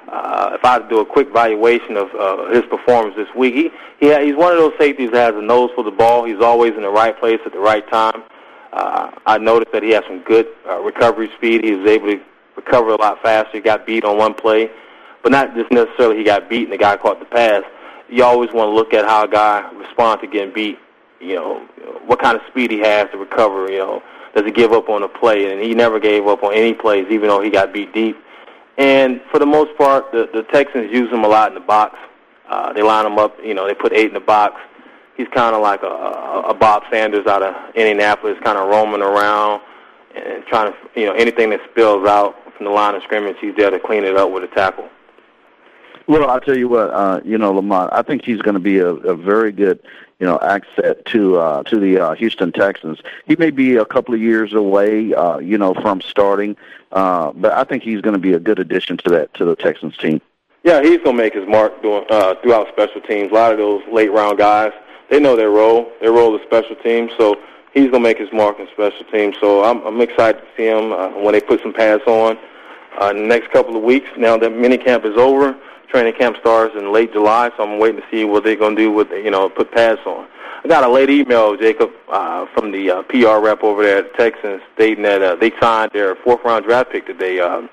Uh, 0.07 0.51
if 0.53 0.63
I 0.63 0.87
do 0.87 0.99
a 0.99 1.05
quick 1.05 1.33
valuation 1.33 1.97
of 1.97 2.13
uh, 2.13 2.49
his 2.51 2.63
performance 2.69 3.15
this 3.15 3.27
week, 3.35 3.55
he, 3.55 3.71
he 3.99 4.25
he's 4.25 4.35
one 4.35 4.51
of 4.51 4.59
those 4.59 4.73
safeties 4.77 5.11
that 5.11 5.33
has 5.33 5.41
a 5.41 5.45
nose 5.45 5.71
for 5.75 5.83
the 5.83 5.91
ball. 5.91 6.25
He's 6.25 6.41
always 6.41 6.73
in 6.75 6.81
the 6.81 6.89
right 6.89 7.17
place 7.19 7.39
at 7.45 7.53
the 7.53 7.59
right 7.59 7.87
time. 7.89 8.23
Uh, 8.71 9.11
I 9.25 9.37
noticed 9.37 9.71
that 9.71 9.83
he 9.83 9.91
had 9.91 10.03
some 10.05 10.19
good 10.19 10.47
uh, 10.69 10.79
recovery 10.81 11.31
speed. 11.37 11.63
He 11.63 11.71
was 11.71 11.89
able 11.89 12.07
to 12.07 12.21
recover 12.55 12.89
a 12.89 12.95
lot 12.95 13.21
faster. 13.21 13.51
He 13.53 13.61
got 13.61 13.85
beat 13.85 14.03
on 14.03 14.17
one 14.17 14.33
play, 14.33 14.69
but 15.23 15.31
not 15.31 15.55
just 15.55 15.71
necessarily 15.71 16.17
he 16.17 16.23
got 16.23 16.49
beat 16.49 16.63
and 16.63 16.73
the 16.73 16.77
guy 16.77 16.97
caught 16.97 17.19
the 17.19 17.25
pass. 17.25 17.63
You 18.09 18.23
always 18.23 18.51
want 18.53 18.67
to 18.69 18.73
look 18.73 18.93
at 18.93 19.05
how 19.05 19.23
a 19.23 19.27
guy 19.27 19.71
responds 19.73 20.21
to 20.21 20.27
getting 20.27 20.53
beat. 20.53 20.77
You 21.19 21.35
know, 21.35 21.59
what 22.05 22.21
kind 22.21 22.37
of 22.37 22.43
speed 22.49 22.69
he 22.69 22.79
has 22.79 23.09
to 23.11 23.17
recover. 23.17 23.71
You 23.71 23.79
know, 23.79 24.03
does 24.35 24.45
he 24.45 24.51
give 24.51 24.73
up 24.73 24.89
on 24.89 25.01
a 25.01 25.07
play? 25.07 25.51
And 25.51 25.61
he 25.61 25.73
never 25.73 25.99
gave 25.99 26.27
up 26.27 26.43
on 26.43 26.53
any 26.53 26.73
plays, 26.73 27.07
even 27.09 27.29
though 27.29 27.41
he 27.41 27.49
got 27.49 27.73
beat 27.73 27.93
deep. 27.93 28.17
And 28.77 29.21
for 29.31 29.39
the 29.39 29.45
most 29.45 29.77
part, 29.77 30.11
the, 30.11 30.29
the 30.33 30.43
Texans 30.43 30.91
use 30.91 31.11
him 31.11 31.23
a 31.23 31.27
lot 31.27 31.49
in 31.49 31.55
the 31.55 31.65
box. 31.65 31.97
Uh, 32.49 32.73
they 32.73 32.81
line 32.81 33.05
him 33.05 33.17
up. 33.17 33.37
You 33.43 33.53
know, 33.53 33.67
they 33.67 33.73
put 33.73 33.93
eight 33.93 34.07
in 34.07 34.13
the 34.13 34.19
box 34.19 34.59
he's 35.17 35.27
kind 35.29 35.55
of 35.55 35.61
like 35.61 35.81
a, 35.83 35.87
a, 36.49 36.53
Bob 36.53 36.83
Sanders 36.91 37.25
out 37.27 37.41
of 37.41 37.55
Indianapolis, 37.75 38.37
kind 38.43 38.57
of 38.57 38.69
roaming 38.69 39.01
around 39.01 39.61
and 40.15 40.45
trying 40.45 40.71
to, 40.71 40.99
you 40.99 41.05
know, 41.05 41.13
anything 41.13 41.49
that 41.49 41.59
spills 41.71 42.07
out 42.07 42.35
from 42.55 42.65
the 42.65 42.71
line 42.71 42.95
of 42.95 43.03
scrimmage, 43.03 43.35
he's 43.41 43.55
there 43.55 43.69
to 43.69 43.79
clean 43.79 44.03
it 44.03 44.15
up 44.15 44.31
with 44.31 44.43
a 44.43 44.47
tackle. 44.47 44.89
Well, 46.07 46.29
I'll 46.29 46.39
tell 46.39 46.57
you 46.57 46.69
what, 46.69 46.91
uh, 46.91 47.19
you 47.25 47.37
know, 47.37 47.51
Lemont, 47.51 47.91
I 47.91 48.01
think 48.03 48.23
he's 48.23 48.41
going 48.41 48.53
to 48.53 48.59
be 48.59 48.77
a, 48.77 48.89
a 48.89 49.15
very 49.15 49.51
good, 49.51 49.79
you 50.19 50.25
know, 50.25 50.39
asset 50.39 51.05
to 51.05 51.37
uh, 51.37 51.63
to 51.63 51.79
the 51.79 51.99
uh, 51.99 52.15
Houston 52.15 52.51
Texans. 52.51 52.99
He 53.25 53.35
may 53.37 53.51
be 53.51 53.75
a 53.75 53.85
couple 53.85 54.13
of 54.13 54.21
years 54.21 54.53
away, 54.53 55.13
uh, 55.13 55.39
you 55.39 55.57
know, 55.57 55.73
from 55.73 56.01
starting, 56.01 56.55
uh, 56.91 57.31
but 57.33 57.53
I 57.53 57.63
think 57.63 57.83
he's 57.83 58.01
going 58.01 58.13
to 58.13 58.19
be 58.19 58.33
a 58.33 58.39
good 58.39 58.59
addition 58.59 58.97
to 58.97 59.09
that 59.11 59.33
to 59.35 59.45
the 59.45 59.55
Texans 59.55 59.97
team. 59.97 60.21
Yeah, 60.63 60.81
he's 60.81 60.97
going 60.97 61.15
to 61.15 61.23
make 61.23 61.35
his 61.35 61.47
mark 61.47 61.81
doing, 61.83 62.05
uh, 62.09 62.35
throughout 62.41 62.67
special 62.69 63.01
teams. 63.01 63.31
A 63.31 63.35
lot 63.35 63.51
of 63.51 63.59
those 63.59 63.83
late 63.91 64.11
round 64.11 64.39
guys, 64.39 64.71
they 65.11 65.19
know 65.19 65.35
their 65.35 65.51
role. 65.51 65.91
Their 66.01 66.11
role 66.11 66.35
is 66.35 66.41
special 66.41 66.75
teams, 66.77 67.11
so 67.17 67.35
he's 67.73 67.91
going 67.91 68.01
to 68.01 68.09
make 68.09 68.17
his 68.17 68.31
mark 68.33 68.59
in 68.59 68.67
special 68.73 69.05
teams. 69.11 69.35
So 69.39 69.63
I'm, 69.63 69.85
I'm 69.85 70.01
excited 70.01 70.39
to 70.39 70.47
see 70.57 70.65
him 70.65 70.91
uh, 70.91 71.09
when 71.09 71.33
they 71.33 71.41
put 71.41 71.61
some 71.61 71.73
pads 71.73 72.01
on 72.07 72.37
uh, 73.01 73.09
in 73.09 73.17
the 73.17 73.27
next 73.27 73.51
couple 73.51 73.75
of 73.75 73.83
weeks. 73.83 74.07
Now 74.17 74.37
that 74.37 74.51
minicamp 74.51 75.05
is 75.05 75.17
over, 75.17 75.57
training 75.89 76.13
camp 76.13 76.37
starts 76.37 76.75
in 76.75 76.91
late 76.91 77.13
July, 77.13 77.51
so 77.57 77.63
I'm 77.63 77.79
waiting 77.79 78.01
to 78.01 78.07
see 78.11 78.25
what 78.25 78.43
they're 78.43 78.55
going 78.55 78.75
to 78.75 78.81
do 78.81 78.91
with, 78.91 79.11
you 79.11 79.31
know, 79.31 79.49
put 79.49 79.71
pads 79.71 80.01
on. 80.05 80.27
I 80.63 80.67
got 80.67 80.83
a 80.83 80.89
late 80.89 81.09
email, 81.09 81.55
Jacob, 81.55 81.91
uh, 82.09 82.47
from 82.53 82.71
the 82.71 82.89
uh, 82.89 83.03
PR 83.03 83.37
rep 83.39 83.63
over 83.63 83.83
there 83.83 83.99
at 83.99 84.13
Texans 84.15 84.61
stating 84.73 85.03
that 85.03 85.21
uh, 85.21 85.35
they 85.35 85.51
signed 85.61 85.91
their 85.93 86.15
fourth 86.15 86.43
round 86.43 86.65
draft 86.65 86.91
pick 86.91 87.05
today. 87.05 87.39
Uh, 87.39 87.67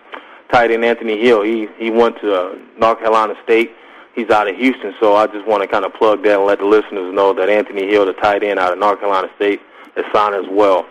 tight 0.52 0.70
end 0.70 0.84
Anthony 0.84 1.18
Hill, 1.18 1.42
he 1.42 1.68
he 1.78 1.90
went 1.90 2.20
to 2.20 2.34
uh, 2.34 2.58
North 2.78 2.98
Carolina 2.98 3.34
State. 3.44 3.70
He's 4.14 4.28
out 4.28 4.46
of 4.46 4.56
Houston, 4.56 4.94
so 5.00 5.16
I 5.16 5.26
just 5.26 5.46
want 5.46 5.62
to 5.62 5.66
kind 5.66 5.86
of 5.86 5.94
plug 5.94 6.22
that 6.24 6.36
and 6.36 6.44
let 6.44 6.58
the 6.58 6.66
listeners 6.66 7.14
know 7.14 7.32
that 7.32 7.48
Anthony 7.48 7.88
Hill, 7.88 8.04
the 8.04 8.12
tight 8.12 8.42
end 8.44 8.58
out 8.58 8.74
of 8.74 8.78
North 8.78 9.00
Carolina 9.00 9.28
State, 9.36 9.62
is 9.96 10.04
signed 10.12 10.34
as 10.34 10.44
well. 10.50 10.86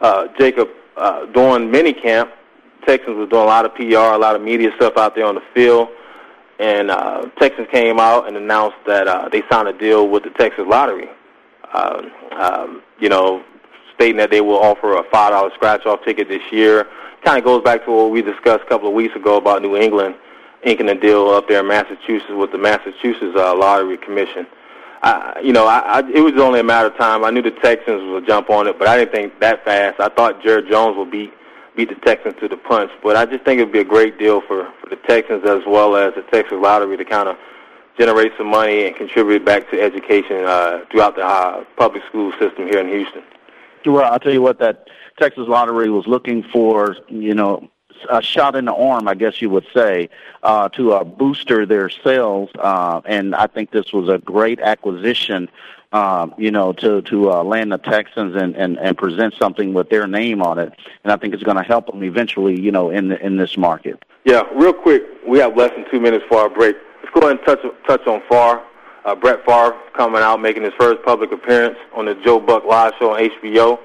Uh, 0.00 0.28
Jacob, 0.38 0.68
uh, 0.96 1.26
during 1.26 1.68
minicamp, 1.70 2.30
Texans 2.86 3.16
was 3.16 3.28
doing 3.28 3.42
a 3.42 3.46
lot 3.46 3.64
of 3.64 3.74
PR, 3.74 4.14
a 4.14 4.18
lot 4.18 4.36
of 4.36 4.42
media 4.42 4.70
stuff 4.76 4.96
out 4.96 5.14
there 5.14 5.26
on 5.26 5.34
the 5.34 5.42
field 5.54 5.88
and 6.58 6.90
uh, 6.90 7.28
Texas 7.38 7.66
came 7.70 8.00
out 8.00 8.26
and 8.28 8.36
announced 8.36 8.78
that 8.86 9.06
uh, 9.08 9.28
they 9.28 9.42
signed 9.50 9.68
a 9.68 9.76
deal 9.76 10.08
with 10.08 10.22
the 10.22 10.30
Texas 10.30 10.64
Lottery. 10.66 11.08
Um, 11.74 12.10
um, 12.32 12.82
you 12.98 13.08
know, 13.08 13.44
stating 13.94 14.16
that 14.16 14.30
they 14.30 14.40
will 14.40 14.58
offer 14.58 14.96
a 14.96 15.02
five 15.10 15.30
dollar 15.32 15.50
scratch 15.54 15.84
off 15.84 16.02
ticket 16.04 16.28
this 16.28 16.42
year. 16.50 16.86
Kind 17.24 17.38
of 17.38 17.44
goes 17.44 17.62
back 17.62 17.84
to 17.84 17.90
what 17.90 18.10
we 18.10 18.22
discussed 18.22 18.64
a 18.64 18.68
couple 18.68 18.88
of 18.88 18.94
weeks 18.94 19.14
ago 19.16 19.36
about 19.36 19.62
New 19.62 19.76
England 19.76 20.14
inking 20.64 20.88
a 20.88 20.94
deal 20.94 21.28
up 21.28 21.46
there 21.48 21.60
in 21.60 21.68
Massachusetts 21.68 22.30
with 22.30 22.50
the 22.50 22.58
Massachusetts 22.58 23.36
uh, 23.36 23.54
Lottery 23.54 23.96
Commission. 23.98 24.46
I, 25.02 25.40
you 25.42 25.52
know, 25.52 25.66
I, 25.66 25.78
I, 25.78 26.10
it 26.10 26.20
was 26.20 26.32
only 26.40 26.60
a 26.60 26.64
matter 26.64 26.88
of 26.88 26.96
time. 26.96 27.24
I 27.24 27.30
knew 27.30 27.42
the 27.42 27.50
Texans 27.50 28.02
would 28.10 28.26
jump 28.26 28.48
on 28.48 28.66
it, 28.66 28.78
but 28.78 28.88
I 28.88 28.96
didn't 28.96 29.12
think 29.12 29.40
that 29.40 29.64
fast. 29.64 30.00
I 30.00 30.08
thought 30.08 30.42
Jerry 30.42 30.68
Jones 30.68 30.96
would 30.96 31.10
beat 31.10 31.32
beat 31.76 31.90
the 31.90 31.94
Texans 31.96 32.34
to 32.40 32.48
the 32.48 32.56
punch. 32.56 32.90
But 33.02 33.16
I 33.16 33.26
just 33.26 33.44
think 33.44 33.60
it'd 33.60 33.72
be 33.72 33.80
a 33.80 33.84
great 33.84 34.18
deal 34.18 34.40
for, 34.40 34.68
for 34.80 34.90
the 34.90 34.96
Texans 34.96 35.44
as 35.48 35.62
well 35.66 35.96
as 35.96 36.14
the 36.14 36.22
Texas 36.22 36.58
Lottery 36.60 36.96
to 36.96 37.04
kind 37.04 37.28
of 37.28 37.36
generate 37.98 38.32
some 38.36 38.48
money 38.48 38.86
and 38.86 38.96
contribute 38.96 39.44
back 39.44 39.70
to 39.70 39.80
education 39.80 40.44
uh, 40.44 40.80
throughout 40.90 41.16
the 41.16 41.24
uh, 41.24 41.64
public 41.76 42.02
school 42.08 42.32
system 42.38 42.66
here 42.66 42.80
in 42.80 42.88
Houston. 42.88 43.22
Well, 43.84 44.12
I'll 44.12 44.18
tell 44.18 44.32
you 44.32 44.42
what, 44.42 44.58
that 44.58 44.88
Texas 45.18 45.44
Lottery 45.46 45.90
was 45.90 46.06
looking 46.06 46.42
for, 46.42 46.96
you 47.08 47.34
know, 47.34 47.70
a 48.10 48.20
shot 48.20 48.56
in 48.56 48.66
the 48.66 48.74
arm, 48.74 49.08
I 49.08 49.14
guess 49.14 49.40
you 49.40 49.48
would 49.50 49.66
say, 49.72 50.10
uh, 50.42 50.68
to 50.70 50.92
uh, 50.92 51.04
booster 51.04 51.64
their 51.64 51.88
sales. 51.88 52.50
Uh, 52.58 53.00
and 53.06 53.34
I 53.34 53.46
think 53.46 53.70
this 53.70 53.92
was 53.92 54.08
a 54.08 54.18
great 54.18 54.60
acquisition 54.60 55.48
um, 55.96 56.34
you 56.36 56.50
know, 56.50 56.72
to 56.74 57.00
to 57.02 57.32
uh, 57.32 57.42
land 57.42 57.72
the 57.72 57.78
Texans 57.78 58.36
and, 58.36 58.54
and 58.54 58.78
and 58.78 58.98
present 58.98 59.34
something 59.34 59.72
with 59.72 59.88
their 59.88 60.06
name 60.06 60.42
on 60.42 60.58
it, 60.58 60.72
and 61.02 61.12
I 61.12 61.16
think 61.16 61.32
it's 61.32 61.42
going 61.42 61.56
to 61.56 61.62
help 61.62 61.86
them 61.86 62.02
eventually, 62.04 62.60
you 62.60 62.70
know, 62.70 62.90
in 62.90 63.08
the, 63.08 63.24
in 63.24 63.36
this 63.36 63.56
market. 63.56 64.02
Yeah, 64.24 64.42
real 64.54 64.74
quick, 64.74 65.02
we 65.26 65.38
have 65.38 65.56
less 65.56 65.70
than 65.74 65.90
two 65.90 66.00
minutes 66.00 66.24
for 66.28 66.38
our 66.38 66.50
break. 66.50 66.76
Let's 67.02 67.14
go 67.14 67.20
ahead 67.20 67.38
and 67.38 67.46
touch 67.46 67.60
touch 67.86 68.06
on 68.06 68.20
Favre. 68.28 68.62
Uh, 69.06 69.14
Brett 69.14 69.46
Favre 69.46 69.74
coming 69.96 70.20
out 70.20 70.40
making 70.40 70.64
his 70.64 70.72
first 70.78 71.02
public 71.04 71.32
appearance 71.32 71.78
on 71.94 72.06
the 72.06 72.14
Joe 72.24 72.40
Buck 72.40 72.64
Live 72.64 72.92
show 72.98 73.14
on 73.14 73.30
HBO. 73.30 73.78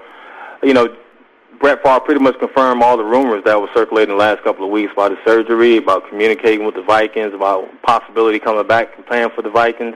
You 0.63 0.73
know, 0.73 0.93
Brett 1.61 1.81
Favre 1.83 1.99
pretty 2.01 2.21
much 2.21 2.37
confirmed 2.39 2.81
all 2.83 2.97
the 2.97 3.05
rumors 3.05 3.43
that 3.45 3.61
were 3.61 3.69
circulating 3.73 4.15
the 4.15 4.19
last 4.19 4.43
couple 4.43 4.65
of 4.65 4.71
weeks 4.71 4.91
about 4.91 5.11
the 5.11 5.17
surgery, 5.23 5.77
about 5.77 6.09
communicating 6.09 6.65
with 6.65 6.75
the 6.75 6.81
Vikings, 6.81 7.33
about 7.33 7.69
possibility 7.83 8.39
coming 8.39 8.67
back 8.67 8.89
and 8.97 9.05
playing 9.05 9.29
for 9.35 9.43
the 9.43 9.51
Vikings. 9.51 9.95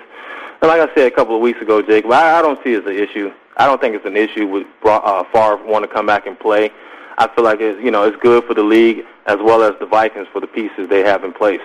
And 0.61 0.69
like 0.69 0.81
I 0.81 0.93
said 0.95 1.07
a 1.07 1.15
couple 1.15 1.35
of 1.35 1.41
weeks 1.41 1.61
ago, 1.61 1.81
Jake, 1.81 2.05
I, 2.05 2.39
I 2.39 2.41
don't 2.41 2.61
see 2.63 2.73
it 2.73 2.83
as 2.83 2.85
an 2.85 2.97
issue. 2.97 3.31
I 3.57 3.65
don't 3.65 3.79
think 3.79 3.95
it's 3.95 4.05
an 4.05 4.17
issue 4.17 4.47
with 4.47 4.67
uh, 4.83 5.23
Favre 5.31 5.63
want 5.65 5.83
to 5.83 5.87
come 5.87 6.05
back 6.05 6.25
and 6.25 6.39
play. 6.39 6.71
I 7.17 7.27
feel 7.33 7.43
like 7.43 7.61
it's 7.61 7.81
you 7.81 7.91
know 7.91 8.03
it's 8.03 8.17
good 8.21 8.43
for 8.43 8.53
the 8.53 8.63
league 8.63 9.05
as 9.25 9.37
well 9.41 9.63
as 9.63 9.73
the 9.79 9.85
Vikings 9.85 10.27
for 10.33 10.41
the 10.41 10.47
pieces 10.47 10.89
they 10.89 11.01
have 11.01 11.23
in 11.23 11.31
place. 11.31 11.61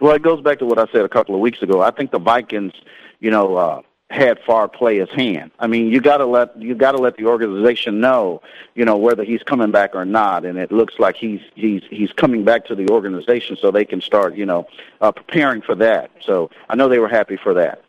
Well, 0.00 0.14
it 0.14 0.22
goes 0.22 0.40
back 0.42 0.58
to 0.58 0.66
what 0.66 0.78
I 0.78 0.86
said 0.92 1.04
a 1.04 1.08
couple 1.08 1.34
of 1.34 1.40
weeks 1.40 1.62
ago. 1.62 1.80
I 1.80 1.90
think 1.90 2.10
the 2.10 2.18
Vikings, 2.18 2.72
you 3.20 3.30
know, 3.30 3.56
uh, 3.56 3.82
had 4.10 4.38
Favre 4.40 4.68
play 4.68 4.98
his 4.98 5.08
hand. 5.10 5.50
I 5.58 5.66
mean, 5.66 5.86
you 5.86 6.00
got 6.00 6.18
to 6.18 6.26
let 6.26 6.60
you 6.60 6.74
got 6.74 6.92
to 6.92 6.98
let 6.98 7.16
the 7.16 7.24
organization 7.26 8.00
know, 8.00 8.42
you 8.74 8.84
know, 8.84 8.96
whether 8.96 9.24
he's 9.24 9.42
coming 9.42 9.70
back 9.70 9.94
or 9.94 10.04
not. 10.04 10.44
And 10.44 10.58
it 10.58 10.70
looks 10.70 10.98
like 10.98 11.16
he's 11.16 11.40
he's 11.54 11.82
he's 11.88 12.12
coming 12.12 12.44
back 12.44 12.66
to 12.66 12.74
the 12.74 12.88
organization 12.90 13.56
so 13.56 13.70
they 13.70 13.84
can 13.84 14.00
start, 14.00 14.34
you 14.34 14.44
know, 14.44 14.66
uh, 15.00 15.12
preparing 15.12 15.62
for 15.62 15.74
that. 15.76 16.10
So 16.20 16.50
I 16.68 16.76
know 16.76 16.88
they 16.88 16.98
were 16.98 17.08
happy 17.08 17.36
for 17.36 17.54
that. 17.54 17.82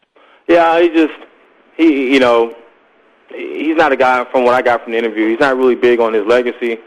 Yeah, 0.48 0.80
he 0.82 0.90
just 0.90 1.14
he 1.76 2.14
you 2.14 2.20
know 2.20 2.56
he's 3.30 3.76
not 3.76 3.92
a 3.92 3.96
guy 3.96 4.26
from 4.32 4.44
what 4.44 4.54
I 4.54 4.62
got 4.62 4.84
from 4.84 4.92
the 4.92 4.98
interview. 4.98 5.30
He's 5.30 5.40
not 5.40 5.58
really 5.58 5.76
big 5.76 6.00
on 6.00 6.14
his 6.14 6.26
legacy 6.26 6.78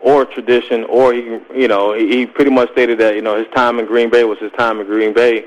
or 0.00 0.24
tradition, 0.24 0.84
or 0.84 1.12
he 1.12 1.38
you 1.54 1.68
know 1.68 1.92
he 1.92 2.26
pretty 2.26 2.50
much 2.50 2.70
stated 2.72 2.98
that 2.98 3.14
you 3.14 3.22
know 3.22 3.36
his 3.36 3.46
time 3.54 3.78
in 3.78 3.86
Green 3.86 4.10
Bay 4.10 4.24
was 4.24 4.38
his 4.38 4.52
time 4.52 4.80
in 4.80 4.86
Green 4.86 5.12
Bay, 5.12 5.44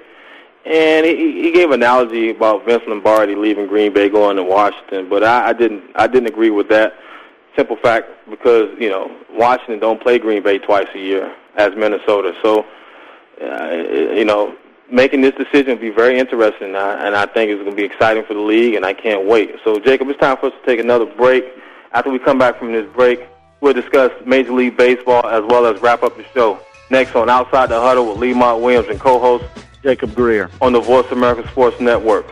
and 0.66 1.05
he, 1.05 1.43
he 1.43 1.51
gave 1.51 1.70
an 1.70 1.82
analogy 1.82 2.30
about 2.30 2.66
Vince 2.66 2.84
Lombardi 2.88 3.36
leaving 3.36 3.68
Green 3.68 3.93
Bay 3.93 4.09
going 4.09 4.38
to 4.38 4.43
Washington, 4.43 5.09
but 5.09 5.24
I, 5.24 5.49
I 5.49 5.53
didn't 5.53 5.84
I 5.95 6.07
didn't 6.07 6.28
agree 6.28 6.51
with 6.51 6.70
that. 6.70 6.93
Simple 7.55 7.78
fact 7.78 8.09
because 8.30 8.70
you 8.80 8.89
know 8.89 9.16
Washington 9.32 9.80
don't 9.80 10.01
play 10.01 10.20
Green 10.20 10.43
Bay 10.43 10.57
twice 10.59 10.88
a 10.95 10.99
year 10.99 11.36
as 11.55 11.72
Minnesota, 11.76 12.34
so 12.43 12.66
uh, 13.41 13.72
you 14.14 14.26
know 14.26 14.55
making 14.94 15.22
this 15.22 15.34
decision 15.34 15.72
will 15.72 15.82
be 15.82 15.89
very 15.89 16.20
interesting, 16.20 16.76
uh, 16.76 16.98
and 17.02 17.16
I 17.16 17.26
think 17.26 17.50
it's 17.50 17.60
going 17.60 17.72
to 17.72 17.76
be 17.76 17.84
exciting 17.84 18.24
for 18.24 18.36
the 18.36 18.39
league, 18.39 18.76
and 18.76 18.86
I 18.86 18.94
can't 18.94 19.26
wait. 19.26 19.56
So, 19.64 19.80
Jacob, 19.80 20.08
it's 20.10 20.20
time 20.20 20.38
for 20.38 20.46
us 20.46 20.54
to 20.54 20.66
take 20.66 20.80
another 20.80 21.06
break. 21.06 21.44
After 21.94 22.12
we 22.12 22.20
come 22.20 22.38
back 22.38 22.60
from 22.60 22.72
this 22.72 22.88
break, 22.94 23.28
we'll 23.60 23.74
discuss 23.74 24.12
Major 24.26 24.54
League 24.54 24.78
Baseball 24.78 25.26
as 25.26 25.44
well 25.46 25.66
as 25.66 25.82
wrap 25.82 26.04
up 26.04 26.16
the 26.16 26.26
show. 26.34 26.60
Next 26.91 27.16
on 27.16 27.28
Outside 27.28 27.70
the 27.70 27.80
Huddle 27.80 28.10
with 28.10 28.20
Lemont 28.20 28.62
Williams 28.62 28.88
and 28.88 29.00
co-host 29.00 29.46
Jacob 29.82 30.14
Greer 30.14 30.52
on 30.62 30.74
the 30.74 30.80
Voice 30.80 31.10
America 31.12 31.48
Sports 31.50 31.80
Network. 31.80 32.28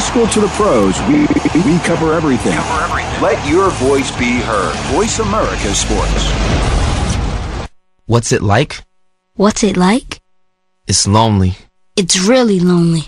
High 0.00 0.06
school 0.08 0.26
to 0.28 0.40
the 0.40 0.48
pros, 0.56 0.98
we 1.08 1.20
we 1.62 1.78
cover 1.80 2.14
everything. 2.14 2.52
Cover 2.52 2.84
everything. 2.84 3.22
Let 3.22 3.38
your 3.46 3.70
voice 3.70 4.10
be 4.16 4.40
heard. 4.40 4.74
Voice 4.94 5.18
America 5.18 5.74
Sports. 5.74 6.22
What's 8.06 8.32
it 8.32 8.42
like? 8.42 8.82
What's 9.34 9.62
it 9.62 9.76
like? 9.76 10.20
It's 10.86 11.06
lonely. 11.06 11.52
It's 11.96 12.18
really 12.18 12.60
lonely. 12.60 13.02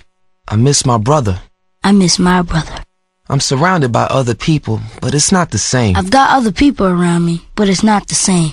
I 0.47 0.57
miss 0.57 0.84
my 0.84 0.99
brother. 0.99 1.40
I 1.82 1.93
miss 1.93 2.18
my 2.18 2.43
brother. 2.43 2.84
I'm 3.28 3.40
surrounded 3.40 3.90
by 3.90 4.05
other 4.05 4.34
people, 4.34 4.80
but 5.01 5.14
it's 5.14 5.32
not 5.32 5.51
the 5.51 5.59
same. 5.59 5.97
I've 5.97 6.11
got 6.11 6.36
other 6.36 6.53
people 6.53 6.86
around 6.86 7.24
me, 7.24 7.40
but 7.55 7.68
it's 7.68 7.82
not 7.82 8.09
the 8.09 8.14
same. 8.14 8.53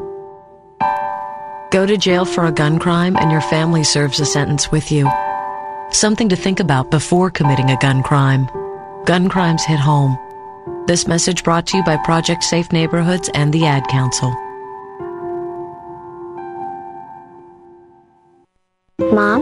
Go 1.71 1.85
to 1.85 1.95
jail 1.95 2.25
for 2.25 2.45
a 2.45 2.51
gun 2.51 2.79
crime 2.79 3.15
and 3.15 3.31
your 3.31 3.39
family 3.39 3.85
serves 3.85 4.19
a 4.19 4.25
sentence 4.25 4.69
with 4.73 4.91
you. 4.91 5.09
Something 5.91 6.27
to 6.27 6.35
think 6.35 6.59
about 6.59 6.91
before 6.91 7.31
committing 7.31 7.69
a 7.69 7.79
gun 7.79 8.03
crime. 8.03 8.49
Gun 9.05 9.29
crimes 9.29 9.63
hit 9.63 9.79
home. 9.79 10.17
This 10.85 11.07
message 11.07 11.45
brought 11.45 11.67
to 11.67 11.77
you 11.77 11.83
by 11.85 11.95
Project 11.95 12.43
Safe 12.43 12.69
Neighborhoods 12.73 13.29
and 13.33 13.53
the 13.53 13.65
Ad 13.65 13.87
Council. 13.87 14.35
Mom? 18.99 19.41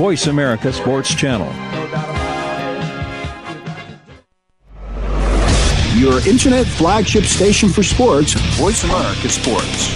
Voice 0.01 0.25
America 0.25 0.73
Sports 0.73 1.13
Channel. 1.13 1.45
Your 5.95 6.27
internet 6.27 6.65
flagship 6.65 7.23
station 7.23 7.69
for 7.69 7.83
sports, 7.83 8.33
Voice 8.57 8.83
America 8.83 9.29
Sports. 9.29 9.93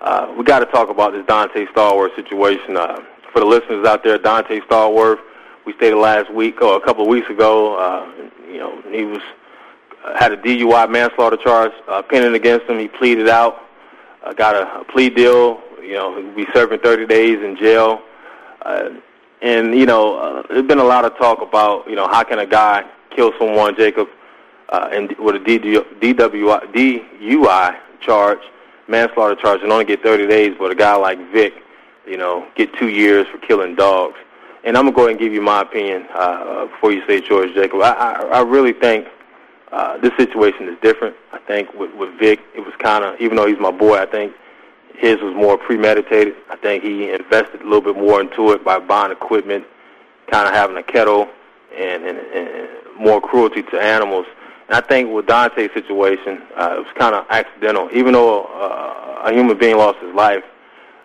Uh, 0.00 0.34
we 0.36 0.44
got 0.44 0.58
to 0.58 0.66
talk 0.66 0.90
about 0.90 1.12
this 1.12 1.24
Dante 1.26 1.66
Stallworth 1.66 2.14
situation. 2.16 2.76
Uh, 2.76 3.00
for 3.32 3.40
the 3.40 3.46
listeners 3.46 3.86
out 3.86 4.04
there, 4.04 4.18
Dante 4.18 4.60
Stallworth, 4.60 5.18
we 5.66 5.72
stated 5.74 5.96
last 5.96 6.32
week 6.32 6.60
or 6.60 6.76
a 6.76 6.80
couple 6.80 7.02
of 7.02 7.08
weeks 7.08 7.28
ago, 7.30 7.76
uh, 7.76 8.06
you 8.46 8.58
know, 8.58 8.80
he 8.90 9.04
was 9.04 9.22
uh, 10.04 10.16
had 10.18 10.32
a 10.32 10.36
DUI 10.36 10.90
manslaughter 10.90 11.36
charge 11.36 11.72
uh, 11.88 12.02
pending 12.02 12.34
against 12.34 12.66
him. 12.66 12.78
He 12.78 12.88
pleaded 12.88 13.28
out, 13.28 13.62
uh, 14.22 14.32
got 14.34 14.54
a, 14.54 14.80
a 14.80 14.84
plea 14.84 15.10
deal. 15.10 15.60
You 15.80 15.94
know, 15.94 16.20
he'll 16.20 16.34
be 16.34 16.46
serving 16.52 16.80
30 16.80 17.06
days 17.06 17.42
in 17.42 17.56
jail. 17.56 18.02
Uh, 18.62 18.90
and 19.42 19.74
you 19.74 19.86
know, 19.86 20.18
uh, 20.18 20.42
there's 20.48 20.66
been 20.66 20.78
a 20.78 20.84
lot 20.84 21.04
of 21.04 21.16
talk 21.16 21.40
about 21.42 21.88
you 21.88 21.96
know 21.96 22.08
how 22.08 22.22
can 22.24 22.38
a 22.38 22.46
guy 22.46 22.84
kill 23.14 23.32
someone, 23.38 23.74
Jacob, 23.76 24.08
uh, 24.70 24.88
and 24.92 25.14
with 25.18 25.36
a 25.36 25.38
DWI, 25.38 26.72
DUI 26.72 27.76
charge, 28.00 28.40
manslaughter 28.88 29.34
charge, 29.34 29.62
and 29.62 29.72
only 29.72 29.84
get 29.84 30.02
30 30.02 30.26
days, 30.26 30.54
but 30.58 30.70
a 30.70 30.74
guy 30.74 30.94
like 30.96 31.18
Vic, 31.32 31.54
you 32.06 32.16
know, 32.16 32.46
get 32.54 32.72
two 32.74 32.88
years 32.88 33.26
for 33.28 33.38
killing 33.38 33.74
dogs. 33.74 34.16
And 34.64 34.76
I'm 34.76 34.84
gonna 34.84 34.96
go 34.96 35.02
ahead 35.02 35.12
and 35.12 35.20
give 35.20 35.32
you 35.32 35.42
my 35.42 35.60
opinion 35.62 36.06
uh, 36.14 36.66
before 36.66 36.92
you 36.92 37.02
say 37.06 37.22
yours, 37.28 37.50
Jacob. 37.54 37.80
I, 37.82 37.92
I, 37.92 38.22
I 38.38 38.40
really 38.42 38.72
think 38.72 39.06
uh, 39.72 39.98
this 39.98 40.12
situation 40.16 40.68
is 40.68 40.78
different. 40.80 41.16
I 41.32 41.38
think 41.38 41.72
with, 41.74 41.94
with 41.94 42.18
Vic, 42.18 42.40
it 42.54 42.60
was 42.60 42.72
kind 42.78 43.04
of, 43.04 43.20
even 43.20 43.36
though 43.36 43.46
he's 43.46 43.58
my 43.58 43.70
boy, 43.70 43.98
I 43.98 44.06
think 44.06 44.32
his 44.96 45.20
was 45.20 45.34
more 45.34 45.58
premeditated. 45.58 46.34
I 46.48 46.56
think 46.56 46.84
he 46.84 47.10
invested 47.10 47.60
a 47.60 47.64
little 47.64 47.80
bit 47.80 47.96
more 47.96 48.20
into 48.20 48.52
it 48.52 48.64
by 48.64 48.78
buying 48.78 49.12
equipment, 49.12 49.64
kind 50.30 50.48
of 50.48 50.54
having 50.54 50.76
a 50.76 50.82
kettle, 50.82 51.28
and, 51.76 52.04
and, 52.04 52.18
and 52.18 52.68
more 52.98 53.20
cruelty 53.20 53.62
to 53.62 53.80
animals. 53.80 54.26
And 54.68 54.76
I 54.76 54.80
think 54.80 55.12
with 55.12 55.26
Dante's 55.26 55.72
situation, 55.74 56.42
uh, 56.56 56.76
it 56.76 56.80
was 56.80 56.92
kind 56.96 57.14
of 57.14 57.26
accidental. 57.30 57.88
Even 57.92 58.14
though 58.14 58.44
uh, 58.44 59.22
a 59.24 59.32
human 59.32 59.58
being 59.58 59.76
lost 59.76 59.98
his 59.98 60.14
life, 60.14 60.42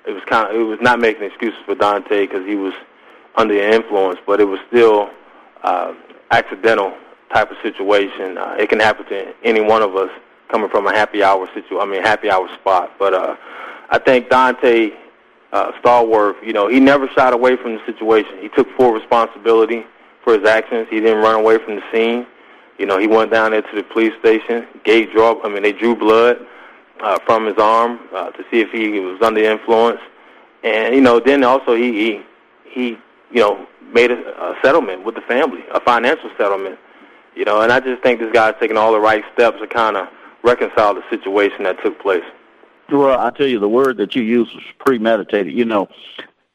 it 0.06 0.12
was 0.12 0.24
kind 0.26 0.50
of 0.50 0.60
it 0.60 0.64
was 0.64 0.80
not 0.82 1.00
making 1.00 1.24
excuses 1.24 1.60
for 1.66 1.76
Dante 1.76 2.26
because 2.26 2.46
he 2.46 2.56
was 2.56 2.74
under 3.36 3.54
the 3.54 3.74
influence, 3.74 4.20
but 4.26 4.40
it 4.40 4.46
was 4.46 4.60
still 4.68 5.10
uh, 5.64 5.94
accidental 6.32 6.94
type 7.34 7.52
of 7.52 7.58
situation. 7.62 8.38
Uh, 8.38 8.56
it 8.58 8.70
can 8.70 8.80
happen 8.80 9.06
to 9.08 9.34
any 9.44 9.62
one 9.62 9.82
of 9.82 9.96
us 9.96 10.10
coming 10.50 10.70
from 10.70 10.88
a 10.88 10.92
happy 10.92 11.22
hour 11.22 11.48
situ. 11.54 11.80
I 11.80 11.86
mean, 11.86 12.02
happy 12.02 12.30
hour 12.30 12.50
spot. 12.56 12.92
But 12.98 13.14
uh, 13.14 13.36
I 13.90 14.00
think 14.00 14.30
Dante 14.30 14.92
uh, 15.52 15.72
Stallworth, 15.82 16.36
you 16.46 16.54
know, 16.54 16.68
he 16.68 16.80
never 16.80 17.08
shied 17.10 17.34
away 17.34 17.56
from 17.58 17.76
the 17.76 17.86
situation. 17.86 18.40
He 18.40 18.50
took 18.50 18.68
full 18.78 18.92
responsibility 18.92 19.86
for 20.24 20.38
his 20.38 20.48
actions. 20.48 20.88
He 20.90 21.00
didn't 21.00 21.22
run 21.22 21.36
away 21.36 21.58
from 21.58 21.76
the 21.76 21.84
scene. 21.92 22.26
You 22.80 22.86
know, 22.86 22.98
he 22.98 23.08
went 23.08 23.30
down 23.30 23.52
there 23.52 23.62
to 23.62 23.76
the 23.76 23.84
police 23.84 24.14
station, 24.20 24.66
gave 24.86 25.12
draw. 25.12 25.40
I 25.44 25.50
mean, 25.50 25.64
they 25.64 25.74
drew 25.74 25.96
blood 25.96 26.38
uh, 27.02 27.20
from 27.26 27.46
his 27.46 27.58
arm 27.58 28.00
uh, 28.14 28.32
to 28.32 28.44
see 28.50 28.62
if 28.62 28.72
he 28.72 29.00
was 29.00 29.22
under 29.22 29.44
influence, 29.44 30.00
and 30.64 30.96
you 30.96 31.02
know, 31.02 31.20
then 31.20 31.44
also 31.44 31.76
he 31.76 31.92
he, 31.92 32.22
he 32.64 32.88
you 33.32 33.42
know 33.42 33.68
made 33.94 34.12
a, 34.12 34.16
a 34.16 34.58
settlement 34.64 35.04
with 35.04 35.16
the 35.16 35.22
family, 35.22 35.64
a 35.74 35.82
financial 35.82 36.30
settlement. 36.38 36.80
You 37.36 37.46
know, 37.46 37.62
and 37.62 37.72
I 37.72 37.82
just 37.82 38.02
think 38.02 38.20
this 38.22 38.32
guy's 38.32 38.56
taking 38.60 38.78
all 38.78 38.94
the 38.94 39.00
right 39.00 39.24
steps 39.34 39.60
to 39.60 39.68
kind 39.68 39.98
of 39.98 40.08
reconcile 40.44 40.94
the 40.94 41.04
situation 41.10 41.64
that 41.64 41.82
took 41.84 42.00
place. 42.02 42.24
Well, 42.90 43.20
I 43.20 43.30
tell 43.32 43.46
you, 43.46 43.60
the 43.60 43.70
word 43.70 43.98
that 43.98 44.16
you 44.16 44.24
used 44.24 44.56
was 44.56 44.64
premeditated. 44.80 45.54
You 45.54 45.66
know, 45.66 45.90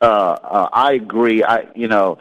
uh, 0.01 0.05
uh, 0.05 0.69
I 0.73 0.95
agree. 0.95 1.45
I, 1.45 1.67
you 1.75 1.87
know, 1.87 2.19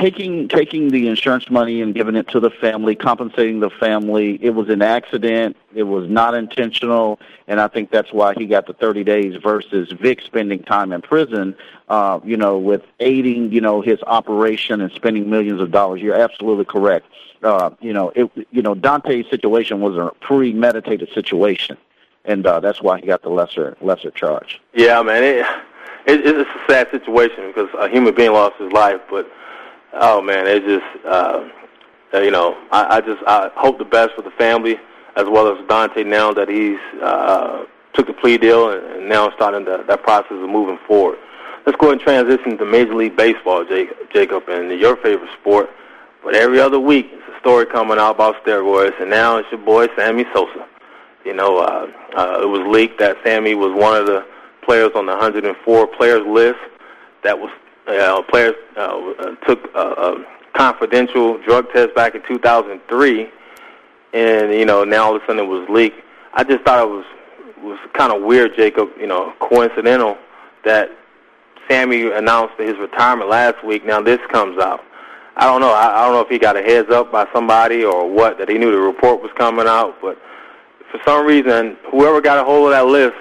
taking 0.00 0.48
taking 0.48 0.88
the 0.88 1.08
insurance 1.08 1.50
money 1.50 1.80
and 1.80 1.94
giving 1.94 2.16
it 2.16 2.28
to 2.28 2.40
the 2.40 2.50
family, 2.50 2.94
compensating 2.94 3.60
the 3.60 3.70
family. 3.70 4.38
It 4.42 4.50
was 4.50 4.68
an 4.68 4.82
accident. 4.82 5.56
It 5.74 5.84
was 5.84 6.08
not 6.08 6.34
intentional, 6.34 7.18
and 7.46 7.60
I 7.60 7.68
think 7.68 7.90
that's 7.90 8.12
why 8.12 8.34
he 8.34 8.46
got 8.46 8.66
the 8.66 8.72
30 8.74 9.04
days 9.04 9.36
versus 9.42 9.92
Vic 9.92 10.20
spending 10.22 10.62
time 10.62 10.92
in 10.92 11.02
prison. 11.02 11.56
Uh, 11.88 12.20
you 12.24 12.36
know, 12.36 12.58
with 12.58 12.82
aiding, 13.00 13.52
you 13.52 13.60
know, 13.60 13.80
his 13.80 14.00
operation 14.06 14.80
and 14.80 14.90
spending 14.92 15.28
millions 15.28 15.60
of 15.60 15.70
dollars. 15.70 16.00
You're 16.00 16.18
absolutely 16.18 16.64
correct. 16.64 17.06
Uh, 17.42 17.70
you 17.80 17.92
know, 17.92 18.10
it, 18.16 18.30
you 18.50 18.62
know, 18.62 18.74
Dante's 18.74 19.28
situation 19.28 19.80
was 19.80 19.96
a 19.96 20.10
premeditated 20.20 21.10
situation 21.12 21.76
and 22.24 22.46
uh, 22.46 22.60
that's 22.60 22.82
why 22.82 23.00
he 23.00 23.06
got 23.06 23.22
the 23.22 23.28
lesser 23.28 23.76
lesser 23.80 24.10
charge. 24.10 24.60
Yeah, 24.72 25.02
man, 25.02 25.22
it, 25.22 25.46
it, 26.06 26.26
it's 26.26 26.48
a 26.48 26.72
sad 26.72 26.90
situation 26.90 27.48
because 27.48 27.68
a 27.78 27.88
human 27.88 28.14
being 28.14 28.32
lost 28.32 28.56
his 28.56 28.72
life, 28.72 29.00
but 29.10 29.30
oh 30.00 30.20
man, 30.22 30.46
it 30.46 30.64
just 30.64 31.06
uh, 31.06 31.48
you 32.14 32.30
know, 32.30 32.56
I, 32.70 32.96
I 32.96 33.00
just 33.00 33.22
I 33.26 33.50
hope 33.56 33.78
the 33.78 33.84
best 33.84 34.14
for 34.14 34.22
the 34.22 34.30
family 34.32 34.78
as 35.16 35.26
well 35.28 35.48
as 35.48 35.66
Dante 35.68 36.04
now 36.04 36.32
that 36.32 36.48
he's 36.48 36.78
uh, 37.02 37.64
took 37.92 38.06
the 38.06 38.12
plea 38.12 38.38
deal 38.38 38.70
and, 38.70 39.08
now 39.08 39.30
starting 39.36 39.64
the, 39.64 39.84
that 39.86 40.02
process 40.02 40.32
of 40.32 40.48
moving 40.48 40.78
forward. 40.86 41.18
Let's 41.66 41.78
go 41.78 41.92
and 41.92 42.00
transition 42.00 42.58
to 42.58 42.64
Major 42.64 42.94
League 42.94 43.16
Baseball, 43.16 43.64
Jacob, 44.12 44.48
and 44.48 44.70
your 44.78 44.96
favorite 44.96 45.30
sport. 45.40 45.70
But 46.22 46.34
every 46.34 46.60
other 46.60 46.80
week, 46.80 47.10
it's 47.12 47.36
a 47.36 47.38
story 47.40 47.66
coming 47.66 47.98
out 47.98 48.16
about 48.16 48.42
steroids, 48.44 48.98
and 49.00 49.10
now 49.10 49.36
it's 49.36 49.50
your 49.50 49.60
boy 49.60 49.88
Sammy 49.96 50.24
Sosa. 50.32 50.66
You 51.24 51.34
know, 51.34 51.58
uh, 51.58 51.90
uh, 52.16 52.40
it 52.42 52.46
was 52.46 52.60
leaked 52.66 52.98
that 53.00 53.16
Sammy 53.24 53.54
was 53.54 53.72
one 53.72 53.98
of 53.98 54.06
the 54.06 54.26
players 54.62 54.92
on 54.94 55.06
the 55.06 55.12
104 55.12 55.86
players 55.88 56.26
list 56.26 56.58
that 57.22 57.38
was 57.38 57.50
uh, 57.86 58.22
players 58.22 58.54
uh, 58.76 59.34
took 59.46 59.64
a, 59.74 59.78
a 59.78 60.24
confidential 60.54 61.38
drug 61.38 61.70
test 61.72 61.94
back 61.94 62.14
in 62.14 62.22
2003, 62.26 63.28
and 64.12 64.52
you 64.54 64.64
know 64.64 64.84
now 64.84 65.04
all 65.04 65.16
of 65.16 65.22
a 65.22 65.26
sudden 65.26 65.44
it 65.44 65.48
was 65.48 65.68
leaked. 65.68 66.00
I 66.32 66.44
just 66.44 66.64
thought 66.64 66.82
it 66.82 66.90
was 66.90 67.04
was 67.62 67.78
kind 67.92 68.12
of 68.12 68.22
weird, 68.22 68.56
Jacob. 68.56 68.90
You 68.98 69.06
know, 69.06 69.32
coincidental 69.40 70.16
that 70.64 70.90
Sammy 71.68 72.10
announced 72.10 72.54
his 72.58 72.76
retirement 72.78 73.30
last 73.30 73.64
week. 73.64 73.84
Now 73.84 74.00
this 74.00 74.20
comes 74.30 74.58
out. 74.58 74.84
I 75.36 75.46
don't 75.46 75.60
know. 75.60 75.72
I, 75.72 76.00
I 76.00 76.04
don't 76.04 76.14
know 76.14 76.20
if 76.20 76.28
he 76.28 76.38
got 76.38 76.56
a 76.56 76.62
heads 76.62 76.90
up 76.90 77.10
by 77.10 77.26
somebody 77.32 77.84
or 77.84 78.08
what 78.08 78.38
that 78.38 78.48
he 78.48 78.56
knew 78.56 78.70
the 78.70 78.78
report 78.78 79.20
was 79.20 79.32
coming 79.36 79.66
out, 79.66 79.96
but 80.00 80.16
for 80.90 81.00
some 81.04 81.26
reason, 81.26 81.76
whoever 81.90 82.20
got 82.20 82.38
a 82.38 82.44
hold 82.44 82.66
of 82.66 82.70
that 82.70 82.86
list 82.86 83.16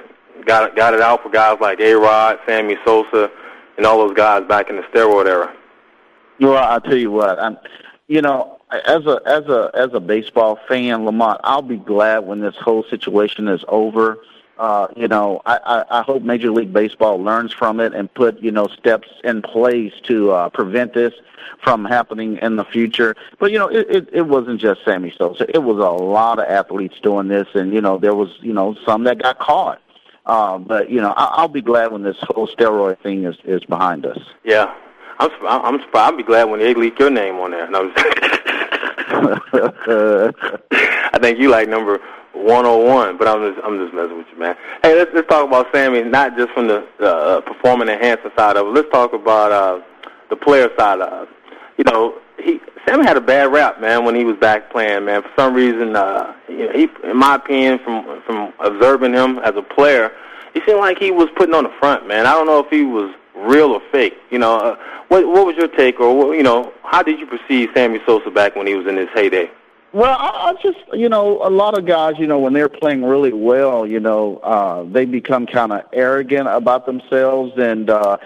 got 0.46 0.76
got 0.76 0.94
it 0.94 1.02
out 1.02 1.24
for 1.24 1.30
guys 1.30 1.58
like 1.60 1.80
A. 1.80 1.94
Rod, 1.94 2.38
Sammy 2.46 2.76
Sosa, 2.86 3.32
and 3.78 3.86
all 3.86 4.08
those 4.08 4.16
guys 4.16 4.48
back 4.48 4.70
in 4.70 4.76
the 4.76 4.84
steroid 4.84 5.28
era. 5.28 5.54
Well, 6.40 6.58
I'll 6.58 6.82
tell 6.82 6.98
you 6.98 7.12
what. 7.12 7.40
I'm, 7.40 7.58
you 8.08 8.22
know, 8.22 8.60
as 8.72 9.06
a 9.06 9.22
as 9.26 9.46
a 9.46 9.72
as 9.74 9.90
a 9.94 10.00
baseball 10.00 10.60
fan, 10.68 11.06
Lemont, 11.06 11.40
I'll 11.44 11.62
be 11.62 11.78
glad 11.78 12.20
when 12.20 12.40
this 12.40 12.56
whole 12.56 12.84
situation 12.84 13.48
is 13.48 13.64
over. 13.68 14.20
Uh, 14.58 14.88
you 14.96 15.08
know, 15.08 15.42
I, 15.46 15.58
I, 15.66 16.00
I 16.00 16.02
hope 16.04 16.22
Major 16.22 16.52
League 16.52 16.72
Baseball 16.72 17.22
learns 17.22 17.52
from 17.52 17.80
it 17.80 17.94
and 17.94 18.14
put 18.14 18.40
you 18.42 18.52
know 18.52 18.68
steps 18.68 19.08
in 19.24 19.42
place 19.42 19.94
to 20.04 20.32
uh, 20.32 20.50
prevent 20.50 20.94
this 20.94 21.14
from 21.62 21.86
happening 21.86 22.38
in 22.42 22.56
the 22.56 22.66
future. 22.66 23.16
But 23.40 23.52
you 23.52 23.60
know, 23.60 23.68
it, 23.68 23.88
it 23.90 24.10
it 24.12 24.22
wasn't 24.24 24.62
just 24.62 24.84
Sammy 24.86 25.14
Sosa; 25.18 25.46
it 25.50 25.64
was 25.64 25.78
a 25.78 26.04
lot 26.04 26.40
of 26.40 26.46
athletes 26.46 26.96
doing 27.02 27.28
this, 27.28 27.48
and 27.54 27.74
you 27.74 27.82
know, 27.82 27.98
there 27.98 28.16
was 28.16 28.30
you 28.42 28.54
know 28.54 28.76
some 28.86 29.04
that 29.06 29.22
got 29.22 29.40
caught. 29.40 29.82
Uh, 30.26 30.58
but 30.58 30.90
you 30.90 31.02
know, 31.02 31.14
I, 31.16 31.26
I'll 31.38 31.48
be 31.48 31.62
glad 31.62 31.92
when 31.92 32.04
this 32.04 32.18
whole 32.22 32.48
steroid 32.48 33.00
thing 33.00 33.26
is 33.26 33.36
is 33.44 33.64
behind 33.66 34.06
us. 34.06 34.20
Yeah, 34.44 34.74
I'm 35.20 35.30
I'm 35.46 35.80
surprised. 35.82 36.12
I'll 36.12 36.18
be 36.18 36.24
glad 36.24 36.46
when 36.46 36.60
they 36.60 36.74
leak 36.74 36.98
your 37.00 37.10
name 37.10 37.36
on 37.36 37.52
there. 37.52 37.70
No, 37.70 37.92
I 41.14 41.20
think 41.20 41.40
you 41.40 41.50
like 41.50 41.70
number 41.70 42.00
101, 42.34 43.18
but 43.18 43.28
I'm 43.28 43.54
just 43.54 43.66
I'm 43.66 43.78
just 43.80 43.94
messing 43.94 44.18
with 44.18 44.28
you, 44.32 44.40
man. 44.40 44.56
Hey, 44.82 44.96
let's 44.96 45.12
let's 45.14 45.28
talk 45.28 45.48
about 45.48 45.68
Sammy, 45.74 46.04
not 46.04 46.36
just 46.38 46.52
from 46.54 46.68
the 46.68 46.88
uh, 47.00 47.42
performing 47.42 47.90
enhancer 47.90 48.32
side 48.38 48.58
of 48.58 48.68
it. 48.68 48.70
Let's 48.72 48.90
talk 48.92 49.14
about 49.14 49.52
uh, 49.52 49.82
the 50.30 50.36
player 50.36 50.70
side 50.78 51.02
of 51.02 51.24
it. 51.24 51.30
You 51.78 51.84
know, 51.86 52.16
he 52.44 52.60
Sammy 52.86 53.06
had 53.06 53.18
a 53.18 53.22
bad 53.22 53.52
rap, 53.52 53.80
man, 53.80 54.04
when 54.04 54.16
he 54.16 54.26
was 54.26 54.36
back 54.38 54.70
playing, 54.70 55.06
man. 55.06 55.22
For 55.22 55.32
some 55.38 55.54
reason, 55.54 55.96
uh, 55.96 56.34
you 56.50 56.68
know, 56.68 56.72
he, 56.74 56.90
in 57.04 57.18
my 57.18 57.36
opinion, 57.36 57.80
from 57.80 58.22
from 58.26 58.54
observing 58.60 59.14
him 59.14 59.40
as 59.40 59.56
a 59.56 59.62
player, 59.62 60.12
he 60.54 60.62
seemed 60.66 60.80
like 60.80 61.00
he 61.00 61.12
was 61.12 61.30
putting 61.36 61.56
on 61.56 61.64
the 61.64 61.74
front, 61.80 62.08
man. 62.08 62.26
I 62.26 62.34
don't 62.34 62.46
know 62.46 62.60
if 62.60 62.70
he 62.70 62.84
was 62.84 63.14
real 63.36 63.72
or 63.72 63.82
fake. 63.92 64.18
You 64.30 64.40
know, 64.40 64.58
uh, 64.58 64.78
what 65.08 65.28
what 65.28 65.46
was 65.46 65.56
your 65.56 65.70
take, 65.70 66.00
or 66.00 66.36
you 66.36 66.44
know, 66.44 66.74
how 66.84 67.02
did 67.02 67.20
you 67.20 67.26
perceive 67.26 67.70
Sammy 67.74 68.00
Sosa 68.06 68.30
back 68.30 68.56
when 68.56 68.68
he 68.68 68.76
was 68.76 68.86
in 68.88 68.98
his 68.98 69.10
heyday? 69.14 69.50
Well, 69.94 70.18
I, 70.18 70.50
I 70.50 70.54
just, 70.64 70.80
you 70.94 71.08
know, 71.08 71.40
a 71.44 71.52
lot 71.52 71.78
of 71.78 71.86
guys, 71.86 72.16
you 72.18 72.26
know, 72.26 72.40
when 72.40 72.54
they're 72.54 72.68
playing 72.68 73.06
really 73.06 73.32
well, 73.32 73.86
you 73.86 74.00
know, 74.00 74.38
uh, 74.38 74.84
they 74.92 75.06
become 75.06 75.46
kind 75.46 75.72
of 75.72 75.84
arrogant 75.94 76.48
about 76.48 76.88
themselves. 76.88 77.54
And, 77.58 77.92
uh, 77.92 78.18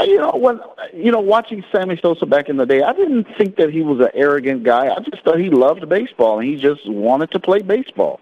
you 0.00 0.16
know, 0.16 0.32
when, 0.32 0.60
you 0.92 1.12
know, 1.12 1.20
watching 1.20 1.64
Sammy 1.70 1.96
Sosa 2.02 2.26
back 2.26 2.48
in 2.48 2.56
the 2.56 2.66
day, 2.66 2.82
I 2.82 2.92
didn't 2.92 3.28
think 3.38 3.54
that 3.56 3.70
he 3.70 3.82
was 3.82 4.00
an 4.00 4.08
arrogant 4.14 4.64
guy. 4.64 4.92
I 4.92 4.98
just 4.98 5.22
thought 5.22 5.38
he 5.38 5.48
loved 5.48 5.88
baseball 5.88 6.40
and 6.40 6.48
he 6.48 6.56
just 6.56 6.88
wanted 6.90 7.30
to 7.30 7.38
play 7.38 7.60
baseball. 7.60 8.18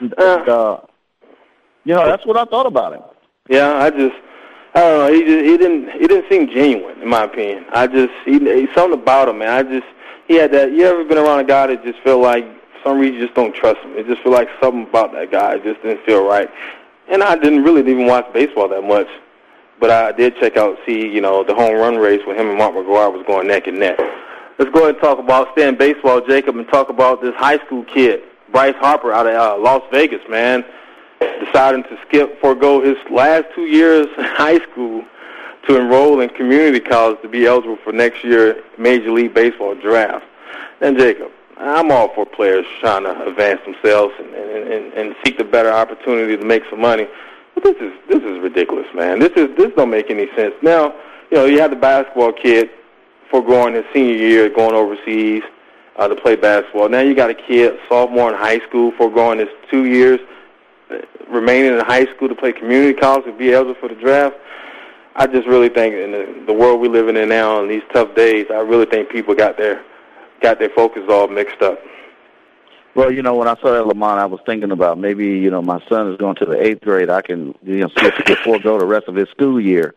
And, 0.00 0.14
uh, 0.48 0.78
you 1.84 1.94
know, 1.94 2.06
that's 2.06 2.24
what 2.26 2.36
I 2.36 2.44
thought 2.44 2.66
about 2.66 2.92
him. 2.92 3.02
Yeah, 3.48 3.74
I 3.74 3.90
just, 3.90 4.14
I 4.74 4.80
don't 4.80 4.98
know. 4.98 5.12
He 5.12 5.20
just, 5.24 5.44
he 5.46 5.56
didn't, 5.56 5.90
he 6.00 6.06
didn't 6.06 6.30
seem 6.30 6.48
genuine, 6.48 7.02
in 7.02 7.08
my 7.08 7.24
opinion. 7.24 7.64
I 7.72 7.88
just, 7.88 8.12
he, 8.24 8.38
he 8.38 8.68
something 8.72 9.00
about 9.00 9.28
him, 9.28 9.38
man. 9.38 9.48
I 9.48 9.62
just, 9.64 9.86
had 10.34 10.52
that. 10.52 10.72
You 10.72 10.84
ever 10.84 11.04
been 11.04 11.18
around 11.18 11.40
a 11.40 11.44
guy 11.44 11.68
that 11.68 11.84
just 11.84 12.00
feel 12.00 12.20
like 12.20 12.44
for 12.44 12.90
some 12.90 12.98
reason 12.98 13.14
you 13.14 13.24
just 13.24 13.34
don't 13.34 13.54
trust 13.54 13.78
him? 13.80 13.92
It 13.96 14.06
just 14.06 14.22
feel 14.22 14.32
like 14.32 14.48
something 14.60 14.88
about 14.88 15.12
that 15.12 15.30
guy 15.30 15.58
just 15.58 15.82
didn't 15.82 16.04
feel 16.04 16.26
right. 16.26 16.50
And 17.08 17.22
I 17.22 17.36
didn't 17.36 17.62
really 17.62 17.80
even 17.80 18.06
watch 18.06 18.26
baseball 18.32 18.68
that 18.68 18.82
much, 18.82 19.06
but 19.78 19.90
I 19.90 20.12
did 20.12 20.36
check 20.40 20.56
out, 20.56 20.76
see, 20.84 21.06
you 21.06 21.20
know, 21.20 21.44
the 21.44 21.54
home 21.54 21.74
run 21.74 21.96
race 21.96 22.20
with 22.26 22.36
him 22.36 22.48
and 22.48 22.58
Mark 22.58 22.74
McGwire 22.74 23.12
was 23.12 23.24
going 23.26 23.46
neck 23.46 23.68
and 23.68 23.78
neck. 23.78 23.98
Let's 24.58 24.72
go 24.72 24.84
ahead 24.84 24.94
and 24.94 25.00
talk 25.00 25.18
about 25.18 25.52
staying 25.52 25.76
baseball, 25.76 26.20
Jacob, 26.26 26.56
and 26.56 26.66
talk 26.68 26.88
about 26.88 27.20
this 27.20 27.34
high 27.36 27.58
school 27.66 27.84
kid, 27.84 28.22
Bryce 28.50 28.74
Harper, 28.76 29.12
out 29.12 29.26
of 29.26 29.34
uh, 29.34 29.62
Las 29.62 29.82
Vegas, 29.92 30.22
man, 30.28 30.64
deciding 31.44 31.84
to 31.84 31.98
skip, 32.08 32.40
forego 32.40 32.80
his 32.80 32.96
last 33.10 33.44
two 33.54 33.66
years 33.66 34.06
in 34.18 34.24
high 34.24 34.58
school 34.70 35.04
to 35.66 35.76
enroll 35.76 36.20
in 36.20 36.28
community 36.30 36.80
college 36.80 37.20
to 37.22 37.28
be 37.28 37.46
eligible 37.46 37.78
for 37.82 37.92
next 37.92 38.24
year 38.24 38.62
Major 38.78 39.10
League 39.10 39.34
Baseball 39.34 39.74
draft. 39.74 40.24
And 40.80 40.96
Jacob, 40.98 41.30
I'm 41.56 41.90
all 41.90 42.14
for 42.14 42.26
players 42.26 42.66
trying 42.80 43.04
to 43.04 43.26
advance 43.26 43.60
themselves 43.64 44.14
and, 44.18 44.34
and, 44.34 44.92
and 44.92 45.16
seek 45.24 45.38
the 45.38 45.44
better 45.44 45.70
opportunity 45.70 46.36
to 46.36 46.44
make 46.44 46.62
some 46.70 46.80
money. 46.80 47.08
But 47.54 47.64
this 47.64 47.76
is 47.76 47.92
this 48.08 48.22
is 48.22 48.38
ridiculous, 48.40 48.86
man. 48.94 49.18
This 49.18 49.32
is 49.36 49.56
this 49.56 49.72
don't 49.74 49.90
make 49.90 50.10
any 50.10 50.28
sense. 50.36 50.54
Now, 50.62 50.94
you 51.30 51.38
know, 51.38 51.46
you 51.46 51.58
have 51.60 51.70
the 51.70 51.76
basketball 51.76 52.32
kid 52.32 52.68
foregoing 53.30 53.74
his 53.74 53.84
senior 53.92 54.14
year, 54.14 54.48
going 54.50 54.74
overseas 54.74 55.42
uh, 55.96 56.06
to 56.08 56.14
play 56.14 56.36
basketball. 56.36 56.88
Now 56.88 57.00
you 57.00 57.14
got 57.14 57.30
a 57.30 57.34
kid, 57.34 57.78
sophomore 57.88 58.30
in 58.30 58.38
high 58.38 58.60
school, 58.60 58.92
foregoing 58.92 59.38
his 59.38 59.48
two 59.70 59.86
years, 59.86 60.20
uh, 60.90 60.98
remaining 61.28 61.72
in 61.72 61.80
high 61.80 62.04
school 62.14 62.28
to 62.28 62.34
play 62.34 62.52
community 62.52 62.92
college 62.92 63.26
and 63.26 63.38
be 63.38 63.54
eligible 63.54 63.80
for 63.80 63.88
the 63.88 63.94
draft. 64.00 64.36
I 65.18 65.26
just 65.26 65.46
really 65.48 65.70
think 65.70 65.94
in 65.94 66.12
the, 66.12 66.44
the 66.46 66.52
world 66.52 66.80
we're 66.80 66.90
living 66.90 67.16
in 67.16 67.30
now, 67.30 67.62
in 67.62 67.68
these 67.68 67.82
tough 67.92 68.14
days, 68.14 68.46
I 68.50 68.60
really 68.60 68.84
think 68.84 69.08
people 69.08 69.34
got 69.34 69.56
their 69.56 69.82
got 70.42 70.58
their 70.58 70.68
focus 70.70 71.04
all 71.08 71.26
mixed 71.26 71.62
up. 71.62 71.78
Well, 72.94 73.10
you 73.10 73.22
know, 73.22 73.34
when 73.34 73.48
I 73.48 73.54
saw 73.56 73.72
that 73.72 73.86
Lemont, 73.86 74.18
I 74.18 74.26
was 74.26 74.40
thinking 74.44 74.72
about 74.72 74.98
maybe 74.98 75.26
you 75.26 75.50
know 75.50 75.62
my 75.62 75.82
son 75.88 76.10
is 76.12 76.18
going 76.18 76.36
to 76.36 76.44
the 76.44 76.62
eighth 76.62 76.82
grade. 76.82 77.08
I 77.08 77.22
can 77.22 77.54
you 77.62 77.80
know 77.80 77.88
see 77.88 78.06
if 78.06 78.38
forego 78.40 78.78
the 78.78 78.86
rest 78.86 79.08
of 79.08 79.14
his 79.14 79.28
school 79.30 79.58
year 79.58 79.94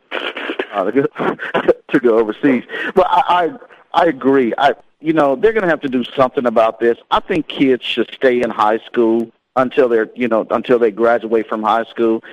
uh, 0.72 0.86
to, 0.86 0.92
go, 0.92 1.36
to 1.92 2.00
go 2.00 2.18
overseas. 2.18 2.64
But 2.96 3.08
I, 3.10 3.24
I 3.94 4.04
I 4.04 4.06
agree. 4.06 4.54
I 4.58 4.74
you 5.02 5.12
know 5.12 5.36
they're 5.36 5.54
going 5.54 5.64
to 5.64 5.70
have 5.70 5.82
to 5.82 5.90
do 5.90 6.06
something 6.16 6.46
about 6.46 6.80
this. 6.80 6.98
I 7.12 7.20
think 7.20 7.50
kids 7.50 7.84
should 7.84 8.10
stay 8.14 8.42
in 8.42 8.50
high 8.50 8.80
school 8.80 9.30
until 9.58 9.90
they're 9.90 10.10
you 10.16 10.30
know 10.30 10.48
until 10.50 10.80
they 10.80 10.92
graduate 10.92 11.48
from 11.48 11.62
high 11.62 11.86
school 11.86 12.24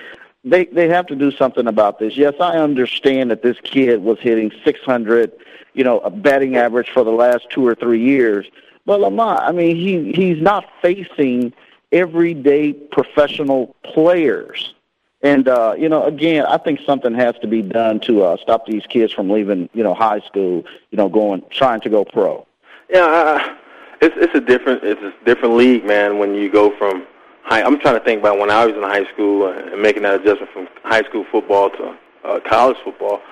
they 0.46 0.66
they 0.66 0.88
have 0.88 1.06
to 1.08 1.16
do 1.16 1.30
something 1.32 1.66
about 1.66 1.98
this. 1.98 2.16
Yes, 2.16 2.34
I 2.40 2.56
understand 2.56 3.30
that 3.30 3.42
this 3.42 3.58
kid 3.62 4.02
was 4.02 4.18
hitting 4.20 4.52
600, 4.64 5.32
you 5.74 5.84
know, 5.84 5.98
a 5.98 6.10
batting 6.10 6.56
average 6.56 6.88
for 6.90 7.04
the 7.04 7.10
last 7.10 7.50
two 7.50 7.66
or 7.66 7.74
three 7.74 8.02
years. 8.02 8.46
But 8.86 9.00
Lemont, 9.00 9.40
I 9.40 9.50
mean, 9.50 9.76
he 9.76 10.12
he's 10.12 10.40
not 10.40 10.64
facing 10.80 11.52
everyday 11.90 12.72
professional 12.72 13.74
players. 13.82 14.74
And 15.22 15.48
uh, 15.48 15.74
you 15.76 15.88
know, 15.88 16.04
again, 16.04 16.46
I 16.46 16.58
think 16.58 16.80
something 16.86 17.14
has 17.14 17.34
to 17.40 17.48
be 17.48 17.62
done 17.62 17.98
to 18.00 18.22
uh, 18.22 18.36
stop 18.36 18.66
these 18.66 18.86
kids 18.86 19.12
from 19.12 19.28
leaving, 19.28 19.68
you 19.72 19.82
know, 19.82 19.94
high 19.94 20.20
school, 20.20 20.64
you 20.90 20.96
know, 20.96 21.08
going 21.08 21.42
trying 21.50 21.80
to 21.80 21.88
go 21.88 22.04
pro. 22.04 22.46
Yeah, 22.88 23.04
uh, 23.04 23.56
it's 24.00 24.14
it's 24.16 24.34
a 24.36 24.40
different 24.40 24.84
it's 24.84 25.02
a 25.02 25.12
different 25.24 25.56
league, 25.56 25.84
man. 25.84 26.18
When 26.18 26.36
you 26.36 26.48
go 26.48 26.76
from 26.78 27.04
high. 27.46 27.62
I'm 27.62 27.78
trying 27.78 27.98
to 27.98 28.04
think 28.04 28.20
about 28.20 28.38
when 28.38 28.50
I 28.50 28.66
was 28.66 28.74
in 28.76 28.82
high 28.82 29.10
school 29.12 29.48
and 29.48 29.80
making 29.80 30.02
that 30.02 30.20
adjustment 30.20 30.52
from 30.52 30.68
high 30.82 31.02
school 31.02 31.24
football 31.30 31.70
to 31.70 31.96
uh, 32.24 32.40
college 32.46 32.76
football. 32.84 33.22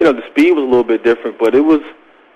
You 0.00 0.06
know, 0.06 0.12
the 0.12 0.26
speed 0.30 0.52
was 0.52 0.62
a 0.62 0.66
little 0.66 0.84
bit 0.84 1.04
different, 1.04 1.38
but 1.38 1.54
it 1.54 1.60
was, 1.60 1.80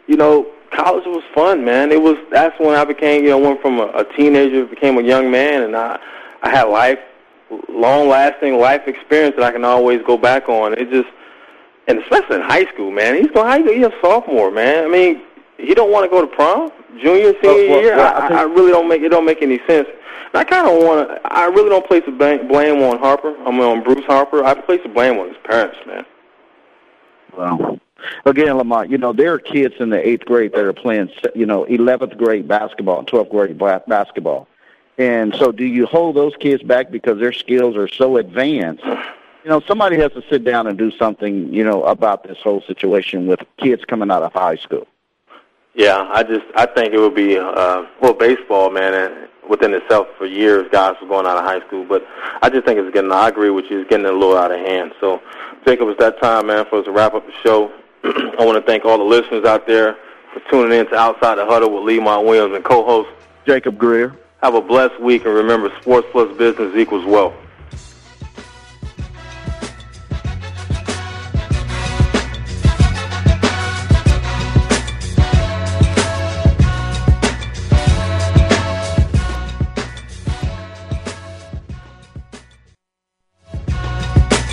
you 0.07 0.17
know, 0.17 0.47
college 0.75 1.07
was 1.07 1.23
fun, 1.35 1.65
man. 1.65 1.93
It 1.93 2.03
was 2.03 2.17
that's 2.31 2.59
when 2.59 2.75
I 2.75 2.85
became, 2.85 3.25
you 3.25 3.31
know, 3.31 3.39
went 3.39 3.63
from 3.63 3.79
a, 3.79 3.87
a 3.87 4.05
teenager 4.17 4.67
became 4.67 4.99
a 4.99 5.03
young 5.03 5.31
man, 5.31 5.63
and 5.63 5.77
I 5.77 5.99
I 6.43 6.51
had 6.51 6.65
life, 6.65 6.99
long 7.69 8.09
lasting 8.09 8.59
life 8.59 8.83
experience 8.87 9.37
that 9.37 9.45
I 9.45 9.53
can 9.53 9.65
always 9.65 10.01
go 10.07 10.17
back 10.17 10.49
on. 10.49 10.75
It 10.75 10.91
just, 10.91 11.09
and 11.87 11.99
especially 12.01 12.37
in 12.37 12.43
high 12.43 12.67
school, 12.73 12.91
man. 12.91 13.17
He's 13.17 13.31
going, 13.31 13.67
he's 13.67 13.87
a 13.87 13.93
sophomore, 14.03 14.51
man. 14.51 14.85
I 14.85 14.89
mean, 14.89 15.23
he 15.57 15.75
don't 15.75 15.91
want 15.91 16.05
to 16.05 16.11
go 16.11 16.21
to 16.21 16.29
prom, 16.29 16.71
junior, 17.01 17.33
senior 17.43 17.43
Well, 17.43 17.69
well, 17.69 17.83
year. 17.83 17.97
well, 17.97 18.15
I 18.15 18.29
I, 18.29 18.39
I 18.41 18.43
really 18.43 18.71
don't 18.71 18.89
make 18.89 19.03
it 19.03 19.11
don't 19.11 19.25
make 19.25 19.43
any 19.43 19.59
sense. 19.67 19.89
And 20.33 20.37
I 20.37 20.45
kind 20.45 20.69
of 20.69 20.83
want 20.83 21.09
to. 21.09 21.33
I 21.33 21.47
really 21.47 21.71
don't 21.71 21.87
place 21.87 22.03
the 22.05 22.13
blame, 22.13 22.83
on 22.83 22.99
Harper. 22.99 23.37
I 23.47 23.51
mean 23.51 23.61
on 23.63 23.83
Bruce 23.83 24.05
Harper. 24.05 24.45
I 24.45 24.55
place 24.55 24.81
the 24.83 24.89
blame 24.89 25.19
on 25.19 25.29
his 25.29 25.37
parents, 25.45 25.79
man. 25.87 26.05
Well, 27.37 27.79
again, 28.27 28.57
Lemont, 28.57 28.91
you 28.91 28.99
know, 28.99 29.13
there 29.13 29.33
are 29.35 29.39
kids 29.39 29.75
in 29.79 29.91
the 29.91 30.07
eighth 30.07 30.25
grade 30.25 30.53
that 30.53 30.65
are 30.65 30.73
playing, 30.73 31.11
you 31.35 31.47
know, 31.47 31.65
11th 31.67 32.17
grade 32.17 32.49
basketball 32.49 32.99
and 32.99 33.07
12th 33.09 33.31
grade 33.31 33.59
ba- 33.59 33.83
basketball. 33.87 34.49
And 34.99 35.35
so 35.37 35.53
do 35.53 35.65
you 35.65 35.87
hold 35.87 36.17
those 36.17 36.35
kids 36.41 36.63
back 36.63 36.91
because 36.91 37.21
their 37.21 37.33
skills 37.33 37.77
are 37.77 37.87
so 37.87 38.17
advanced? 38.17 38.85
You 38.85 39.51
know, 39.51 39.61
somebody 39.69 39.97
has 39.99 40.11
to 40.13 40.23
sit 40.29 40.43
down 40.45 40.67
and 40.67 40.77
do 40.77 40.91
something, 40.91 41.53
you 41.55 41.63
know, 41.63 41.85
about 41.85 42.25
this 42.25 42.39
whole 42.43 42.61
situation 42.63 43.27
with 43.29 43.41
kids 43.59 43.85
coming 43.85 44.11
out 44.11 44.25
of 44.25 44.33
high 44.33 44.57
school. 44.57 44.87
Yeah, 45.75 46.09
I 46.13 46.23
just 46.23 46.47
I 46.57 46.67
think 46.67 46.93
it 46.93 46.99
would 46.99 47.15
be 47.15 47.39
uh, 47.39 47.87
well 48.01 48.15
baseball, 48.15 48.71
man, 48.71 48.95
and 48.95 49.29
within 49.49 49.73
itself 49.75 50.09
for 50.17 50.27
years, 50.27 50.69
guys 50.71 50.95
were 51.01 51.09
going 51.09 51.27
out 51.27 51.39
of 51.39 51.45
high 51.45 51.65
school, 51.67 51.85
but 51.85 52.05
I 52.43 52.51
just 52.51 52.67
think 52.67 52.79
it's 52.79 52.93
getting. 52.93 53.13
I 53.13 53.29
agree 53.29 53.51
with 53.51 53.67
you, 53.71 53.81
it's 53.81 53.91
getting 53.91 54.07
a 54.07 54.13
little 54.13 54.37
out 54.37 54.53
of 54.53 54.59
hand. 54.59 54.93
So, 55.01 55.21
Jacob, 55.67 55.89
it's 55.89 56.01
that 56.01 56.21
time, 56.21 56.47
man, 56.49 56.65
for 56.69 56.81
us 56.81 56.85
to 56.87 56.93
wrap 56.93 57.15
up 57.15 57.27
the 57.27 57.33
show. 57.43 57.73
I 58.05 58.45
want 58.45 58.59
to 58.59 58.67
thank 58.67 58.85
all 58.85 58.99
the 58.99 59.05
listeners 59.05 59.45
out 59.45 59.67
there 59.67 59.97
for 60.33 60.41
tuning 60.51 60.79
in 60.79 60.87
to 60.87 60.95
Outside 60.95 61.37
the 61.37 61.47
Huddle 61.47 61.75
with 61.75 61.85
Lemont 61.85 62.27
Williams 62.27 62.55
and 62.55 62.65
co-host 62.65 63.09
Jacob 63.47 63.79
Greer. 63.79 64.17
Have 64.43 64.55
a 64.55 64.61
blessed 64.61 65.01
week, 65.01 65.25
and 65.25 65.35
remember, 65.35 65.73
sports 65.81 66.07
plus 66.13 66.37
business 66.37 66.75
equals 66.77 67.05
wealth. 67.05 67.35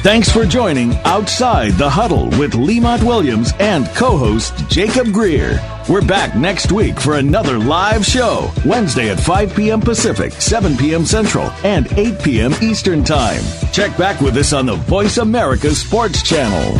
Thanks 0.05 0.31
for 0.31 0.45
joining 0.45 0.93
Outside 0.97 1.71
the 1.71 1.89
Huddle 1.89 2.29
with 2.37 2.53
Lemont 2.53 3.01
Williams 3.01 3.53
and 3.59 3.87
co-host 3.95 4.53
Jacob 4.69 5.11
Greer. 5.11 5.59
We're 5.89 6.05
back 6.05 6.35
next 6.35 6.71
week 6.71 6.99
for 6.99 7.15
another 7.15 7.57
live 7.57 8.05
show, 8.05 8.51
Wednesday 8.65 9.09
at 9.09 9.19
5 9.19 9.55
p.m. 9.55 9.81
Pacific, 9.81 10.33
7 10.33 10.77
p.m. 10.77 11.05
Central, 11.05 11.45
and 11.63 11.91
8 11.93 12.21
p.m. 12.21 12.53
Eastern 12.61 13.03
Time. 13.03 13.41
Check 13.73 13.97
back 13.97 14.21
with 14.21 14.37
us 14.37 14.53
on 14.53 14.67
the 14.67 14.75
Voice 14.75 15.17
America 15.17 15.71
Sports 15.73 16.21
Channel. 16.21 16.79